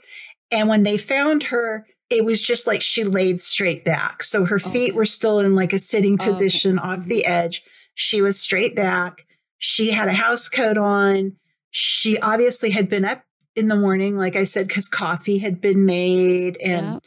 And 0.53 0.69
when 0.69 0.83
they 0.83 0.97
found 0.97 1.43
her, 1.43 1.85
it 2.09 2.23
was 2.23 2.39
just 2.41 2.67
like 2.67 2.81
she 2.81 3.03
laid 3.03 3.41
straight 3.41 3.83
back. 3.83 4.21
So 4.23 4.45
her 4.45 4.59
feet 4.59 4.89
Okay. 4.89 4.97
were 4.97 5.05
still 5.05 5.39
in 5.39 5.53
like 5.53 5.73
a 5.73 5.79
sitting 5.79 6.17
Oh, 6.19 6.23
okay. 6.23 6.31
position 6.31 6.77
off 6.79 7.05
the 7.05 7.25
edge. 7.25 7.63
She 7.95 8.21
was 8.21 8.39
straight 8.39 8.75
back. 8.75 9.25
She 9.57 9.91
had 9.91 10.07
a 10.07 10.13
house 10.13 10.47
coat 10.47 10.77
on. 10.77 11.33
She 11.71 12.19
obviously 12.19 12.69
had 12.71 12.87
been 12.87 13.03
up 13.05 13.23
in 13.55 13.67
the 13.67 13.75
morning, 13.75 14.15
like 14.17 14.35
I 14.35 14.43
said, 14.43 14.67
because 14.67 14.87
coffee 14.87 15.39
had 15.39 15.59
been 15.59 15.85
made. 15.85 16.57
And 16.61 17.01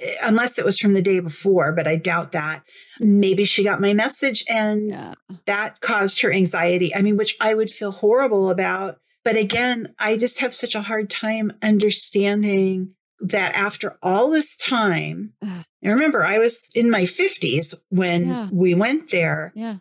eh, 0.00 0.14
unless 0.22 0.58
it 0.58 0.64
was 0.64 0.78
from 0.78 0.94
the 0.94 1.02
day 1.02 1.20
before, 1.20 1.72
but 1.72 1.86
I 1.86 1.96
doubt 1.96 2.32
that. 2.32 2.62
Maybe 2.98 3.44
she 3.44 3.62
got 3.62 3.80
my 3.80 3.92
message 3.94 4.44
and 4.48 4.90
Yeah. 4.90 5.14
that 5.46 5.80
caused 5.80 6.20
her 6.22 6.32
anxiety. 6.32 6.92
I 6.94 7.02
mean, 7.02 7.16
which 7.16 7.36
I 7.40 7.54
would 7.54 7.70
feel 7.70 7.92
horrible 7.92 8.50
about. 8.50 8.98
But 9.28 9.36
again, 9.36 9.94
I 9.98 10.16
just 10.16 10.40
have 10.40 10.54
such 10.54 10.74
a 10.74 10.80
hard 10.80 11.10
time 11.10 11.52
understanding 11.60 12.94
that 13.20 13.54
after 13.54 13.98
all 14.02 14.30
this 14.30 14.56
time, 14.56 15.34
Ugh. 15.42 15.66
and 15.82 15.92
remember, 15.92 16.24
I 16.24 16.38
was 16.38 16.70
in 16.74 16.88
my 16.88 17.02
50s 17.04 17.74
when 17.90 18.28
Yeah. 18.28 18.48
we 18.50 18.72
went 18.72 19.10
there, 19.10 19.52
Yeah. 19.54 19.80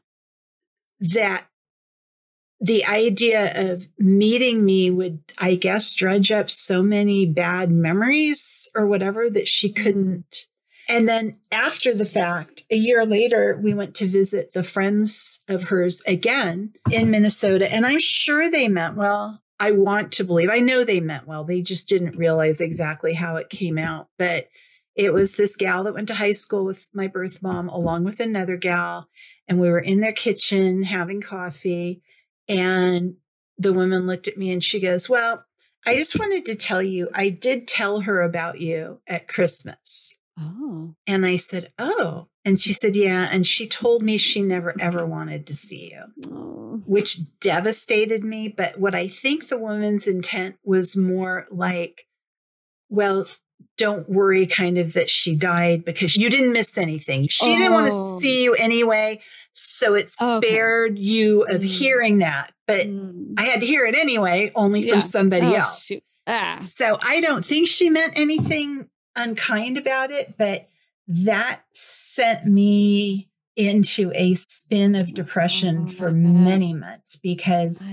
that 0.99 1.47
the 2.59 2.83
idea 2.87 3.71
of 3.71 3.87
meeting 3.97 4.65
me 4.65 4.91
would, 4.91 5.21
I 5.39 5.55
guess, 5.55 5.93
dredge 5.93 6.29
up 6.29 6.49
so 6.49 6.83
many 6.83 7.25
bad 7.25 7.71
memories 7.71 8.67
or 8.75 8.85
whatever 8.85 9.29
that 9.29 9.47
she 9.47 9.69
mm-hmm. 9.69 9.81
couldn't. 9.81 10.47
And 10.87 11.07
then 11.07 11.37
after 11.51 11.93
the 11.93 12.05
fact, 12.05 12.63
a 12.71 12.77
year 12.77 13.05
later, 13.05 13.59
we 13.61 13.73
went 13.73 13.93
to 13.95 14.07
visit 14.07 14.53
the 14.53 14.63
friends 14.63 15.41
of 15.47 15.65
hers 15.65 16.01
again 16.07 16.73
in 16.89 17.11
Minnesota. 17.11 17.71
And 17.71 17.85
I'm 17.85 17.99
sure 17.99 18.49
they 18.49 18.67
meant 18.67 18.95
well. 18.95 19.41
I 19.59 19.71
want 19.71 20.11
to 20.13 20.23
believe, 20.23 20.49
I 20.49 20.59
know 20.59 20.83
they 20.83 20.99
meant 20.99 21.27
well. 21.27 21.43
They 21.43 21.61
just 21.61 21.89
didn't 21.89 22.15
realize 22.15 22.61
exactly 22.61 23.15
how 23.15 23.37
it 23.37 23.49
came 23.49 23.77
out. 23.77 24.07
But 24.17 24.47
it 24.95 25.13
was 25.13 25.33
this 25.33 25.55
gal 25.55 25.83
that 25.83 25.93
went 25.93 26.07
to 26.07 26.15
high 26.15 26.31
school 26.31 26.63
with 26.63 26.87
my 26.93 27.07
birth 27.07 27.41
mom, 27.41 27.67
along 27.69 28.03
with 28.03 28.19
another 28.19 28.55
gal. 28.55 29.09
And 29.47 29.59
we 29.59 29.69
were 29.69 29.79
in 29.79 29.99
their 29.99 30.13
kitchen 30.13 30.83
having 30.83 31.21
coffee. 31.21 32.01
And 32.47 33.15
the 33.57 33.73
woman 33.73 34.05
looked 34.05 34.27
at 34.27 34.37
me 34.37 34.51
and 34.51 34.63
she 34.63 34.79
goes, 34.79 35.09
Well, 35.09 35.45
I 35.85 35.95
just 35.95 36.19
wanted 36.19 36.45
to 36.45 36.55
tell 36.55 36.83
you, 36.83 37.09
I 37.13 37.29
did 37.29 37.67
tell 37.67 38.01
her 38.01 38.21
about 38.21 38.61
you 38.61 39.01
at 39.07 39.27
Christmas. 39.27 40.16
Oh. 40.39 40.93
And 41.07 41.25
I 41.25 41.35
said, 41.37 41.71
Oh. 41.79 42.27
And 42.45 42.59
she 42.59 42.73
said, 42.73 42.95
Yeah. 42.95 43.27
And 43.31 43.45
she 43.45 43.67
told 43.67 44.01
me 44.03 44.17
she 44.17 44.41
never 44.41 44.73
ever 44.79 45.05
wanted 45.05 45.47
to 45.47 45.55
see 45.55 45.91
you, 45.93 46.31
Oh. 46.31 46.81
which 46.85 47.17
devastated 47.39 48.23
me. 48.23 48.47
But 48.47 48.79
what 48.79 48.93
I 48.95 49.07
think 49.07 49.47
the 49.47 49.57
woman's 49.57 50.07
intent 50.07 50.55
was 50.63 50.95
more 50.95 51.47
like, 51.49 52.03
Well, 52.89 53.27
don't 53.77 54.07
worry, 54.09 54.45
kind 54.45 54.77
of 54.77 54.93
that 54.93 55.09
she 55.09 55.35
died 55.35 55.83
because 55.83 56.15
you 56.15 56.29
didn't 56.29 56.51
miss 56.53 56.77
anything. 56.77 57.27
She 57.27 57.55
didn't 57.55 57.73
want 57.73 57.89
Oh. 57.91 58.15
to 58.15 58.19
see 58.21 58.43
you 58.43 58.53
anyway. 58.53 59.19
So 59.51 59.95
it 59.95 60.11
Okay. 60.21 60.47
spared 60.47 60.97
you 60.99 61.41
of 61.43 61.61
Mm. 61.61 61.65
hearing 61.65 62.17
that. 62.19 62.53
But 62.67 62.87
Mm. 62.87 63.33
I 63.37 63.43
had 63.45 63.61
to 63.61 63.65
hear 63.65 63.85
it 63.85 63.95
anyway, 63.95 64.51
only 64.55 64.81
Yeah. 64.81 64.93
from 64.93 65.01
somebody 65.01 65.47
Oh, 65.47 65.53
else. 65.53 65.85
shoot. 65.85 66.03
Ah. 66.27 66.59
So 66.61 66.97
I 67.01 67.19
don't 67.21 67.45
think 67.45 67.67
she 67.67 67.89
meant 67.89 68.13
anything 68.15 68.87
unkind 69.17 69.77
about 69.77 70.11
it, 70.11 70.35
but 70.37 70.69
that 71.07 71.63
sent 71.71 72.45
me 72.45 73.29
into 73.55 74.11
a 74.15 74.35
spin 74.35 74.93
of 74.95 75.13
depression 75.13 75.85
Oh, 75.87 75.91
for 75.91 76.11
many 76.11 76.73
months 76.73 77.15
because 77.15 77.83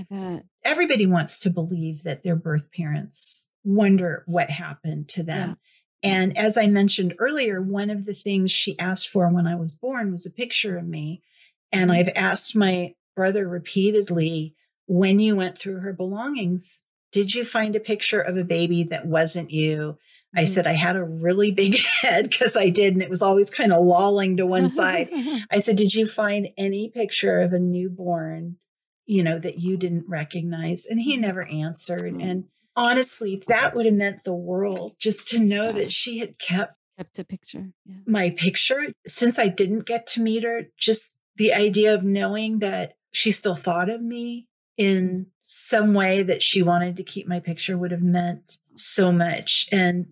everybody 0.63 1.07
wants 1.07 1.39
to 1.41 1.49
believe 1.49 2.03
that 2.03 2.23
their 2.23 2.35
birth 2.35 2.71
parents 2.71 3.49
wonder 3.63 4.23
what 4.27 4.51
happened 4.51 5.09
to 5.09 5.23
them. 5.23 5.57
And 6.03 6.37
as 6.37 6.55
I 6.55 6.67
mentioned 6.67 7.15
earlier, 7.17 7.61
one 7.61 7.89
of 7.89 8.05
the 8.05 8.13
things 8.13 8.51
she 8.51 8.77
asked 8.77 9.09
for 9.09 9.27
when 9.27 9.47
I 9.47 9.55
was 9.55 9.73
born 9.73 10.11
was 10.11 10.25
a 10.27 10.31
picture 10.31 10.77
of 10.77 10.85
me. 10.85 11.23
And 11.71 11.91
I've 11.91 12.11
asked 12.15 12.55
my 12.55 12.93
brother 13.15 13.47
repeatedly 13.49 14.53
when 14.85 15.19
you 15.19 15.35
went 15.35 15.57
through 15.57 15.79
her 15.79 15.93
belongings, 15.93 16.83
did 17.11 17.33
you 17.33 17.43
find 17.43 17.75
a 17.75 17.79
picture 17.79 18.21
of 18.21 18.37
a 18.37 18.43
baby 18.43 18.83
that 18.83 19.07
wasn't 19.07 19.49
you? 19.49 19.97
I 20.35 20.43
Mhm. 20.43 20.47
said 20.47 20.67
I 20.67 20.73
had 20.73 20.95
a 20.95 21.03
really 21.03 21.51
big 21.51 21.77
head 22.01 22.29
because 22.29 22.55
I 22.55 22.69
did, 22.69 22.93
and 22.93 23.01
it 23.01 23.09
was 23.09 23.21
always 23.21 23.49
kind 23.49 23.71
of 23.73 23.83
lolling 23.85 24.37
to 24.37 24.45
one 24.45 24.69
side. 24.69 25.09
I 25.51 25.59
said, 25.59 25.77
Did 25.77 25.93
you 25.93 26.07
find 26.07 26.49
any 26.57 26.89
picture 26.89 27.41
of 27.41 27.53
a 27.53 27.59
newborn, 27.59 28.57
you 29.05 29.23
know, 29.23 29.39
that 29.39 29.59
you 29.59 29.77
didn't 29.77 30.05
recognize? 30.07 30.85
And 30.85 30.99
he 31.01 31.17
never 31.17 31.47
answered. 31.47 32.13
Mm. 32.15 32.23
And 32.23 32.43
honestly, 32.75 33.41
that 33.47 33.75
would 33.75 33.85
have 33.85 33.95
meant 33.95 34.23
the 34.23 34.33
world 34.33 34.95
just 34.99 35.27
to 35.27 35.39
know 35.39 35.71
that 35.71 35.91
she 35.91 36.19
had 36.19 36.37
kept 36.39 36.77
Kept 36.97 37.19
a 37.19 37.23
picture. 37.25 37.71
Yeah. 37.85 37.95
my 38.05 38.29
picture. 38.29 38.93
Since 39.05 39.37
I 39.37 39.47
didn't 39.49 39.85
get 39.85 40.07
to 40.07 40.21
meet 40.21 40.43
her, 40.43 40.67
just 40.77 41.15
the 41.35 41.53
idea 41.53 41.93
of 41.93 42.03
knowing 42.05 42.59
that 42.59 42.93
she 43.13 43.31
still 43.31 43.55
thought 43.55 43.89
of 43.89 44.01
me 44.01 44.47
in 44.77 45.27
some 45.41 45.93
way 45.93 46.23
that 46.23 46.41
she 46.41 46.61
wanted 46.61 46.95
to 46.97 47.03
keep 47.03 47.27
my 47.27 47.39
picture 47.41 47.77
would 47.77 47.91
have 47.91 48.01
meant 48.01 48.57
so 48.75 49.11
much. 49.11 49.67
And 49.73 50.07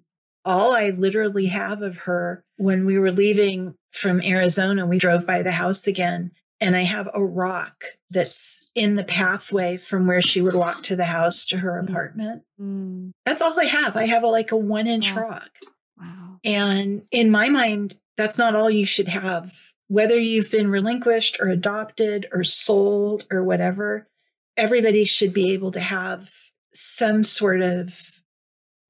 all 0.45 0.73
I 0.73 0.89
literally 0.89 1.47
have 1.47 1.81
of 1.81 1.99
her 1.99 2.43
when 2.57 2.85
we 2.85 2.97
were 2.99 3.11
leaving 3.11 3.75
from 3.91 4.21
Arizona, 4.21 4.85
we 4.85 4.97
drove 4.97 5.25
by 5.25 5.41
the 5.41 5.51
house 5.53 5.87
again. 5.87 6.31
And 6.59 6.75
I 6.77 6.83
have 6.83 7.09
a 7.13 7.23
rock 7.23 7.83
that's 8.09 8.61
in 8.73 8.95
the 8.95 9.03
pathway 9.03 9.75
from 9.77 10.07
where 10.07 10.21
she 10.21 10.39
would 10.41 10.55
walk 10.55 10.83
to 10.83 10.95
the 10.95 11.05
house 11.05 11.45
to 11.47 11.57
her 11.57 11.81
Mm. 11.81 11.89
apartment. 11.89 12.43
Mm. 12.59 13.11
That's 13.25 13.41
all 13.41 13.59
I 13.59 13.65
have. 13.65 13.97
I 13.97 14.05
have 14.05 14.23
a, 14.23 14.27
like 14.27 14.51
a 14.51 14.57
one 14.57 14.87
inch 14.87 15.13
Wow. 15.13 15.21
rock. 15.21 15.49
Wow. 15.99 16.39
And 16.43 17.03
in 17.11 17.29
my 17.29 17.49
mind, 17.49 17.95
that's 18.17 18.37
not 18.37 18.55
all 18.55 18.69
you 18.69 18.85
should 18.85 19.09
have. 19.09 19.53
Whether 19.89 20.17
you've 20.17 20.51
been 20.51 20.69
relinquished 20.69 21.37
or 21.41 21.49
adopted 21.49 22.27
or 22.31 22.43
sold 22.45 23.25
or 23.29 23.43
whatever, 23.43 24.07
everybody 24.55 25.03
should 25.03 25.33
be 25.33 25.51
able 25.51 25.71
to 25.71 25.79
have 25.81 26.29
some 26.73 27.23
sort 27.23 27.61
of 27.61 28.12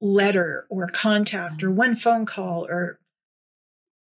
letter 0.00 0.66
or 0.68 0.86
contact 0.86 1.62
or 1.62 1.68
mm-hmm. 1.68 1.76
one 1.76 1.96
phone 1.96 2.26
call 2.26 2.66
or 2.66 2.98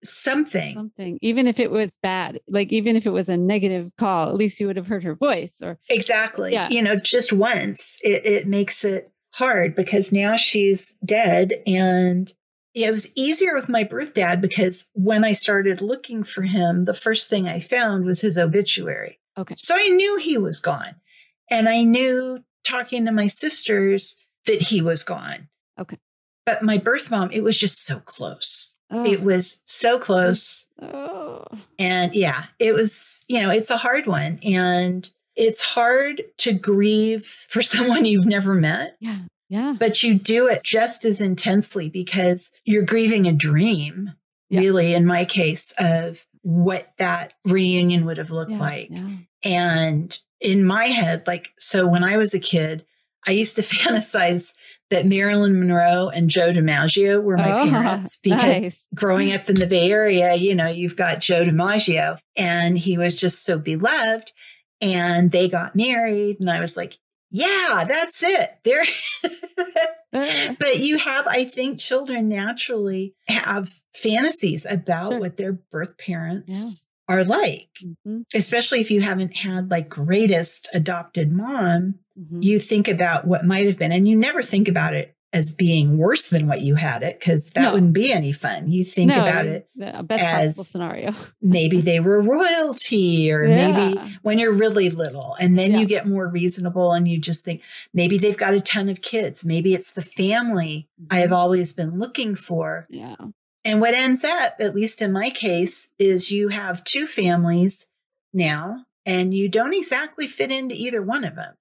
something. 0.02 0.74
Something. 0.74 1.18
Even 1.22 1.46
if 1.46 1.60
it 1.60 1.70
was 1.70 1.98
bad, 2.02 2.40
like 2.48 2.72
even 2.72 2.96
if 2.96 3.06
it 3.06 3.10
was 3.10 3.28
a 3.28 3.36
negative 3.36 3.90
call, 3.96 4.28
at 4.28 4.34
least 4.34 4.60
you 4.60 4.66
would 4.66 4.76
have 4.76 4.86
heard 4.86 5.04
her 5.04 5.14
voice 5.14 5.60
or 5.62 5.78
Exactly. 5.88 6.52
Yeah. 6.52 6.68
You 6.70 6.82
know, 6.82 6.96
just 6.96 7.32
once 7.32 7.98
it, 8.02 8.24
it 8.24 8.46
makes 8.46 8.84
it 8.84 9.12
hard 9.34 9.74
because 9.74 10.12
now 10.12 10.36
she's 10.36 10.96
dead. 11.04 11.62
And 11.66 12.32
it 12.74 12.92
was 12.92 13.12
easier 13.16 13.54
with 13.54 13.68
my 13.68 13.84
birth 13.84 14.14
dad 14.14 14.40
because 14.40 14.88
when 14.94 15.24
I 15.24 15.32
started 15.32 15.80
looking 15.80 16.22
for 16.22 16.42
him, 16.42 16.84
the 16.84 16.94
first 16.94 17.28
thing 17.28 17.48
I 17.48 17.60
found 17.60 18.04
was 18.04 18.20
his 18.20 18.38
obituary. 18.38 19.18
Okay. 19.36 19.54
So 19.56 19.74
I 19.76 19.88
knew 19.88 20.18
he 20.18 20.38
was 20.38 20.60
gone. 20.60 20.96
And 21.50 21.68
I 21.68 21.82
knew 21.82 22.44
talking 22.66 23.04
to 23.04 23.12
my 23.12 23.26
sisters 23.26 24.16
that 24.46 24.62
he 24.62 24.80
was 24.80 25.04
gone. 25.04 25.48
Okay. 25.80 25.98
But 26.46 26.62
my 26.62 26.78
birth 26.78 27.10
mom, 27.10 27.30
it 27.32 27.42
was 27.42 27.58
just 27.58 27.84
so 27.84 28.00
close. 28.00 28.76
Oh, 28.90 29.04
It 29.04 29.22
was 29.22 29.60
so 29.64 29.98
close. 29.98 30.66
oh. 30.82 31.44
And 31.78 32.14
yeah, 32.14 32.46
it 32.58 32.74
was, 32.74 33.22
you 33.28 33.40
know, 33.40 33.50
it's 33.50 33.70
a 33.70 33.76
hard 33.76 34.06
one. 34.06 34.40
And 34.42 35.08
it's 35.36 35.62
hard 35.62 36.22
to 36.38 36.52
grieve 36.52 37.24
for 37.48 37.62
someone 37.74 38.04
you've 38.04 38.26
never 38.26 38.54
met, 38.54 38.96
Yeah. 39.00 39.18
Yeah. 39.48 39.74
but 39.78 40.02
you 40.02 40.14
do 40.14 40.46
it 40.48 40.62
just 40.64 41.04
as 41.04 41.20
intensely 41.20 41.88
because 41.88 42.50
you're 42.64 42.82
grieving 42.84 43.26
a 43.26 43.32
dream, 43.32 44.12
Yeah. 44.48 44.60
really, 44.60 44.92
in 44.94 45.06
my 45.06 45.24
case, 45.24 45.72
of 45.78 46.26
what 46.42 46.92
that 46.98 47.34
reunion 47.44 48.06
would 48.06 48.16
have 48.18 48.30
looked 48.30 48.50
yeah, 48.52 48.58
like. 48.58 48.88
Yeah. 48.90 49.08
And 49.44 50.18
in 50.40 50.64
my 50.64 50.86
head, 50.86 51.24
like, 51.26 51.50
so 51.58 51.86
when 51.86 52.02
I 52.02 52.16
was 52.16 52.34
a 52.34 52.40
kid, 52.40 52.84
I 53.26 53.32
used 53.32 53.56
to 53.56 53.62
fantasize 53.74 54.52
that 54.90 55.06
Marilyn 55.06 55.58
Monroe 55.58 56.08
and 56.08 56.28
Joe 56.28 56.50
DiMaggio 56.52 57.22
were 57.22 57.36
my 57.36 57.62
Oh, 57.62 57.70
parents 57.70 58.16
because 58.22 58.60
nice. 58.62 58.86
growing 58.94 59.32
up 59.32 59.48
in 59.48 59.56
the 59.56 59.66
Bay 59.66 59.90
Area, 59.90 60.34
you 60.34 60.54
know, 60.54 60.66
you've 60.68 60.96
got 60.96 61.20
Joe 61.20 61.44
DiMaggio 61.44 62.18
and 62.36 62.78
he 62.78 62.98
was 62.98 63.16
just 63.16 63.44
so 63.44 63.58
beloved. 63.58 64.32
And 64.82 65.30
they 65.30 65.48
got 65.48 65.76
married. 65.76 66.38
And 66.40 66.50
I 66.50 66.58
was 66.60 66.76
like, 66.76 66.98
yeah, 67.30 67.84
that's 67.86 68.22
it. 68.22 68.58
There. 68.64 68.84
Uh, 70.12 70.54
but 70.58 70.80
you 70.80 70.98
have, 70.98 71.24
I 71.28 71.44
think, 71.44 71.78
children 71.78 72.28
naturally 72.28 73.14
have 73.28 73.80
fantasies 73.94 74.66
about 74.68 75.12
Sure. 75.12 75.20
what 75.20 75.36
their 75.36 75.52
birth 75.52 75.96
parents 75.98 76.84
are 77.08 77.22
like 77.24 77.68
mhm, 78.06 78.24
especially 78.34 78.80
if 78.80 78.90
you 78.90 79.02
haven't 79.02 79.36
had 79.36 79.70
like 79.70 79.88
greatest 79.88 80.68
adopted 80.74 81.30
mom, 81.30 81.94
mhm. 82.20 82.42
you 82.42 82.58
think 82.60 82.88
about 82.88 83.26
what 83.26 83.44
might 83.46 83.66
have 83.66 83.78
been, 83.78 83.92
and 83.92 84.06
you 84.08 84.16
never 84.16 84.42
think 84.42 84.68
about 84.68 84.94
it 84.94 85.14
as 85.32 85.52
being 85.52 85.96
worse 85.96 86.28
than 86.28 86.48
what 86.48 86.60
you 86.60 86.74
had 86.74 87.04
it 87.04 87.20
because 87.20 87.52
that 87.52 87.62
No. 87.62 87.72
wouldn't 87.74 87.92
be 87.92 88.12
any 88.12 88.32
fun. 88.32 88.68
You 88.68 88.84
think 88.84 89.10
No, 89.10 89.20
about 89.22 89.46
it, 89.46 89.68
the 89.76 90.02
best 90.02 90.24
possible 90.28 90.64
scenario. 90.64 91.14
maybe 91.40 91.80
they 91.80 92.00
were 92.00 92.20
royalty, 92.20 93.30
or 93.30 93.44
maybe 93.46 94.00
when 94.22 94.40
you're 94.40 94.52
really 94.52 94.90
little, 94.90 95.36
and 95.38 95.56
then 95.58 95.70
Yeah. 95.70 95.78
you 95.80 95.86
get 95.86 96.08
more 96.08 96.26
reasonable 96.28 96.92
and 96.92 97.06
you 97.06 97.18
just 97.18 97.44
think 97.44 97.62
maybe 97.94 98.18
they've 98.18 98.36
got 98.36 98.54
a 98.54 98.60
ton 98.60 98.88
of 98.88 99.02
kids, 99.02 99.44
maybe 99.44 99.72
it's 99.72 99.92
the 99.92 100.02
family 100.02 100.88
I 101.10 101.20
have 101.20 101.30
Mhm. 101.30 101.36
always 101.36 101.72
been 101.72 101.98
looking 101.98 102.34
for. 102.34 102.86
Yeah. 102.90 103.14
And 103.64 103.80
what 103.80 103.94
ends 103.94 104.24
up, 104.24 104.56
at 104.58 104.74
least 104.74 105.00
in 105.00 105.12
my 105.12 105.30
case, 105.30 105.88
is 105.98 106.32
you 106.32 106.48
have 106.48 106.82
two 106.82 107.06
families 107.06 107.86
now, 108.32 108.84
and 109.06 109.32
you 109.32 109.48
don't 109.48 109.74
exactly 109.74 110.26
fit 110.26 110.50
into 110.50 110.74
either 110.74 111.02
one 111.02 111.24
of 111.24 111.36
them. 111.36 111.54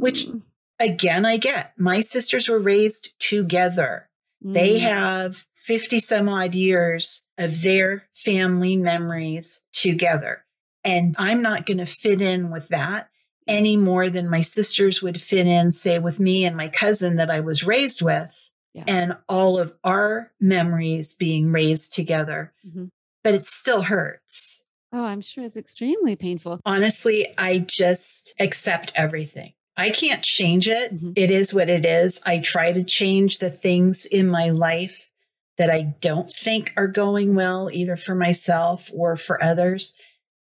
Which- 0.00 0.26
Mm, 0.26 0.42
Again, 0.78 1.24
I 1.24 1.38
get 1.38 1.72
my 1.78 2.00
sisters 2.00 2.50
were 2.50 2.58
raised 2.58 3.14
together. 3.18 4.10
They 4.42 4.78
mm, 4.78 4.80
have 4.80 5.46
50 5.54 6.00
some 6.00 6.28
odd 6.28 6.54
years 6.54 7.24
of 7.38 7.62
their 7.62 8.04
family 8.14 8.76
memories 8.76 9.62
together. 9.72 10.44
And 10.84 11.14
I'm 11.18 11.40
not 11.40 11.64
going 11.64 11.78
to 11.78 11.86
fit 11.86 12.20
in 12.20 12.50
with 12.50 12.68
that 12.68 13.08
any 13.48 13.78
more 13.78 14.10
than 14.10 14.28
my 14.28 14.42
sisters 14.42 15.00
would 15.00 15.18
fit 15.18 15.46
in, 15.46 15.72
say, 15.72 15.98
with 15.98 16.20
me 16.20 16.44
and 16.44 16.54
my 16.56 16.68
cousin 16.68 17.16
that 17.16 17.30
I 17.30 17.40
was 17.40 17.64
raised 17.64 18.02
with, 18.02 18.50
Yeah. 18.74 18.84
and 18.86 19.16
all 19.30 19.58
of 19.58 19.72
our 19.82 20.32
memories 20.38 21.14
being 21.14 21.52
raised 21.52 21.94
together. 21.94 22.52
mhm. 22.66 22.90
But 23.24 23.32
it 23.34 23.46
still 23.46 23.82
hurts. 23.82 24.62
Oh, 24.92 25.04
I'm 25.04 25.22
sure 25.22 25.42
it's 25.44 25.56
extremely 25.56 26.16
painful. 26.16 26.60
Honestly, 26.66 27.26
I 27.38 27.58
just 27.58 28.34
accept 28.38 28.92
everything. 28.94 29.54
I 29.76 29.90
can't 29.90 30.22
change 30.22 30.68
it. 30.68 30.94
Mhm. 30.94 31.12
It 31.16 31.30
is 31.30 31.52
what 31.52 31.68
it 31.68 31.84
is. 31.84 32.20
I 32.24 32.38
try 32.38 32.72
to 32.72 32.82
change 32.82 33.38
the 33.38 33.50
things 33.50 34.04
in 34.06 34.26
my 34.28 34.50
life 34.50 35.10
that 35.58 35.70
I 35.70 35.94
don't 36.00 36.30
think 36.32 36.72
are 36.76 36.86
going 36.88 37.34
well, 37.34 37.70
either 37.72 37.96
for 37.96 38.14
myself 38.14 38.90
or 38.92 39.16
for 39.16 39.42
others, 39.42 39.94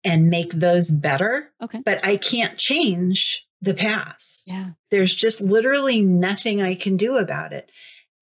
and 0.04 0.30
make 0.30 0.54
those 0.54 0.92
better. 0.92 1.52
Okay. 1.62 1.82
But 1.84 2.04
I 2.06 2.16
can't 2.18 2.58
change 2.58 3.48
the 3.62 3.74
past. 3.74 4.44
Yeah. 4.48 4.72
There's 4.92 5.14
just 5.14 5.42
literally 5.42 6.02
nothing 6.02 6.62
I 6.62 6.76
can 6.76 6.96
do 6.98 7.18
about 7.18 7.54
it. 7.54 7.70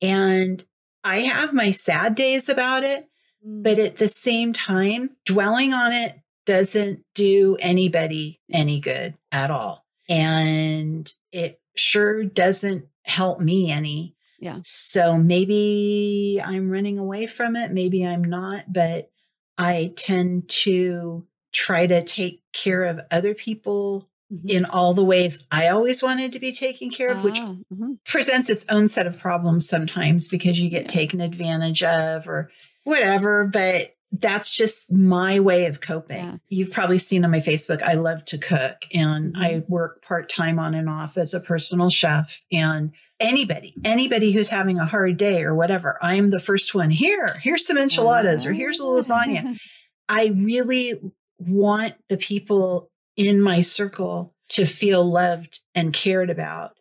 And 0.01 0.63
I 1.03 1.19
have 1.19 1.53
my 1.53 1.71
sad 1.71 2.15
days 2.15 2.49
about 2.49 2.83
it, 2.83 3.07
Mm, 3.45 3.61
but 3.63 3.77
at 3.79 3.97
the 3.97 4.07
same 4.07 4.51
time, 4.51 5.11
dwelling 5.25 5.71
on 5.73 5.93
it 5.93 6.19
doesn't 6.45 7.03
do 7.13 7.55
anybody 7.59 8.39
any 8.51 8.79
good 8.79 9.13
at 9.31 9.51
all. 9.51 9.85
And 10.09 11.11
it 11.31 11.59
sure 11.75 12.23
doesn't 12.23 12.85
help 13.03 13.39
me 13.39 13.71
any. 13.71 14.15
Yeah. 14.39 14.59
So 14.61 15.17
maybe 15.17 16.41
I'm 16.43 16.69
running 16.69 16.97
away 16.99 17.25
from 17.27 17.55
it, 17.55 17.71
maybe 17.71 18.05
I'm 18.05 18.23
not, 18.23 18.71
but 18.71 19.09
I 19.57 19.93
tend 19.97 20.49
to 20.49 21.25
try 21.53 21.87
to 21.87 22.03
take 22.03 22.43
care 22.53 22.83
of 22.83 22.99
other 23.09 23.33
people 23.33 24.07
mhm. 24.31 24.47
in 24.47 24.65
all 24.65 24.93
the 24.93 25.03
ways 25.03 25.43
I 25.51 25.69
always 25.69 26.03
wanted 26.03 26.31
to 26.33 26.39
be 26.39 26.51
taken 26.51 26.91
care 26.91 27.09
of, 27.09 27.23
which 27.23 27.39
Ah, 27.39 27.55
mhm. 27.73 27.97
presents 28.05 28.49
its 28.49 28.63
own 28.69 28.87
set 28.87 29.07
of 29.07 29.17
problems 29.17 29.67
sometimes 29.67 30.27
because 30.27 30.59
you 30.59 30.69
get 30.69 30.83
Yeah. 30.83 30.89
taken 30.89 31.19
advantage 31.19 31.81
of 31.81 32.27
or 32.27 32.51
whatever. 32.83 33.49
But 33.51 33.95
that's 34.11 34.55
just 34.55 34.91
my 34.91 35.39
way 35.39 35.65
of 35.65 35.81
coping. 35.81 36.17
Yeah. 36.17 36.37
You've 36.49 36.71
probably 36.71 36.97
seen 36.97 37.25
on 37.25 37.31
my 37.31 37.39
Facebook, 37.39 37.81
I 37.83 37.93
love 37.95 38.23
to 38.25 38.37
cook 38.37 38.85
and 38.93 39.35
Mhm. 39.35 39.41
I 39.41 39.63
work 39.67 40.01
part 40.03 40.29
time 40.29 40.59
on 40.59 40.73
and 40.73 40.87
off 40.89 41.17
as 41.17 41.33
a 41.33 41.39
personal 41.39 41.89
chef. 41.89 42.41
And 42.51 42.91
anybody, 43.19 43.73
anybody 43.83 44.31
who's 44.31 44.49
having 44.49 44.79
a 44.79 44.85
hard 44.85 45.17
day 45.17 45.43
or 45.43 45.53
whatever, 45.53 45.97
I'm 46.01 46.29
the 46.29 46.39
first 46.39 46.73
one 46.73 46.89
here. 46.89 47.39
Here's 47.43 47.65
some 47.67 47.77
enchiladas 47.77 48.45
or 48.45 48.53
here's 48.53 48.79
a 48.79 48.83
lasagna. 48.83 49.57
I 50.09 50.27
really 50.27 50.93
want 51.37 51.95
the 52.07 52.17
people 52.17 52.89
in 53.17 53.41
my 53.41 53.59
circle 53.61 54.33
to 54.49 54.65
feel 54.65 55.03
loved 55.03 55.59
and 55.75 55.91
cared 55.91 56.29
about 56.29 56.71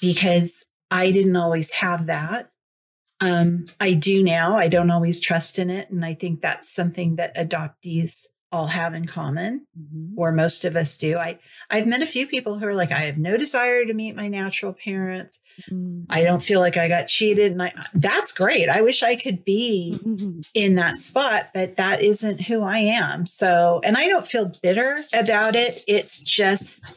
because 0.00 0.64
I 0.90 1.10
didn't 1.10 1.36
always 1.36 1.70
have 1.72 2.06
that. 2.06 2.50
Um, 3.20 3.66
I 3.80 3.92
do 3.94 4.22
now. 4.22 4.56
I 4.56 4.68
don't 4.68 4.90
always 4.90 5.20
trust 5.20 5.58
in 5.58 5.70
it. 5.70 5.90
And 5.90 6.04
I 6.04 6.14
think 6.14 6.40
that's 6.40 6.68
something 6.68 7.16
that 7.16 7.36
adoptees 7.36 8.26
all 8.52 8.66
have 8.66 8.94
in 8.94 9.06
common, 9.06 9.64
Mhm. 9.78 10.14
or 10.16 10.32
most 10.32 10.64
of 10.64 10.74
us 10.74 10.98
do. 10.98 11.16
I, 11.16 11.38
I've 11.70 11.86
met 11.86 12.02
a 12.02 12.06
few 12.06 12.26
people 12.26 12.58
who 12.58 12.66
are 12.66 12.74
like, 12.74 12.90
I 12.90 13.04
have 13.04 13.16
no 13.16 13.36
desire 13.36 13.84
to 13.84 13.94
meet 13.94 14.16
my 14.16 14.26
natural 14.26 14.72
parents. 14.72 15.38
Mm. 15.70 16.06
I 16.10 16.24
don't 16.24 16.42
feel 16.42 16.58
like 16.58 16.76
I 16.76 16.88
got 16.88 17.06
cheated. 17.06 17.52
And 17.52 17.62
I, 17.62 17.72
that's 17.94 18.32
great. 18.32 18.68
I 18.68 18.80
wish 18.80 19.04
I 19.04 19.14
could 19.14 19.44
be 19.44 20.00
Mhm. 20.04 20.42
in 20.52 20.74
that 20.74 20.98
spot, 20.98 21.50
but 21.54 21.76
that 21.76 22.02
isn't 22.02 22.40
who 22.46 22.62
I 22.62 22.78
am. 22.78 23.24
So, 23.24 23.80
and 23.84 23.96
I 23.96 24.08
don't 24.08 24.26
feel 24.26 24.50
bitter 24.60 25.04
about 25.12 25.54
it. 25.54 25.84
It's 25.86 26.20
just 26.20 26.94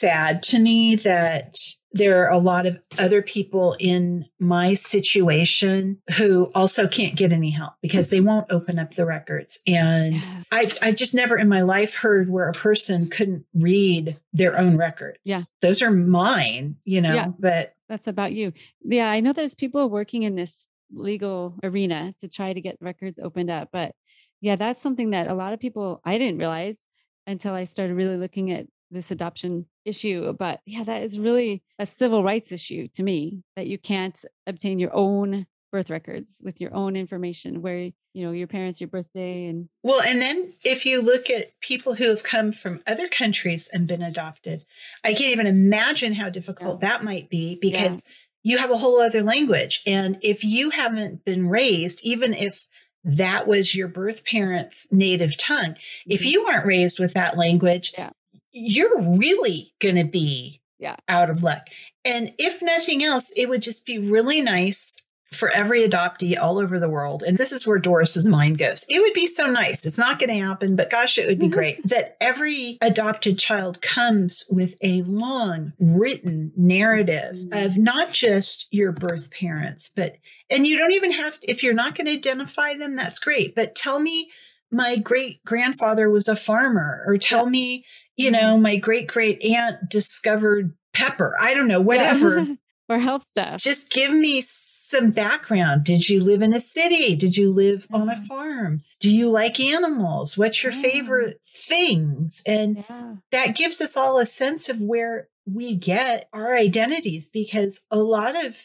sad 0.00 0.42
to 0.44 0.58
me 0.58 0.96
that 0.96 1.56
there 1.92 2.24
are 2.24 2.30
a 2.30 2.38
lot 2.38 2.66
of 2.66 2.78
other 2.98 3.20
people 3.20 3.76
in 3.80 4.24
my 4.38 4.74
situation 4.74 6.00
who 6.16 6.48
also 6.54 6.86
can't 6.86 7.16
get 7.16 7.32
any 7.32 7.50
help 7.50 7.72
because 7.82 8.10
they 8.10 8.20
won't 8.20 8.46
open 8.50 8.78
up 8.78 8.94
the 8.94 9.04
records. 9.04 9.58
And 9.66 10.14
Yeah. 10.14 10.42
I've, 10.52 10.78
I've 10.80 10.94
just 10.94 11.14
never 11.14 11.36
in 11.36 11.48
my 11.48 11.62
life 11.62 11.96
heard 11.96 12.30
where 12.30 12.48
a 12.48 12.52
person 12.52 13.08
couldn't 13.08 13.44
read 13.54 14.18
their 14.32 14.56
own 14.56 14.76
records. 14.76 15.18
Yeah. 15.24 15.42
Those 15.62 15.82
are 15.82 15.90
mine, 15.90 16.76
you 16.84 17.00
know, 17.00 17.14
Yeah. 17.14 17.26
but 17.38 17.74
That's 17.88 18.06
about 18.06 18.32
you. 18.32 18.52
Yeah, 18.84 19.10
I 19.10 19.18
know 19.18 19.32
there's 19.32 19.56
people 19.56 19.90
working 19.90 20.22
in 20.22 20.36
this 20.36 20.66
legal 20.92 21.56
arena 21.64 22.14
to 22.20 22.28
try 22.28 22.52
to 22.52 22.60
get 22.60 22.76
records 22.80 23.18
opened 23.18 23.50
up. 23.50 23.70
But 23.72 23.96
yeah, 24.40 24.54
that's 24.54 24.80
something 24.80 25.10
that 25.10 25.26
a 25.26 25.34
lot 25.34 25.52
of 25.52 25.58
people 25.60 26.00
I 26.04 26.18
didn't 26.18 26.38
realize 26.38 26.84
until 27.26 27.52
I 27.54 27.64
started 27.64 27.94
really 27.94 28.16
looking 28.16 28.52
at 28.52 28.66
this 28.90 29.10
adoption 29.10 29.66
issue. 29.84 30.32
But 30.32 30.60
yeah, 30.66 30.84
that 30.84 31.02
is 31.02 31.18
really 31.18 31.62
a 31.78 31.86
civil 31.86 32.22
rights 32.22 32.52
issue 32.52 32.88
to 32.94 33.02
me 33.02 33.42
that 33.56 33.66
you 33.66 33.78
can't 33.78 34.24
obtain 34.46 34.78
your 34.78 34.94
own 34.94 35.46
birth 35.70 35.90
records 35.90 36.40
with 36.42 36.60
your 36.60 36.74
own 36.74 36.96
information 36.96 37.62
where 37.62 37.90
you 38.12 38.26
know 38.26 38.32
your 38.32 38.48
parents 38.48 38.80
your 38.80 38.88
birthday 38.88 39.46
and 39.46 39.68
well 39.82 40.00
and 40.00 40.20
then 40.20 40.52
if 40.64 40.84
you 40.84 41.00
look 41.00 41.30
at 41.30 41.58
people 41.60 41.94
who 41.94 42.08
have 42.08 42.22
come 42.22 42.50
from 42.50 42.82
other 42.86 43.08
countries 43.08 43.68
and 43.72 43.86
been 43.86 44.02
adopted 44.02 44.64
i 45.04 45.12
can't 45.12 45.30
even 45.30 45.46
imagine 45.46 46.14
how 46.14 46.28
difficult 46.28 46.82
yeah. 46.82 46.88
that 46.88 47.04
might 47.04 47.30
be 47.30 47.56
because 47.60 48.02
yeah. 48.42 48.52
you 48.52 48.58
have 48.58 48.70
a 48.70 48.78
whole 48.78 49.00
other 49.00 49.22
language 49.22 49.80
and 49.86 50.18
if 50.22 50.42
you 50.42 50.70
haven't 50.70 51.24
been 51.24 51.48
raised 51.48 52.00
even 52.02 52.34
if 52.34 52.66
that 53.04 53.46
was 53.46 53.74
your 53.74 53.88
birth 53.88 54.24
parents 54.24 54.88
native 54.90 55.36
tongue 55.36 55.74
mm-hmm. 55.74 56.10
if 56.10 56.24
you 56.24 56.46
aren't 56.46 56.66
raised 56.66 56.98
with 56.98 57.14
that 57.14 57.38
language 57.38 57.92
yeah. 57.96 58.10
You're 58.52 59.00
really 59.00 59.72
going 59.80 59.96
to 59.96 60.04
be 60.04 60.60
yeah. 60.78 60.96
out 61.08 61.30
of 61.30 61.42
luck 61.42 61.68
and 62.04 62.32
if 62.38 62.62
nothing 62.62 63.02
else 63.02 63.32
it 63.36 63.48
would 63.48 63.62
just 63.62 63.84
be 63.84 63.98
really 63.98 64.40
nice 64.40 64.96
for 65.32 65.48
every 65.50 65.86
adoptee 65.86 66.36
all 66.36 66.58
over 66.58 66.80
the 66.80 66.88
world. 66.88 67.22
And 67.24 67.38
this 67.38 67.52
is 67.52 67.66
where 67.66 67.78
Doris's 67.78 68.26
mind 68.26 68.58
goes. 68.58 68.84
It 68.88 69.00
would 69.00 69.12
be 69.12 69.28
so 69.28 69.46
nice. 69.46 69.86
It's 69.86 69.98
not 69.98 70.18
going 70.18 70.30
to 70.30 70.44
happen, 70.44 70.74
but 70.74 70.90
gosh, 70.90 71.18
it 71.18 71.28
would 71.28 71.38
be 71.38 71.48
great 71.48 71.86
that 71.88 72.16
every 72.20 72.78
adopted 72.80 73.38
child 73.38 73.80
comes 73.80 74.44
with 74.50 74.74
a 74.82 75.02
long 75.02 75.72
written 75.78 76.52
narrative 76.56 77.36
mm-hmm. 77.36 77.64
of 77.64 77.78
not 77.78 78.12
just 78.12 78.66
your 78.72 78.90
birth 78.90 79.30
parents, 79.30 79.92
but, 79.94 80.16
and 80.50 80.66
you 80.66 80.76
don't 80.76 80.92
even 80.92 81.12
have, 81.12 81.38
to, 81.38 81.50
if 81.50 81.62
you're 81.62 81.74
not 81.74 81.94
going 81.94 82.06
to 82.06 82.12
identify 82.12 82.74
them, 82.74 82.96
that's 82.96 83.20
great. 83.20 83.54
But 83.54 83.76
tell 83.76 84.00
me, 84.00 84.30
my 84.72 84.96
great 84.96 85.44
grandfather 85.44 86.10
was 86.10 86.28
a 86.28 86.36
farmer, 86.36 87.02
or 87.06 87.18
tell 87.18 87.44
yeah. 87.46 87.50
me, 87.50 87.84
you 88.20 88.30
know, 88.30 88.58
my 88.58 88.76
great 88.76 89.06
great 89.06 89.42
aunt 89.42 89.88
discovered 89.88 90.74
pepper. 90.92 91.34
I 91.40 91.54
don't 91.54 91.68
know, 91.68 91.80
whatever. 91.80 92.40
Yeah. 92.40 92.54
or 92.90 92.98
health 92.98 93.22
stuff. 93.22 93.60
Just 93.60 93.90
give 93.90 94.12
me 94.12 94.42
some 94.42 95.12
background. 95.12 95.84
Did 95.84 96.08
you 96.08 96.22
live 96.22 96.42
in 96.42 96.52
a 96.52 96.60
city? 96.60 97.16
Did 97.16 97.36
you 97.36 97.52
live 97.52 97.86
on 97.92 98.08
a 98.08 98.14
mm-hmm. 98.14 98.24
farm? 98.24 98.82
Do 98.98 99.10
you 99.10 99.30
like 99.30 99.60
animals? 99.60 100.36
What's 100.36 100.62
your 100.62 100.72
yeah. 100.72 100.82
favorite 100.82 101.40
things? 101.44 102.42
And 102.44 102.84
yeah. 102.88 103.14
that 103.30 103.56
gives 103.56 103.80
us 103.80 103.96
all 103.96 104.18
a 104.18 104.26
sense 104.26 104.68
of 104.68 104.80
where 104.80 105.28
we 105.46 105.76
get 105.76 106.28
our 106.32 106.54
identities 106.54 107.28
because 107.28 107.86
a 107.90 107.98
lot 107.98 108.44
of 108.44 108.56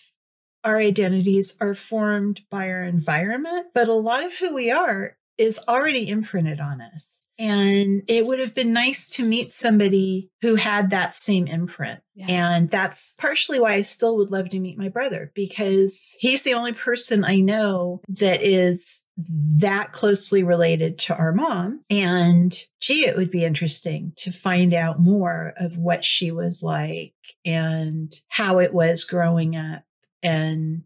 our 0.63 0.79
identities 0.79 1.55
are 1.61 1.75
formed 1.75 2.41
by 2.49 2.67
our 2.69 2.83
environment, 2.83 3.67
but 3.75 3.87
a 3.87 3.93
lot 3.93 4.25
of 4.25 4.35
who 4.37 4.53
we 4.53 4.71
are 4.71 5.15
is 5.37 5.59
already 5.67 6.07
imprinted 6.07 6.59
on 6.59 6.81
us. 6.81 7.25
And 7.37 8.03
it 8.07 8.25
would 8.25 8.39
have 8.39 8.53
been 8.53 8.71
nice 8.71 9.09
to 9.09 9.23
meet 9.23 9.51
somebody 9.51 10.29
who 10.41 10.55
had 10.55 10.89
that 10.91 11.13
same 11.13 11.47
imprint. 11.47 11.99
Yeah. 12.13 12.27
And 12.29 12.69
that's 12.69 13.13
partially 13.19 13.59
why 13.59 13.73
I 13.73 13.81
still 13.81 14.15
would 14.17 14.31
love 14.31 14.49
to 14.49 14.59
meet 14.59 14.77
my 14.77 14.87
brother 14.87 15.31
because 15.35 16.15
he's 16.19 16.43
the 16.43 16.53
only 16.53 16.71
person 16.71 17.25
I 17.25 17.35
know 17.35 18.01
that 18.07 18.41
is 18.41 19.01
that 19.17 19.91
closely 19.91 20.43
related 20.43 20.97
to 20.99 21.15
our 21.15 21.33
mom. 21.33 21.81
And 21.89 22.57
gee, 22.79 23.05
it 23.05 23.17
would 23.17 23.31
be 23.31 23.45
interesting 23.45 24.13
to 24.17 24.31
find 24.31 24.73
out 24.73 24.99
more 24.99 25.53
of 25.57 25.77
what 25.77 26.05
she 26.05 26.31
was 26.31 26.63
like 26.63 27.13
and 27.45 28.17
how 28.29 28.59
it 28.59 28.73
was 28.73 29.03
growing 29.03 29.55
up 29.55 29.83
and 30.23 30.83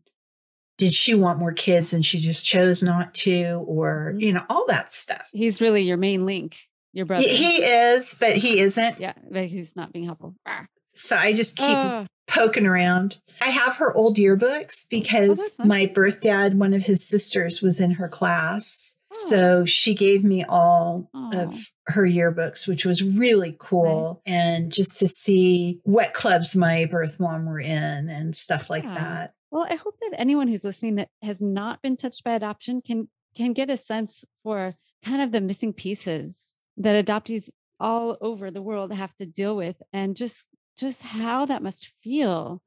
did 0.79 0.93
she 0.93 1.13
want 1.13 1.37
more 1.37 1.51
kids 1.51 1.93
and 1.93 2.03
she 2.03 2.17
just 2.17 2.43
chose 2.43 2.81
not 2.81 3.13
to 3.13 3.63
or 3.67 4.11
mm-hmm. 4.11 4.21
you 4.21 4.33
know 4.33 4.43
all 4.49 4.65
that 4.67 4.91
stuff 4.91 5.27
he's 5.31 5.61
really 5.61 5.83
your 5.83 5.97
main 5.97 6.25
link 6.25 6.57
your 6.93 7.05
brother 7.05 7.21
he, 7.21 7.35
he 7.35 7.57
is 7.63 8.15
but 8.19 8.35
he 8.37 8.59
isn't 8.59 8.99
yeah 8.99 9.13
but 9.29 9.45
he's 9.45 9.75
not 9.75 9.93
being 9.93 10.05
helpful 10.05 10.33
so 10.95 11.15
i 11.15 11.31
just 11.31 11.55
keep 11.55 11.77
oh. 11.77 12.07
poking 12.27 12.65
around 12.65 13.17
i 13.41 13.49
have 13.49 13.75
her 13.75 13.93
old 13.93 14.17
yearbooks 14.17 14.85
because 14.89 15.39
oh, 15.59 15.65
my 15.65 15.85
birth 15.85 16.21
dad 16.21 16.57
one 16.57 16.73
of 16.73 16.83
his 16.83 17.05
sisters 17.05 17.61
was 17.61 17.79
in 17.79 17.91
her 17.91 18.07
class 18.07 18.95
oh. 19.13 19.29
so 19.29 19.65
she 19.65 19.93
gave 19.93 20.23
me 20.23 20.43
all 20.43 21.09
of 21.33 21.71
her 21.89 22.03
yearbooks, 22.03 22.67
which 22.67 22.85
was 22.85 23.03
really 23.03 23.55
cool. 23.57 24.21
Nice. 24.25 24.35
And 24.35 24.71
just 24.71 24.99
to 24.99 25.07
see 25.07 25.79
what 25.83 26.13
clubs 26.13 26.55
my 26.55 26.85
birth 26.85 27.19
mom 27.19 27.45
were 27.45 27.59
in 27.59 28.09
and 28.09 28.35
stuff 28.35 28.69
like 28.69 28.83
yeah. 28.83 28.93
that. 28.93 29.33
Well, 29.51 29.65
I 29.69 29.75
hope 29.75 29.95
that 30.01 30.19
anyone 30.19 30.47
who's 30.47 30.63
listening 30.63 30.95
that 30.95 31.09
has 31.21 31.41
not 31.41 31.81
been 31.81 31.97
touched 31.97 32.23
by 32.23 32.33
adoption 32.33 32.81
can 32.81 33.09
can 33.35 33.53
get 33.53 33.69
a 33.69 33.77
sense 33.77 34.25
for 34.43 34.75
kind 35.03 35.21
of 35.21 35.31
the 35.31 35.41
missing 35.41 35.73
pieces 35.73 36.55
that 36.77 37.05
adoptees 37.05 37.49
all 37.79 38.17
over 38.21 38.51
the 38.51 38.61
world 38.61 38.93
have 38.93 39.15
to 39.15 39.25
deal 39.25 39.55
with 39.55 39.81
and 39.93 40.15
just 40.15 40.47
just 40.77 41.01
how 41.03 41.45
that 41.45 41.63
must 41.63 41.93
feel 42.03 42.61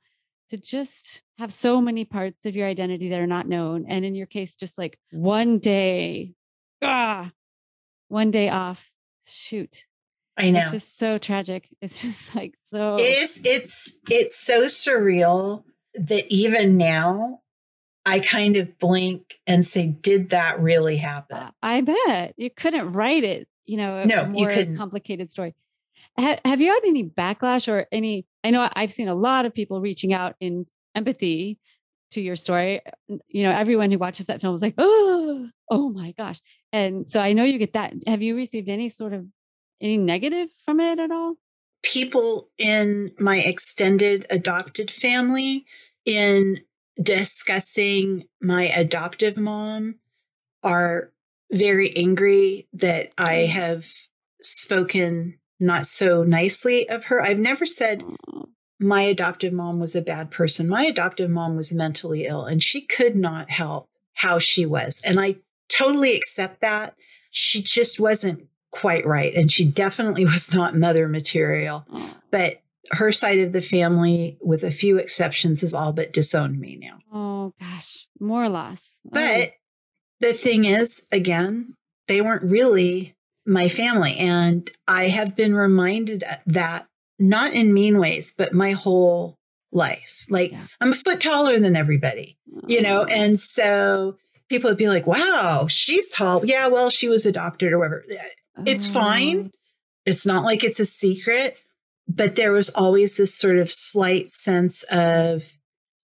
to 0.49 0.57
just 0.57 1.23
have 1.39 1.53
so 1.53 1.81
many 1.81 2.05
parts 2.05 2.47
of 2.47 2.57
your 2.57 2.69
identity 2.69 3.09
that 3.11 3.21
are 3.21 3.27
not 3.27 3.49
known 3.49 3.85
and 3.89 4.05
in 4.05 4.15
your 4.15 4.27
case 4.27 4.57
just 4.57 4.79
like 4.79 4.99
one 5.11 5.59
day 5.59 6.33
ah 6.83 7.31
one 8.09 8.31
day 8.31 8.49
off 8.49 8.91
shoot 9.25 9.87
I 10.35 10.51
know. 10.51 10.61
It's 10.61 10.71
just 10.71 10.99
so 10.99 11.19
tragic. 11.19 11.69
It's 11.83 12.01
just 12.01 12.35
like 12.35 12.55
so 12.71 12.97
It 12.97 13.03
is 13.03 13.41
it's 13.45 13.95
it's 14.09 14.35
so 14.35 14.63
surreal 14.65 15.63
that 15.95 16.33
even 16.33 16.77
now 16.77 17.41
I 18.05 18.21
kind 18.21 18.57
of 18.57 18.79
blink 18.79 19.39
and 19.47 19.65
say, 19.65 19.87
did 19.89 20.31
that 20.31 20.61
really 20.61 20.97
happen? 20.97 21.51
I 21.63 21.83
bet 21.83 22.35
you 22.37 22.51
couldn't 22.51 22.93
write 22.93 23.25
it, 23.25 23.49
you 23.65 23.77
know, 23.77 24.05
no, 24.05 24.33
you 24.35 24.47
couldn't. 24.47 24.77
complicated 24.77 25.31
story. 25.31 25.55
Ha- 26.19 26.41
have 26.45 26.61
you 26.61 26.69
had 26.69 26.81
any 26.85 27.05
backlash 27.05 27.73
or 27.73 27.87
any? 27.93 28.27
I 28.45 28.51
know 28.51 28.69
I've 28.75 28.93
seen 28.93 29.09
a 29.09 29.15
lot 29.15 29.47
of 29.47 29.55
people 29.55 29.81
reaching 29.81 30.13
out 30.13 30.35
in 30.41 30.67
empathy 30.95 31.59
to 32.11 32.21
your 32.21 32.37
story. 32.37 32.81
You 33.29 33.45
know, 33.45 33.53
everyone 33.53 33.91
who 33.91 33.99
watches 33.99 34.27
that 34.27 34.41
film 34.41 34.55
is 34.55 34.63
like, 34.63 34.75
oh, 34.79 35.49
oh 35.71 35.89
my 35.91 36.13
gosh. 36.13 36.41
And 36.73 37.07
so 37.07 37.21
I 37.21 37.33
know 37.33 37.45
you 37.45 37.59
get 37.59 37.73
that. 37.75 37.95
Have 38.07 38.23
you 38.23 38.37
received 38.37 38.69
any 38.69 38.89
sort 38.89 39.13
of 39.13 39.27
any 39.81 39.97
negative 39.97 40.51
from 40.65 40.81
it 40.81 40.99
at 40.99 41.11
all? 41.11 41.37
People 41.83 42.49
in 42.59 43.13
my 43.19 43.39
extended 43.39 44.27
adopted 44.31 44.91
family 44.91 45.67
in 46.05 46.61
discussing 47.01 48.25
my 48.41 48.65
adoptive 48.69 49.37
mom 49.37 49.97
are 50.63 51.11
very 51.51 51.95
angry 51.97 52.69
that 52.73 53.13
I 53.19 53.35
mm. 53.35 53.49
have 53.49 53.87
spoken 54.41 55.39
not 55.61 55.87
so 55.87 56.23
nicely 56.25 56.89
of 56.89 57.05
her. 57.05 57.23
I've 57.23 57.39
never 57.39 57.67
said 57.67 58.03
my 58.81 59.03
adoptive 59.03 59.53
mom 59.53 59.79
was 59.79 59.95
a 59.95 60.03
bad 60.03 60.31
person. 60.31 60.69
My 60.69 60.85
adoptive 60.85 61.31
mom 61.31 61.57
was 61.57 61.73
mentally 61.73 62.27
ill 62.27 62.45
and 62.45 62.63
she 62.63 62.81
could 62.81 63.15
not 63.15 63.51
help 63.51 63.89
how 64.15 64.39
she 64.39 64.67
was. 64.67 65.01
And 65.05 65.21
I 65.21 65.37
totally 65.69 66.17
accept 66.17 66.61
that. 66.61 66.95
She 67.31 67.63
just 67.63 68.01
wasn't 68.01 68.49
quite 68.73 69.07
right. 69.07 69.33
And 69.35 69.53
she 69.53 69.65
definitely 69.65 70.25
was 70.27 70.53
not 70.53 70.77
mother 70.77 71.07
material. 71.09 71.87
Oh. 71.93 72.11
But 72.31 72.63
her 72.91 73.13
side 73.13 73.39
of 73.39 73.53
the 73.53 73.63
family, 73.63 74.37
with 74.41 74.65
a 74.65 74.71
few 74.71 74.99
exceptions, 74.99 75.61
has 75.61 75.73
all 75.73 75.93
but 75.93 76.13
disowned 76.13 76.59
me 76.59 76.77
now. 76.77 76.99
Oh, 77.13 77.55
gosh, 77.61 78.09
more 78.19 78.49
loss. 78.49 79.01
But 79.05 79.49
oh. 79.49 79.53
the 80.21 80.33
thing 80.33 80.65
is, 80.65 81.05
again, 81.13 81.75
they 82.09 82.21
weren't 82.21 82.43
really 82.43 83.15
my 83.47 83.69
family. 83.69 84.17
And 84.17 84.71
I 84.89 85.09
have 85.09 85.37
been 85.37 85.55
reminded 85.55 86.25
that 86.47 86.89
not 87.19 87.53
in 87.53 87.73
mean 87.73 87.99
ways, 87.99 88.33
but 88.37 88.53
my 88.53 88.73
whole 88.73 89.39
life. 89.73 90.27
Like 90.29 90.53
yeah. 90.53 90.67
I'm 90.81 90.93
a 90.93 90.95
foot 90.95 91.21
taller 91.21 91.59
than 91.59 91.77
everybody, 91.77 92.37
you 92.67 92.83
know? 92.83 93.03
Oh. 93.03 93.07
And 93.13 93.39
so 93.39 94.17
people 94.49 94.71
would 94.71 94.79
be 94.79 94.89
like, 94.89 95.07
wow, 95.07 95.67
she's 95.69 96.11
tall. 96.11 96.45
Yeah, 96.45 96.67
well, 96.67 96.91
she 96.91 97.09
was 97.09 97.25
adopted 97.25 97.73
or 97.73 97.79
whatever. 97.79 98.05
It's 98.67 98.87
fine. 98.87 99.53
Oh. 99.55 99.59
It's 100.05 100.27
not 100.27 100.45
like 100.45 100.65
it's 100.65 100.81
a 100.81 100.87
secret, 100.87 101.57
but 102.09 102.37
there 102.37 102.53
was 102.53 102.69
always 102.71 103.15
this 103.15 103.35
sort 103.35 103.57
of 103.59 103.71
slight 103.71 104.31
sense 104.31 104.83
of 104.85 105.45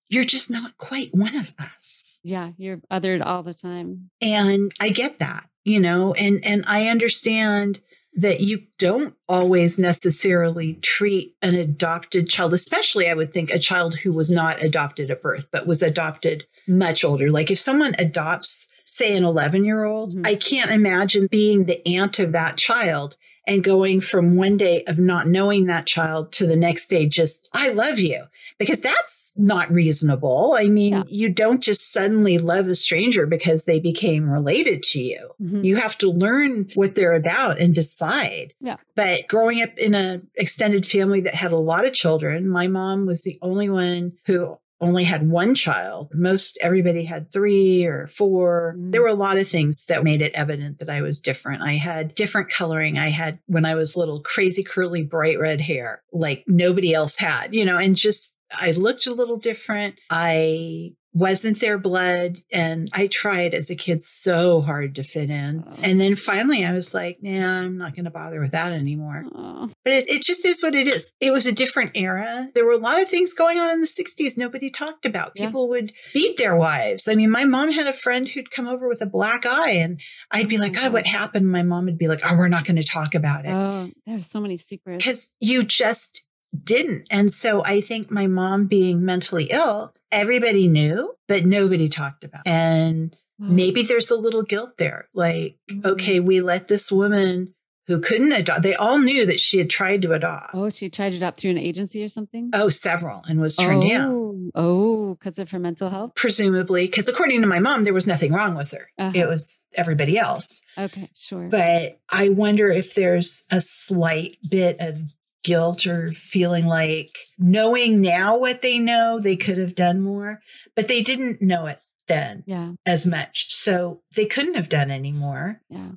you're 0.08 0.24
just 0.24 0.50
not 0.50 0.78
quite 0.78 1.14
one 1.14 1.36
of 1.36 1.52
us. 1.58 2.20
Yeah, 2.22 2.52
you're 2.56 2.80
othered 2.90 3.24
all 3.24 3.42
the 3.42 3.54
time. 3.54 4.10
And 4.20 4.72
I 4.80 4.90
get 4.90 5.18
that, 5.18 5.48
you 5.64 5.80
know, 5.80 6.14
and 6.14 6.44
and 6.44 6.64
I 6.66 6.88
understand 6.88 7.80
that 8.14 8.40
you 8.40 8.62
don't 8.78 9.14
always 9.28 9.78
necessarily 9.78 10.74
treat 10.74 11.36
an 11.40 11.54
adopted 11.54 12.28
child, 12.28 12.52
especially 12.52 13.08
I 13.08 13.14
would 13.14 13.32
think 13.32 13.50
a 13.50 13.58
child 13.60 13.98
who 13.98 14.12
was 14.12 14.28
not 14.28 14.62
adopted 14.62 15.10
at 15.10 15.22
birth, 15.22 15.46
but 15.52 15.66
was 15.66 15.82
adopted 15.82 16.46
much 16.68 17.04
older. 17.04 17.30
Like 17.30 17.50
if 17.50 17.58
someone 17.58 17.94
adopts 17.98 18.68
say 18.84 19.16
an 19.16 19.24
11 19.24 19.64
year 19.64 19.84
old, 19.84 20.14
mm-hmm. 20.14 20.26
I 20.26 20.34
can't 20.34 20.70
imagine 20.70 21.28
being 21.30 21.64
the 21.64 21.86
aunt 21.86 22.18
of 22.18 22.32
that 22.32 22.56
child 22.56 23.16
and 23.48 23.64
going 23.64 24.00
from 24.00 24.36
one 24.36 24.58
day 24.58 24.84
of 24.86 24.98
not 24.98 25.26
knowing 25.26 25.66
that 25.66 25.86
child 25.86 26.30
to 26.32 26.46
the 26.46 26.54
next 26.54 26.88
day 26.88 27.06
just, 27.08 27.48
I 27.54 27.70
love 27.70 27.98
you, 27.98 28.24
because 28.58 28.80
that's 28.80 29.32
not 29.36 29.70
reasonable. 29.70 30.54
I 30.58 30.64
mean, 30.64 30.92
yeah. 30.92 31.02
you 31.08 31.30
don't 31.30 31.62
just 31.62 31.90
suddenly 31.90 32.36
love 32.36 32.68
a 32.68 32.74
stranger 32.74 33.24
because 33.26 33.64
they 33.64 33.80
became 33.80 34.28
related 34.28 34.82
to 34.84 34.98
you. 34.98 35.30
Mm-hmm. 35.40 35.64
You 35.64 35.76
have 35.76 35.96
to 35.98 36.10
learn 36.10 36.70
what 36.74 36.94
they're 36.94 37.16
about 37.16 37.58
and 37.58 37.74
decide. 37.74 38.52
Yeah. 38.60 38.76
But 38.94 39.28
growing 39.28 39.62
up 39.62 39.78
in 39.78 39.94
an 39.94 40.28
extended 40.34 40.84
family 40.84 41.20
that 41.22 41.34
had 41.34 41.52
a 41.52 41.56
lot 41.56 41.86
of 41.86 41.94
children, 41.94 42.48
my 42.48 42.68
mom 42.68 43.06
was 43.06 43.22
the 43.22 43.38
only 43.40 43.70
one 43.70 44.12
who 44.26 44.58
only 44.80 45.04
had 45.04 45.28
one 45.28 45.54
child. 45.54 46.10
Most 46.14 46.58
everybody 46.60 47.04
had 47.04 47.32
three 47.32 47.84
or 47.84 48.06
four. 48.06 48.76
Mm. 48.78 48.92
There 48.92 49.02
were 49.02 49.08
a 49.08 49.14
lot 49.14 49.36
of 49.36 49.48
things 49.48 49.84
that 49.86 50.04
made 50.04 50.22
it 50.22 50.34
evident 50.34 50.78
that 50.78 50.90
I 50.90 51.02
was 51.02 51.18
different. 51.18 51.62
I 51.62 51.74
had 51.74 52.14
different 52.14 52.50
coloring. 52.50 52.98
I 52.98 53.08
had, 53.08 53.38
when 53.46 53.64
I 53.64 53.74
was 53.74 53.96
little, 53.96 54.20
crazy 54.20 54.62
curly, 54.62 55.02
bright 55.02 55.38
red 55.38 55.60
hair 55.60 56.02
like 56.12 56.44
nobody 56.46 56.94
else 56.94 57.18
had, 57.18 57.54
you 57.54 57.64
know, 57.64 57.78
and 57.78 57.96
just 57.96 58.34
I 58.52 58.70
looked 58.70 59.06
a 59.06 59.14
little 59.14 59.36
different. 59.36 59.96
I 60.10 60.92
wasn't 61.18 61.60
their 61.60 61.78
blood. 61.78 62.38
And 62.52 62.88
I 62.92 63.06
tried 63.06 63.54
as 63.54 63.70
a 63.70 63.74
kid 63.74 64.02
so 64.02 64.60
hard 64.60 64.94
to 64.94 65.02
fit 65.02 65.30
in. 65.30 65.64
Oh. 65.66 65.74
And 65.82 66.00
then 66.00 66.16
finally 66.16 66.64
I 66.64 66.72
was 66.72 66.94
like, 66.94 67.18
nah, 67.22 67.60
I'm 67.60 67.76
not 67.76 67.94
going 67.94 68.04
to 68.04 68.10
bother 68.10 68.40
with 68.40 68.52
that 68.52 68.72
anymore. 68.72 69.24
Oh, 69.34 69.70
But 69.84 69.92
it, 69.94 70.10
it 70.10 70.22
just 70.22 70.44
is 70.44 70.62
what 70.62 70.74
it 70.74 70.86
is. 70.86 71.10
It 71.20 71.30
was 71.32 71.46
a 71.46 71.52
different 71.52 71.92
era. 71.94 72.50
There 72.54 72.64
were 72.64 72.72
a 72.72 72.78
lot 72.78 73.00
of 73.00 73.08
things 73.08 73.32
going 73.32 73.58
on 73.58 73.70
in 73.70 73.80
the 73.80 73.86
60s 73.86 74.36
nobody 74.36 74.70
talked 74.70 75.04
about. 75.04 75.32
Yeah. 75.34 75.46
People 75.46 75.68
would 75.68 75.92
beat 76.14 76.36
their 76.36 76.56
wives. 76.56 77.08
I 77.08 77.14
mean, 77.14 77.30
my 77.30 77.44
mom 77.44 77.72
had 77.72 77.86
a 77.86 77.92
friend 77.92 78.28
who'd 78.28 78.50
come 78.50 78.66
over 78.68 78.88
with 78.88 79.00
a 79.02 79.06
black 79.06 79.44
eye, 79.46 79.70
and 79.72 80.00
I'd 80.30 80.48
be 80.48 80.58
like, 80.58 80.74
God, 80.74 80.92
what 80.92 81.06
happened? 81.06 81.50
My 81.50 81.62
mom 81.62 81.86
would 81.86 81.98
be 81.98 82.08
like, 82.08 82.20
Oh, 82.24 82.36
we're 82.36 82.48
not 82.48 82.64
going 82.64 82.76
to 82.76 82.82
talk 82.82 83.14
about 83.14 83.44
it 83.44 83.50
oh, 83.52 83.90
there's 84.06 84.26
so 84.26 84.40
many 84.40 84.56
secrets. 84.56 85.04
because 85.04 85.34
you 85.40 85.62
just 85.62 86.26
didn't. 86.64 87.06
And 87.10 87.30
so 87.32 87.62
I 87.64 87.80
think 87.80 88.10
my 88.10 88.26
mom 88.26 88.66
being 88.66 89.04
mentally 89.04 89.44
ill, 89.50 89.92
everybody 90.10 90.66
knew, 90.68 91.14
but 91.26 91.44
nobody 91.44 91.88
talked 91.88 92.24
about. 92.24 92.42
it. 92.46 92.50
And 92.50 93.14
Oh. 93.40 93.44
maybe 93.44 93.82
there's 93.82 94.10
a 94.10 94.16
little 94.16 94.42
guilt 94.42 94.78
there. 94.78 95.08
Like, 95.14 95.56
Mhm. 95.70 95.84
okay, 95.84 96.18
we 96.20 96.40
let 96.40 96.66
this 96.68 96.90
woman 96.90 97.54
who 97.86 98.00
couldn't 98.00 98.32
adopt, 98.32 98.62
they 98.62 98.74
all 98.74 98.98
knew 98.98 99.24
that 99.24 99.38
she 99.40 99.58
had 99.58 99.70
tried 99.70 100.02
to 100.02 100.12
adopt. 100.12 100.54
Oh, 100.54 100.68
she 100.70 100.88
tried 100.90 101.10
to 101.10 101.16
adopt 101.18 101.40
through 101.40 101.52
an 101.52 101.58
agency 101.58 102.02
or 102.02 102.08
something? 102.08 102.50
Oh, 102.52 102.68
several 102.68 103.22
and 103.28 103.40
was 103.40 103.56
turned 103.56 103.88
down. 103.88 104.10
oh, 104.12 104.50
oh, 104.56 105.14
because 105.14 105.38
of 105.38 105.50
her 105.52 105.58
mental 105.58 105.88
health? 105.88 106.12
Presumably, 106.16 106.86
because 106.86 107.08
according 107.08 107.40
to 107.42 107.46
my 107.46 107.60
mom, 107.60 107.84
there 107.84 107.94
was 107.94 108.06
nothing 108.06 108.32
wrong 108.32 108.54
with 108.56 108.72
her. 108.72 108.88
Uh-huh. 108.98 109.12
It 109.14 109.28
was 109.28 109.62
everybody 109.74 110.18
else. 110.18 110.60
Okay, 110.76 111.08
sure. 111.14 111.48
But 111.48 112.00
I 112.10 112.28
wonder 112.30 112.70
if 112.70 112.94
there's 112.94 113.44
a 113.50 113.60
slight 113.60 114.36
bit 114.48 114.76
of 114.80 114.98
guilt 115.44 115.86
or 115.86 116.08
feeling 116.12 116.66
like 116.66 117.16
knowing 117.38 118.00
now 118.00 118.36
what 118.36 118.62
they 118.62 118.78
know, 118.78 119.20
they 119.20 119.36
could 119.36 119.58
have 119.58 119.74
done 119.74 120.00
more, 120.00 120.40
but 120.74 120.88
they 120.88 121.02
didn't 121.02 121.40
know 121.40 121.66
it 121.66 121.80
then 122.06 122.42
yeah, 122.46 122.72
as 122.86 123.06
much. 123.06 123.52
So 123.52 124.02
they 124.16 124.26
couldn't 124.26 124.54
have 124.54 124.68
done 124.68 124.90
any 124.90 125.12
more. 125.12 125.60
yeah. 125.68 125.90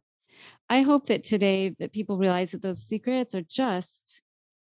I 0.69 0.83
hope 0.83 1.07
that 1.07 1.25
today 1.25 1.75
that 1.79 1.91
people 1.91 2.17
realize 2.17 2.51
that 2.51 2.61
those 2.61 2.81
secrets 2.81 3.35
are 3.35 3.41
just 3.41 4.21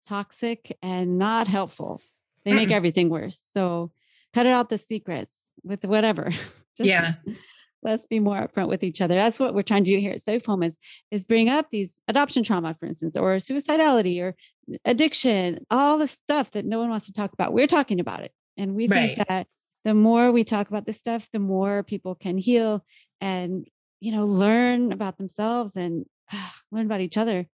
toxic 0.06 0.78
and 0.84 1.18
not 1.18 1.48
helpful. 1.48 2.00
They 2.44 2.54
make 2.54 2.70
everything 2.70 3.10
worse. 3.10 3.42
So 3.52 3.92
cut 4.32 4.46
it 4.46 4.52
out 4.52 4.70
the 4.70 4.78
secrets 4.78 5.42
with 5.64 5.84
whatever. 5.84 6.30
Just 6.78 6.88
Yeah. 6.88 7.14
Let's 7.86 8.08
be 8.08 8.20
more 8.20 8.36
upfront 8.36 8.68
with 8.68 8.84
each 8.84 9.00
other. 9.00 9.14
That's 9.14 9.40
what 9.40 9.54
we're 9.54 9.62
trying 9.62 9.84
to 9.84 9.92
do 9.92 10.00
here 10.00 10.12
at 10.12 10.24
Safe 10.24 10.44
Home 10.48 10.64
is, 10.64 10.76
is 11.12 11.24
bring 11.24 11.50
up 11.50 11.68
these 11.72 12.02
adoption 12.08 12.44
trauma, 12.44 12.76
for 12.80 12.88
instance, 12.88 13.16
or 13.16 13.36
suicidality 13.36 14.20
or 14.22 14.36
addiction, 14.84 15.64
all 15.70 16.00
the 16.00 16.08
stuff 16.08 16.50
that 16.52 16.66
no 16.66 16.80
one 16.80 16.90
wants 16.90 17.06
to 17.06 17.14
talk 17.14 17.32
about. 17.32 17.54
We're 17.54 17.68
talking 17.68 18.00
about 18.00 18.22
it. 18.22 18.32
And 18.58 18.74
we 18.74 18.88
think 18.88 19.20
that 19.28 19.46
the 19.84 19.94
more 19.94 20.32
we 20.32 20.44
talk 20.44 20.68
about 20.68 20.88
this 20.88 20.98
stuff, 20.98 21.30
the 21.32 21.40
more 21.40 21.84
people 21.84 22.16
can 22.16 22.40
heal 22.40 22.84
and, 23.22 23.68
you 24.00 24.12
know, 24.12 24.26
learn 24.26 24.92
about 24.92 25.20
themselves 25.20 25.76
and 25.76 26.06
ah, 26.34 26.56
learn 26.72 26.88
about 26.88 27.02
each 27.02 27.18
other. 27.18 27.46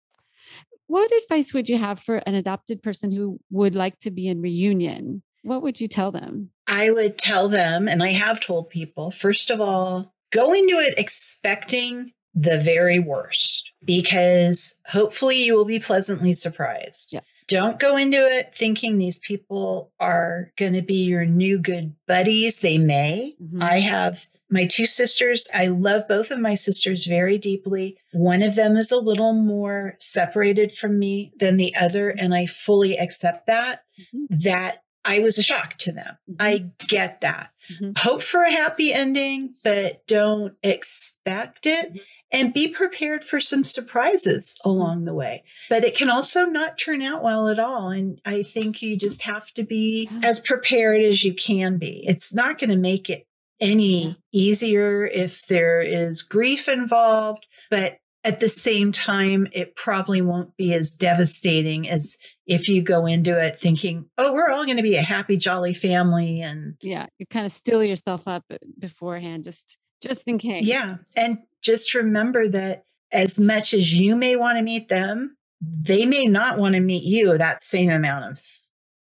What 0.87 1.11
advice 1.23 1.53
would 1.53 1.69
you 1.69 1.79
have 1.79 1.99
for 1.99 2.19
an 2.19 2.37
adopted 2.37 2.85
person 2.85 3.11
who 3.11 3.41
would 3.51 3.75
like 3.75 3.99
to 4.01 4.13
be 4.13 4.29
in 4.29 4.41
reunion? 4.41 5.23
What 5.43 5.63
would 5.63 5.81
you 5.81 5.89
tell 5.89 6.13
them? 6.13 6.51
I 6.69 6.91
would 6.91 7.19
tell 7.19 7.49
them, 7.49 7.89
and 7.89 8.03
I 8.03 8.11
have 8.11 8.41
told 8.41 8.71
people, 8.71 9.11
first 9.11 9.51
of 9.51 9.61
all, 9.61 10.15
go 10.31 10.53
into 10.53 10.79
it 10.79 10.95
expecting 10.97 12.13
the 12.35 12.59
very 12.59 12.99
worst 12.99 13.73
because 13.85 14.77
hopefully 14.87 15.43
you 15.43 15.55
will 15.57 15.65
be 15.65 15.79
pleasantly 15.81 16.33
surprised. 16.33 17.13
Yeah. 17.13 17.21
Don't 17.49 17.81
go 17.81 17.97
into 17.97 18.17
it 18.19 18.55
thinking 18.55 18.99
these 18.99 19.19
people 19.19 19.91
are 19.99 20.53
going 20.57 20.75
to 20.75 20.83
be 20.83 21.03
your 21.03 21.25
new 21.25 21.59
good 21.59 21.97
buddies. 22.07 22.61
They 22.61 22.79
may. 22.79 23.35
Mhm. 23.43 23.61
I 23.61 23.81
have 23.81 24.27
my 24.49 24.67
two 24.67 24.87
sisters. 24.87 25.49
I 25.53 25.67
love 25.67 26.07
both 26.07 26.31
of 26.31 26.39
my 26.39 26.55
sisters 26.55 27.07
very 27.07 27.39
deeply. 27.39 27.97
One 28.13 28.43
of 28.45 28.55
them 28.55 28.77
is 28.77 28.93
a 28.93 29.01
little 29.01 29.33
more 29.33 29.97
separated 29.99 30.71
from 30.71 31.01
me 31.01 31.33
than 31.41 31.57
the 31.57 31.75
other, 31.75 32.11
and 32.11 32.33
I 32.33 32.47
fully 32.47 32.97
accept 32.97 33.49
that. 33.49 33.81
Mhm. 34.15 34.27
That 34.45 34.83
I 35.05 35.21
was 35.21 35.39
a 35.39 35.43
shock 35.43 35.77
to 35.79 35.93
them. 35.93 36.19
Mm-hmm. 36.31 36.37
I 36.41 36.71
get 36.87 37.21
that. 37.21 37.51
Mhm. 37.73 37.97
Hope 37.99 38.23
for 38.23 38.43
a 38.43 38.51
happy 38.51 38.93
ending, 38.93 39.55
but 39.65 40.07
don't 40.07 40.55
expect 40.63 41.67
it. 41.67 41.91
Mm-hmm. 41.91 41.99
And 42.33 42.55
be 42.55 42.69
prepared 42.69 43.25
for 43.25 43.41
some 43.41 43.65
surprises 43.65 44.55
mm-hmm. 44.61 44.71
along 44.71 45.05
the 45.05 45.15
way. 45.15 45.43
But 45.69 45.85
it 45.85 45.97
can 45.97 46.09
also 46.09 46.45
not 46.45 46.79
turn 46.79 47.03
out 47.03 47.25
well 47.25 47.49
at 47.49 47.59
all. 47.59 47.91
And 47.91 48.21
I 48.25 48.43
think 48.45 48.83
you 48.83 48.97
just 48.97 49.23
have 49.23 49.53
to 49.55 49.65
be 49.65 50.09
as 50.23 50.39
prepared 50.39 51.03
as 51.03 51.25
you 51.25 51.35
can 51.35 51.79
be. 51.79 52.05
It's 52.07 52.33
not 52.33 52.59
going 52.59 52.71
to 52.71 52.77
make 52.77 53.11
it 53.11 53.27
any 53.61 54.17
easier 54.33 55.07
if 55.07 55.47
there 55.47 55.83
is 55.83 56.23
grief 56.23 56.69
involved. 56.69 57.47
But 57.69 57.99
at 58.23 58.41
the 58.41 58.49
same 58.49 58.93
time, 58.93 59.49
it 59.53 59.75
probably 59.77 60.21
won't 60.21 60.57
be 60.57 60.75
as 60.75 60.91
devastating 60.91 61.89
as 61.89 62.19
if 62.47 62.69
you 62.69 62.83
go 62.83 63.07
into 63.07 63.39
it 63.39 63.59
thinking, 63.59 64.07
oh, 64.19 64.33
we're 64.33 64.51
all 64.51 64.65
going 64.65 64.77
to 64.77 64.83
be 64.83 64.97
a 64.97 65.03
happy, 65.03 65.37
jolly 65.37 65.73
family. 65.73 66.41
And 66.43 66.75
Yeah, 66.83 67.07
you 67.19 67.27
kind 67.27 67.47
of 67.47 67.53
still 67.53 67.83
yourself 67.83 68.29
up 68.29 68.45
uh, 68.51 68.57
beforehand, 68.79 69.45
just 69.45 69.79
just 70.03 70.29
in 70.29 70.39
case. 70.39 70.65
yeah. 70.65 70.97
And 71.17 71.39
just 71.63 71.95
remember 71.95 72.49
that 72.49 72.85
as 73.13 73.39
much 73.39 73.75
as 73.75 73.95
you 73.95 74.17
may 74.17 74.35
want 74.37 74.57
to 74.57 74.63
meet 74.63 74.89
them, 74.89 75.37
they 75.61 76.07
may 76.07 76.27
not 76.27 76.59
want 76.59 76.75
to 76.75 76.81
meet 76.81 77.03
you 77.03 77.37
that 77.37 77.63
same 77.63 77.91
amount 77.91 78.25
of, 78.25 78.41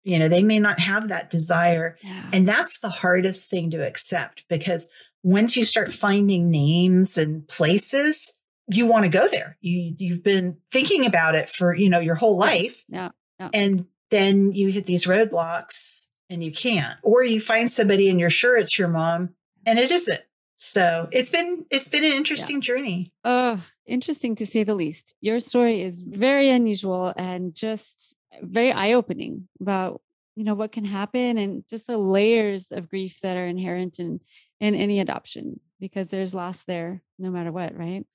you 0.04 0.20
know, 0.20 0.28
they 0.28 0.44
may 0.44 0.60
not 0.60 0.80
have 0.80 1.08
that 1.08 1.30
desire. 1.30 1.98
Yeah. 2.04 2.30
And 2.34 2.48
that's 2.48 2.80
the 2.80 2.90
hardest 2.90 3.50
thing 3.50 3.70
to 3.72 3.86
accept 3.86 4.44
because 4.50 4.90
once 5.24 5.56
you 5.56 5.64
start 5.64 5.94
finding 5.94 6.50
names 6.50 7.18
and 7.18 7.48
places, 7.48 8.32
you 8.70 8.86
want 8.86 9.04
to 9.04 9.10
go 9.10 9.28
there. 9.28 9.58
You 9.62 9.94
you've 9.98 10.24
been 10.24 10.58
thinking 10.72 11.06
about 11.06 11.36
it 11.36 11.50
for, 11.50 11.76
you 11.76 11.90
know, 11.90 12.00
your 12.00 12.16
whole 12.16 12.38
life. 12.38 12.84
yeah, 12.88 13.10
yeah. 13.40 13.50
And 13.54 13.88
then 14.10 14.52
you 14.54 14.70
hit 14.70 14.86
these 14.86 15.06
roadblocks 15.06 16.08
and 16.30 16.44
you 16.44 16.52
can't. 16.52 16.98
Or 17.04 17.24
you 17.24 17.42
find 17.42 17.70
somebody 17.70 18.10
and 18.10 18.20
you're 18.20 18.30
sure 18.30 18.56
it's 18.56 18.78
your 18.78 18.88
mom 18.88 19.30
and 19.66 19.80
it 19.80 19.92
isn't. 19.92 20.22
So 20.56 21.08
it's 21.12 21.30
been 21.30 21.66
it's 21.72 21.88
been 21.88 22.04
an 22.04 22.12
interesting 22.12 22.62
journey. 22.62 23.12
Oh, 23.24 23.64
interesting 23.86 24.36
to 24.36 24.46
say 24.46 24.64
the 24.64 24.76
least. 24.76 25.16
Your 25.22 25.40
story 25.40 25.82
is 25.82 26.02
very 26.02 26.50
unusual 26.50 27.14
and 27.16 27.56
just 27.56 28.18
very 28.42 28.72
eye-opening 28.72 29.48
about 29.62 30.02
you 30.36 30.44
know 30.44 30.54
what 30.54 30.72
can 30.72 30.86
happen 30.86 31.38
and 31.38 31.64
just 31.70 31.88
the 31.88 31.98
layers 31.98 32.72
of 32.72 32.90
grief 32.90 33.22
that 33.22 33.38
are 33.38 33.46
inherent 33.48 34.00
in 34.00 34.20
in 34.60 34.76
any 34.76 35.00
adoption 35.00 35.60
because 35.80 36.10
there's 36.10 36.34
loss 36.34 36.64
there 36.64 37.02
no 37.18 37.30
matter 37.30 37.52
what, 37.52 37.78
right? 37.78 38.06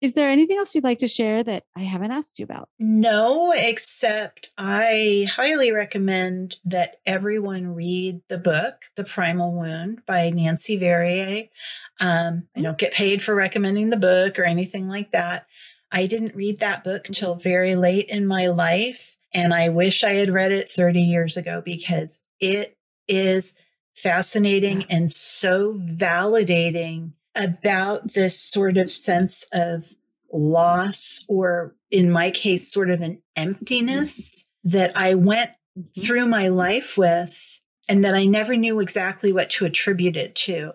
Is 0.00 0.14
there 0.14 0.28
anything 0.28 0.58
else 0.58 0.74
you'd 0.74 0.84
like 0.84 0.98
to 0.98 1.08
share 1.08 1.42
that 1.42 1.64
I 1.76 1.80
haven't 1.80 2.10
asked 2.10 2.38
you 2.38 2.44
about? 2.44 2.68
No, 2.78 3.52
except 3.52 4.50
I 4.58 5.26
highly 5.30 5.72
recommend 5.72 6.56
that 6.64 6.96
everyone 7.06 7.74
read 7.74 8.20
the 8.28 8.38
book, 8.38 8.82
The 8.96 9.04
Primal 9.04 9.52
Wound 9.52 10.02
by 10.06 10.30
Nancy 10.30 10.76
Verrier. 10.76 11.48
Um, 12.00 12.48
I 12.54 12.60
don't 12.60 12.78
get 12.78 12.92
paid 12.92 13.22
for 13.22 13.34
recommending 13.34 13.90
the 13.90 13.96
book 13.96 14.38
or 14.38 14.44
anything 14.44 14.88
like 14.88 15.12
that. 15.12 15.46
I 15.90 16.06
didn't 16.06 16.34
read 16.34 16.58
that 16.60 16.84
book 16.84 17.08
until 17.08 17.36
very 17.36 17.76
late 17.76 18.08
in 18.08 18.26
my 18.26 18.48
life, 18.48 19.16
and 19.32 19.54
I 19.54 19.68
wish 19.68 20.02
I 20.02 20.14
had 20.14 20.30
read 20.30 20.52
it 20.52 20.70
30 20.70 21.00
years 21.00 21.36
ago 21.36 21.62
because 21.64 22.20
it 22.40 22.76
is 23.06 23.52
fascinating 23.94 24.84
and 24.90 25.10
so 25.10 25.74
validating 25.74 27.12
about 27.34 28.12
this 28.14 28.38
sort 28.38 28.76
of 28.76 28.90
sense 28.90 29.44
of 29.52 29.94
loss, 30.32 31.24
or 31.28 31.74
in 31.90 32.10
my 32.10 32.30
case, 32.30 32.70
sort 32.70 32.90
of 32.90 33.00
an 33.00 33.22
emptiness 33.36 34.44
that 34.64 34.96
I 34.96 35.14
went 35.14 35.50
Mhm. 35.78 36.02
through 36.04 36.26
my 36.26 36.48
life 36.48 36.96
with 36.96 37.60
and 37.88 38.04
that 38.04 38.14
I 38.14 38.24
never 38.24 38.56
knew 38.56 38.80
exactly 38.80 39.32
what 39.32 39.50
to 39.50 39.64
attribute 39.64 40.16
it 40.16 40.34
to. 40.36 40.72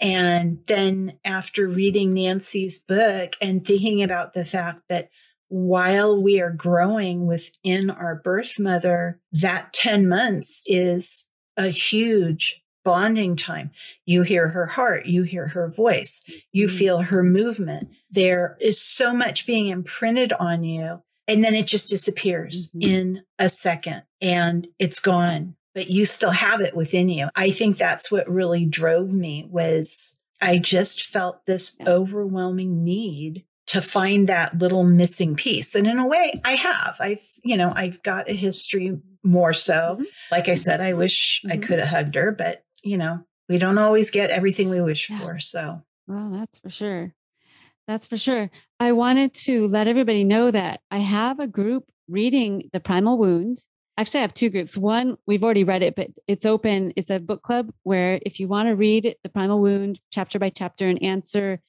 And 0.00 0.58
then 0.66 1.18
after 1.24 1.68
reading 1.68 2.14
Nancy's 2.14 2.78
book 2.78 3.36
and 3.40 3.64
thinking 3.66 4.02
about 4.02 4.34
the 4.34 4.44
fact 4.44 4.82
that 4.88 5.10
while 5.48 6.20
we 6.20 6.40
are 6.40 6.52
growing 6.52 7.26
within 7.26 7.90
our 7.90 8.14
birth 8.14 8.58
mother, 8.58 9.20
that 9.32 9.72
10 9.72 10.08
months 10.08 10.62
is 10.66 11.26
a 11.64 11.70
huge 11.70 12.62
bonding 12.84 13.36
time. 13.36 13.70
You 14.06 14.22
hear 14.22 14.48
her 14.48 14.66
heart, 14.66 15.06
you 15.06 15.22
hear 15.22 15.48
her 15.48 15.68
voice, 15.70 16.22
you 16.52 16.66
Mhm. 16.66 16.78
feel 16.78 16.98
her 17.02 17.22
movement. 17.22 17.90
There 18.10 18.56
is 18.60 18.80
so 18.80 19.12
much 19.12 19.46
being 19.46 19.66
imprinted 19.68 20.32
on 20.34 20.64
you. 20.64 21.02
And 21.28 21.44
then 21.44 21.54
it 21.54 21.66
just 21.66 21.90
disappears 21.90 22.72
Mhm. 22.72 22.82
in 22.82 23.22
a 23.38 23.48
second 23.48 24.02
and 24.20 24.66
it's 24.78 25.00
gone. 25.00 25.56
but 25.72 25.88
you 25.88 26.04
still 26.04 26.32
have 26.32 26.60
it 26.60 26.74
within 26.74 27.08
you. 27.08 27.28
I 27.36 27.52
think 27.52 27.76
that's 27.78 28.10
what 28.10 28.28
really 28.28 28.64
drove 28.66 29.12
me 29.12 29.46
was 29.48 30.16
I 30.40 30.58
just 30.58 31.04
felt 31.06 31.46
this 31.46 31.76
overwhelming 31.86 32.82
need 32.82 33.44
to 33.70 33.80
find 33.80 34.28
that 34.28 34.58
little 34.58 34.82
missing 34.82 35.36
piece. 35.36 35.76
And 35.76 35.86
in 35.86 35.96
a 36.00 36.06
way, 36.06 36.40
I 36.44 36.56
have. 36.56 36.96
I've, 36.98 37.22
you 37.44 37.56
know, 37.56 37.72
I've 37.72 38.02
got 38.02 38.28
a 38.28 38.32
history 38.32 38.98
more 39.22 39.52
so. 39.52 39.94
Mm-hmm. 39.94 40.04
Like 40.32 40.48
I 40.48 40.56
said, 40.56 40.80
I 40.80 40.92
wish 40.92 41.40
mm-hmm. 41.44 41.52
I 41.52 41.64
could 41.64 41.78
have 41.78 41.86
hugged 41.86 42.16
her, 42.16 42.32
but, 42.32 42.64
you 42.82 42.98
know, 42.98 43.20
we 43.48 43.58
don't 43.58 43.78
always 43.78 44.10
get 44.10 44.30
everything 44.30 44.70
we 44.70 44.80
wish 44.80 45.08
yeah. 45.08 45.20
for. 45.20 45.38
So, 45.38 45.82
well, 46.08 46.30
that's 46.30 46.58
for 46.58 46.68
sure. 46.68 47.14
That's 47.86 48.08
for 48.08 48.16
sure. 48.16 48.50
I 48.80 48.90
wanted 48.90 49.34
to 49.34 49.68
let 49.68 49.86
everybody 49.86 50.24
know 50.24 50.50
that 50.50 50.80
I 50.90 50.98
have 50.98 51.38
a 51.38 51.46
group 51.46 51.84
reading 52.08 52.70
The 52.72 52.80
Primal 52.80 53.18
Wounds. 53.18 53.68
Actually, 53.96 54.18
I 54.18 54.22
have 54.22 54.34
two 54.34 54.50
groups. 54.50 54.76
One, 54.76 55.16
we've 55.28 55.44
already 55.44 55.62
read 55.62 55.84
it, 55.84 55.94
but 55.94 56.08
it's 56.26 56.44
open. 56.44 56.92
It's 56.96 57.10
a 57.10 57.20
book 57.20 57.42
club 57.42 57.70
where 57.84 58.18
if 58.26 58.40
you 58.40 58.48
want 58.48 58.66
to 58.68 58.74
read 58.74 59.14
The 59.22 59.28
Primal 59.28 59.60
Wound 59.60 60.00
chapter 60.10 60.40
by 60.40 60.48
chapter 60.48 60.88
and 60.88 61.00
answer 61.04 61.60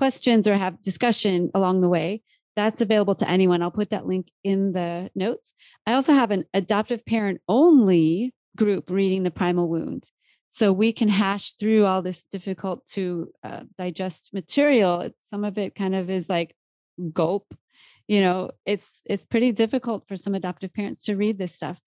questions 0.00 0.48
or 0.48 0.54
have 0.54 0.80
discussion 0.80 1.50
along 1.54 1.82
the 1.82 1.88
way, 1.90 2.22
that's 2.56 2.80
available 2.80 3.14
to 3.16 3.28
anyone. 3.28 3.60
I'll 3.60 3.70
put 3.70 3.90
that 3.90 4.06
link 4.06 4.30
in 4.42 4.72
the 4.72 5.10
notes. 5.14 5.52
I 5.86 5.92
also 5.92 6.14
have 6.14 6.30
an 6.30 6.44
adoptive 6.54 7.04
parent 7.04 7.42
only 7.46 8.32
group 8.56 8.88
reading 8.88 9.24
the 9.24 9.30
primal 9.30 9.68
wound. 9.68 10.08
So 10.48 10.72
we 10.72 10.94
can 10.94 11.10
hash 11.10 11.52
through 11.52 11.84
all 11.84 12.00
this 12.00 12.24
difficult 12.24 12.86
to 12.94 13.30
uh, 13.44 13.64
digest 13.76 14.30
material. 14.32 15.10
Some 15.30 15.44
of 15.44 15.58
it 15.58 15.74
kind 15.74 15.94
of 15.94 16.08
is 16.08 16.30
like 16.30 16.56
gulp. 17.12 17.54
You 18.08 18.22
know, 18.22 18.50
it's 18.64 19.02
it's 19.04 19.26
pretty 19.26 19.52
difficult 19.52 20.08
for 20.08 20.16
some 20.16 20.34
adoptive 20.34 20.72
parents 20.72 21.04
to 21.04 21.14
read 21.14 21.36
this 21.36 21.54
stuff. 21.54 21.78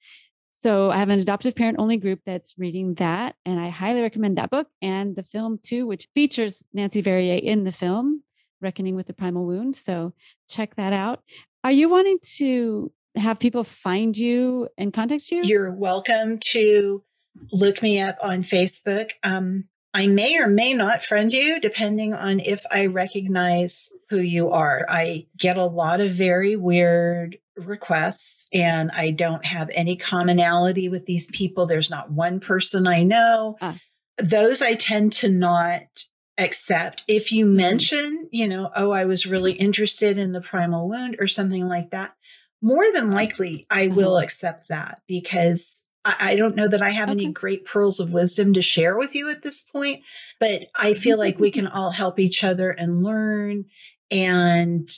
So 0.63 0.91
I 0.91 0.95
have 0.95 1.09
an 1.09 1.19
adoptive 1.19 1.57
parent 1.57 1.75
only 1.77 1.97
group 1.97 2.21
that's 2.25 2.57
reading 2.57 2.93
that. 2.93 3.35
And 3.45 3.59
I 3.59 3.67
highly 3.67 4.01
recommend 4.01 4.37
that 4.37 4.49
book 4.49 4.69
and 4.81 5.13
the 5.13 5.21
film 5.21 5.59
too, 5.61 5.85
which 5.85 6.07
features 6.15 6.65
Nancy 6.73 7.01
Verrier 7.01 7.37
in 7.43 7.65
the 7.65 7.71
film, 7.73 8.23
Reckoning 8.61 8.95
with 8.95 9.07
the 9.07 9.13
Primal 9.13 9.45
Wound. 9.45 9.75
So 9.75 10.13
check 10.49 10.75
that 10.75 10.93
out. 10.93 11.21
Are 11.65 11.71
you 11.73 11.89
wanting 11.89 12.17
to 12.37 12.93
have 13.17 13.41
people 13.41 13.65
find 13.65 14.17
you 14.17 14.69
and 14.77 14.93
contact 14.93 15.29
you? 15.31 15.43
You're 15.43 15.73
welcome 15.73 16.39
to 16.51 17.03
look 17.51 17.83
me 17.83 17.99
up 17.99 18.15
on 18.23 18.43
Facebook. 18.43 19.11
Um, 19.21 19.65
I 19.93 20.07
may 20.07 20.37
or 20.37 20.47
may 20.47 20.73
not 20.73 21.03
friend 21.03 21.33
you 21.33 21.59
depending 21.59 22.13
on 22.13 22.39
if 22.39 22.63
I 22.71 22.85
recognize 22.85 23.89
who 24.09 24.19
you 24.19 24.49
are. 24.51 24.85
I 24.87 25.27
get 25.37 25.57
a 25.57 25.65
lot 25.65 25.99
of 25.99 26.13
very 26.13 26.55
weird 26.55 27.37
requests 27.55 28.47
and 28.53 28.91
I 28.91 29.11
don't 29.11 29.45
have 29.45 29.69
any 29.73 29.95
commonality 29.95 30.89
with 30.89 31.05
these 31.05 31.27
people. 31.27 31.65
There's 31.65 31.89
not 31.89 32.11
one 32.11 32.39
person 32.39 32.87
I 32.87 33.03
know. 33.03 33.57
Uh. 33.61 33.75
Those 34.17 34.61
I 34.61 34.75
tend 34.75 35.13
to 35.13 35.29
not 35.29 36.05
accept. 36.37 37.03
If 37.07 37.31
you 37.31 37.45
mm-hmm. 37.45 37.55
mention, 37.55 38.29
you 38.31 38.47
know, 38.47 38.71
oh, 38.75 38.91
I 38.91 39.05
was 39.05 39.25
really 39.25 39.53
interested 39.53 40.17
in 40.17 40.31
the 40.31 40.41
primal 40.41 40.87
wound 40.89 41.17
or 41.19 41.27
something 41.27 41.67
like 41.67 41.91
that, 41.91 42.15
more 42.61 42.91
than 42.91 43.09
likely 43.09 43.65
I 43.69 43.87
uh-huh. 43.87 43.95
will 43.95 44.17
accept 44.17 44.69
that 44.69 45.01
because 45.07 45.83
I, 46.05 46.15
I, 46.19 46.35
don't 46.35 46.55
know 46.55 46.67
that 46.67 46.81
I 46.81 46.91
have 46.91 47.09
okay. 47.09 47.23
any 47.23 47.31
great 47.31 47.65
pearls 47.65 47.99
of 47.99 48.13
wisdom 48.13 48.53
to 48.53 48.61
share 48.61 48.97
with 48.97 49.15
you 49.15 49.29
at 49.29 49.41
this 49.41 49.61
point, 49.61 50.01
but 50.39 50.67
I 50.75 50.93
feel 50.93 51.17
like 51.17 51.39
we 51.39 51.51
can 51.51 51.67
all 51.67 51.91
help 51.91 52.19
each 52.19 52.43
other 52.43 52.71
and 52.71 53.03
learn 53.03 53.65
and 54.09 54.89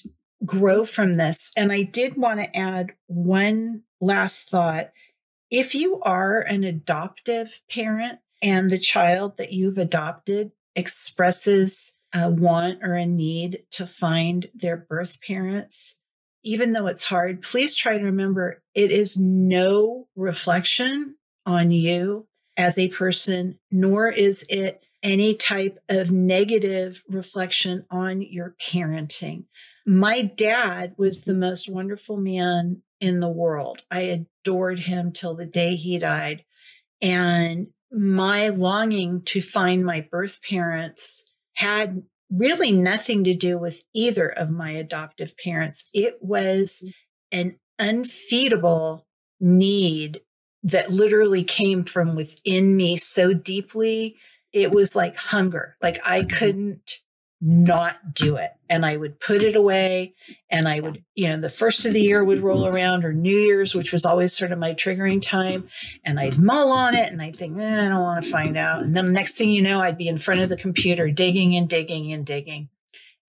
grow 0.43 0.86
from 0.86 1.15
this. 1.15 1.51
And 1.55 1.71
I 1.71 1.83
did 1.83 2.17
want 2.17 2.39
to 2.39 2.57
add 2.57 2.93
one 3.07 3.83
last 4.01 4.49
thought. 4.49 4.91
If 5.51 5.75
you 5.75 6.01
are 6.01 6.39
an 6.39 6.63
adoptive 6.63 7.61
parent 7.69 8.19
and 8.41 8.69
the 8.69 8.79
child 8.79 9.38
that 9.38 9.53
you've 9.53 9.77
adopted 9.77 10.51
expresses 10.75 11.93
a 12.13 12.29
want 12.29 12.79
or 12.83 12.95
a 12.95 13.05
need 13.05 13.63
to 13.71 13.86
find 13.86 14.49
their 14.53 14.77
birth 14.77 15.19
parents, 15.21 15.99
even 16.43 16.73
though 16.73 16.88
it's 16.88 17.05
hard, 17.05 17.41
please 17.41 17.75
try 17.75 17.97
to 17.97 18.03
remember 18.03 18.61
it 18.73 18.91
is 18.91 19.17
no 19.17 20.07
reflection 20.15 21.15
on 21.45 21.71
you 21.71 22.27
as 22.57 22.77
a 22.77 22.89
person, 22.89 23.59
nor 23.71 24.09
is 24.09 24.45
it 24.49 24.83
any 25.03 25.36
type 25.36 25.79
of 25.89 26.11
negative 26.11 27.03
reflection 27.07 27.86
on 27.91 28.21
your 28.21 28.55
parenting. 28.61 29.45
My 29.86 30.21
dad 30.21 30.95
was 30.97 31.23
the 31.23 31.33
most 31.33 31.69
wonderful 31.69 32.17
man 32.17 32.81
in 32.99 33.19
the 33.19 33.29
world. 33.29 33.81
I 33.91 34.25
adored 34.45 34.79
him 34.79 35.11
till 35.11 35.36
the 35.36 35.45
day 35.45 35.75
he 35.75 35.99
died. 35.99 36.43
And 37.01 37.67
my 37.91 38.49
longing 38.49 39.21
to 39.25 39.41
find 39.41 39.86
my 39.86 40.01
birth 40.01 40.39
parents 40.41 41.33
had 41.55 42.03
really 42.31 42.71
nothing 42.71 43.23
to 43.23 43.36
do 43.36 43.57
with 43.57 43.83
either 43.93 44.27
of 44.27 44.49
my 44.49 44.71
adoptive 44.71 45.38
parents. 45.38 45.89
It 45.93 46.17
was 46.21 46.83
an 47.31 47.57
unfeedable 47.79 49.03
need 49.39 50.21
that 50.63 50.91
literally 50.91 51.43
came 51.43 51.83
from 51.83 52.15
within 52.15 52.75
me 52.75 52.97
so 52.97 53.33
deeply. 53.33 54.15
It 54.51 54.71
was 54.71 54.95
like 54.95 55.15
hunger. 55.15 55.77
Like 55.81 55.99
I 56.07 56.21
mm-hmm. 56.21 56.29
couldn't 56.29 56.99
not 57.41 58.13
do 58.13 58.38
it. 58.38 58.51
And 58.69 58.86
I 58.86 58.97
would 58.97 59.19
put 59.19 59.41
it 59.41 59.55
away 59.55 60.15
and 60.49 60.67
I 60.67 60.79
would, 60.79 61.03
you 61.13 61.27
know, 61.27 61.38
the 61.38 61.49
first 61.49 61.86
of 61.86 61.93
the 61.93 62.01
year 62.01 62.23
would 62.23 62.39
roll 62.39 62.65
around 62.65 63.05
or 63.05 63.13
New 63.13 63.38
Year's, 63.38 63.75
which 63.75 63.91
was 63.91 64.05
always 64.05 64.36
sort 64.36 64.51
of 64.51 64.57
my 64.57 64.73
triggering 64.73 65.21
time. 65.21 65.67
And 66.03 66.19
I'd 66.19 66.39
mull 66.39 66.71
on 66.71 66.95
it 66.95 67.11
and 67.11 67.21
I'd 67.21 67.36
think, 67.36 67.57
eh, 67.59 67.86
I 67.86 67.89
don't 67.89 68.01
want 68.01 68.23
to 68.23 68.31
find 68.31 68.57
out. 68.57 68.83
And 68.83 68.95
then 68.95 69.05
the 69.05 69.11
next 69.11 69.36
thing 69.36 69.51
you 69.51 69.61
know, 69.61 69.81
I'd 69.81 69.97
be 69.97 70.07
in 70.07 70.17
front 70.17 70.41
of 70.41 70.49
the 70.49 70.57
computer 70.57 71.11
digging 71.11 71.55
and 71.55 71.69
digging 71.69 72.11
and 72.11 72.25
digging. 72.25 72.69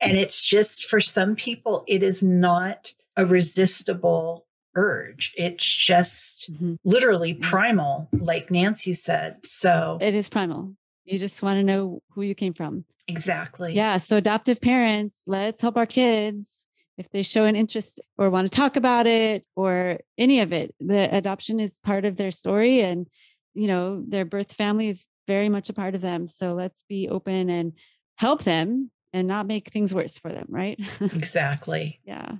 And 0.00 0.16
it's 0.16 0.42
just 0.42 0.84
for 0.84 1.00
some 1.00 1.34
people, 1.36 1.84
it 1.86 2.02
is 2.02 2.22
not 2.22 2.92
a 3.16 3.26
resistible 3.26 4.46
urge. 4.74 5.32
It's 5.36 5.64
just 5.64 6.52
mm-hmm. 6.52 6.74
literally 6.84 7.34
primal, 7.34 8.08
like 8.12 8.50
Nancy 8.50 8.92
said. 8.92 9.38
So 9.44 9.98
it 10.00 10.14
is 10.14 10.28
primal. 10.28 10.74
You 11.06 11.18
just 11.18 11.42
want 11.42 11.58
to 11.58 11.62
know 11.62 12.02
who 12.10 12.22
you 12.22 12.34
came 12.34 12.52
from. 12.52 12.84
Exactly. 13.08 13.72
Yeah. 13.74 13.98
So, 13.98 14.16
adoptive 14.16 14.60
parents, 14.60 15.22
let's 15.26 15.60
help 15.60 15.76
our 15.76 15.86
kids 15.86 16.66
if 16.98 17.08
they 17.10 17.22
show 17.22 17.44
an 17.44 17.56
interest 17.56 18.00
or 18.18 18.30
want 18.30 18.46
to 18.46 18.50
talk 18.50 18.76
about 18.76 19.06
it 19.06 19.44
or 19.54 20.00
any 20.18 20.40
of 20.40 20.52
it. 20.52 20.74
The 20.80 21.14
adoption 21.14 21.60
is 21.60 21.80
part 21.80 22.04
of 22.04 22.16
their 22.16 22.30
story, 22.30 22.82
and 22.82 23.06
you 23.54 23.68
know 23.68 24.02
their 24.06 24.24
birth 24.24 24.52
family 24.52 24.88
is 24.88 25.06
very 25.26 25.48
much 25.48 25.68
a 25.68 25.74
part 25.74 25.94
of 25.94 26.00
them. 26.00 26.26
So 26.26 26.54
let's 26.54 26.84
be 26.88 27.08
open 27.08 27.50
and 27.50 27.72
help 28.16 28.42
them 28.44 28.90
and 29.16 29.26
not 29.26 29.46
make 29.46 29.68
things 29.68 29.94
worse 29.94 30.18
for 30.18 30.30
them, 30.30 30.46
right? 30.48 30.78
Exactly. 31.00 32.00
yeah. 32.04 32.32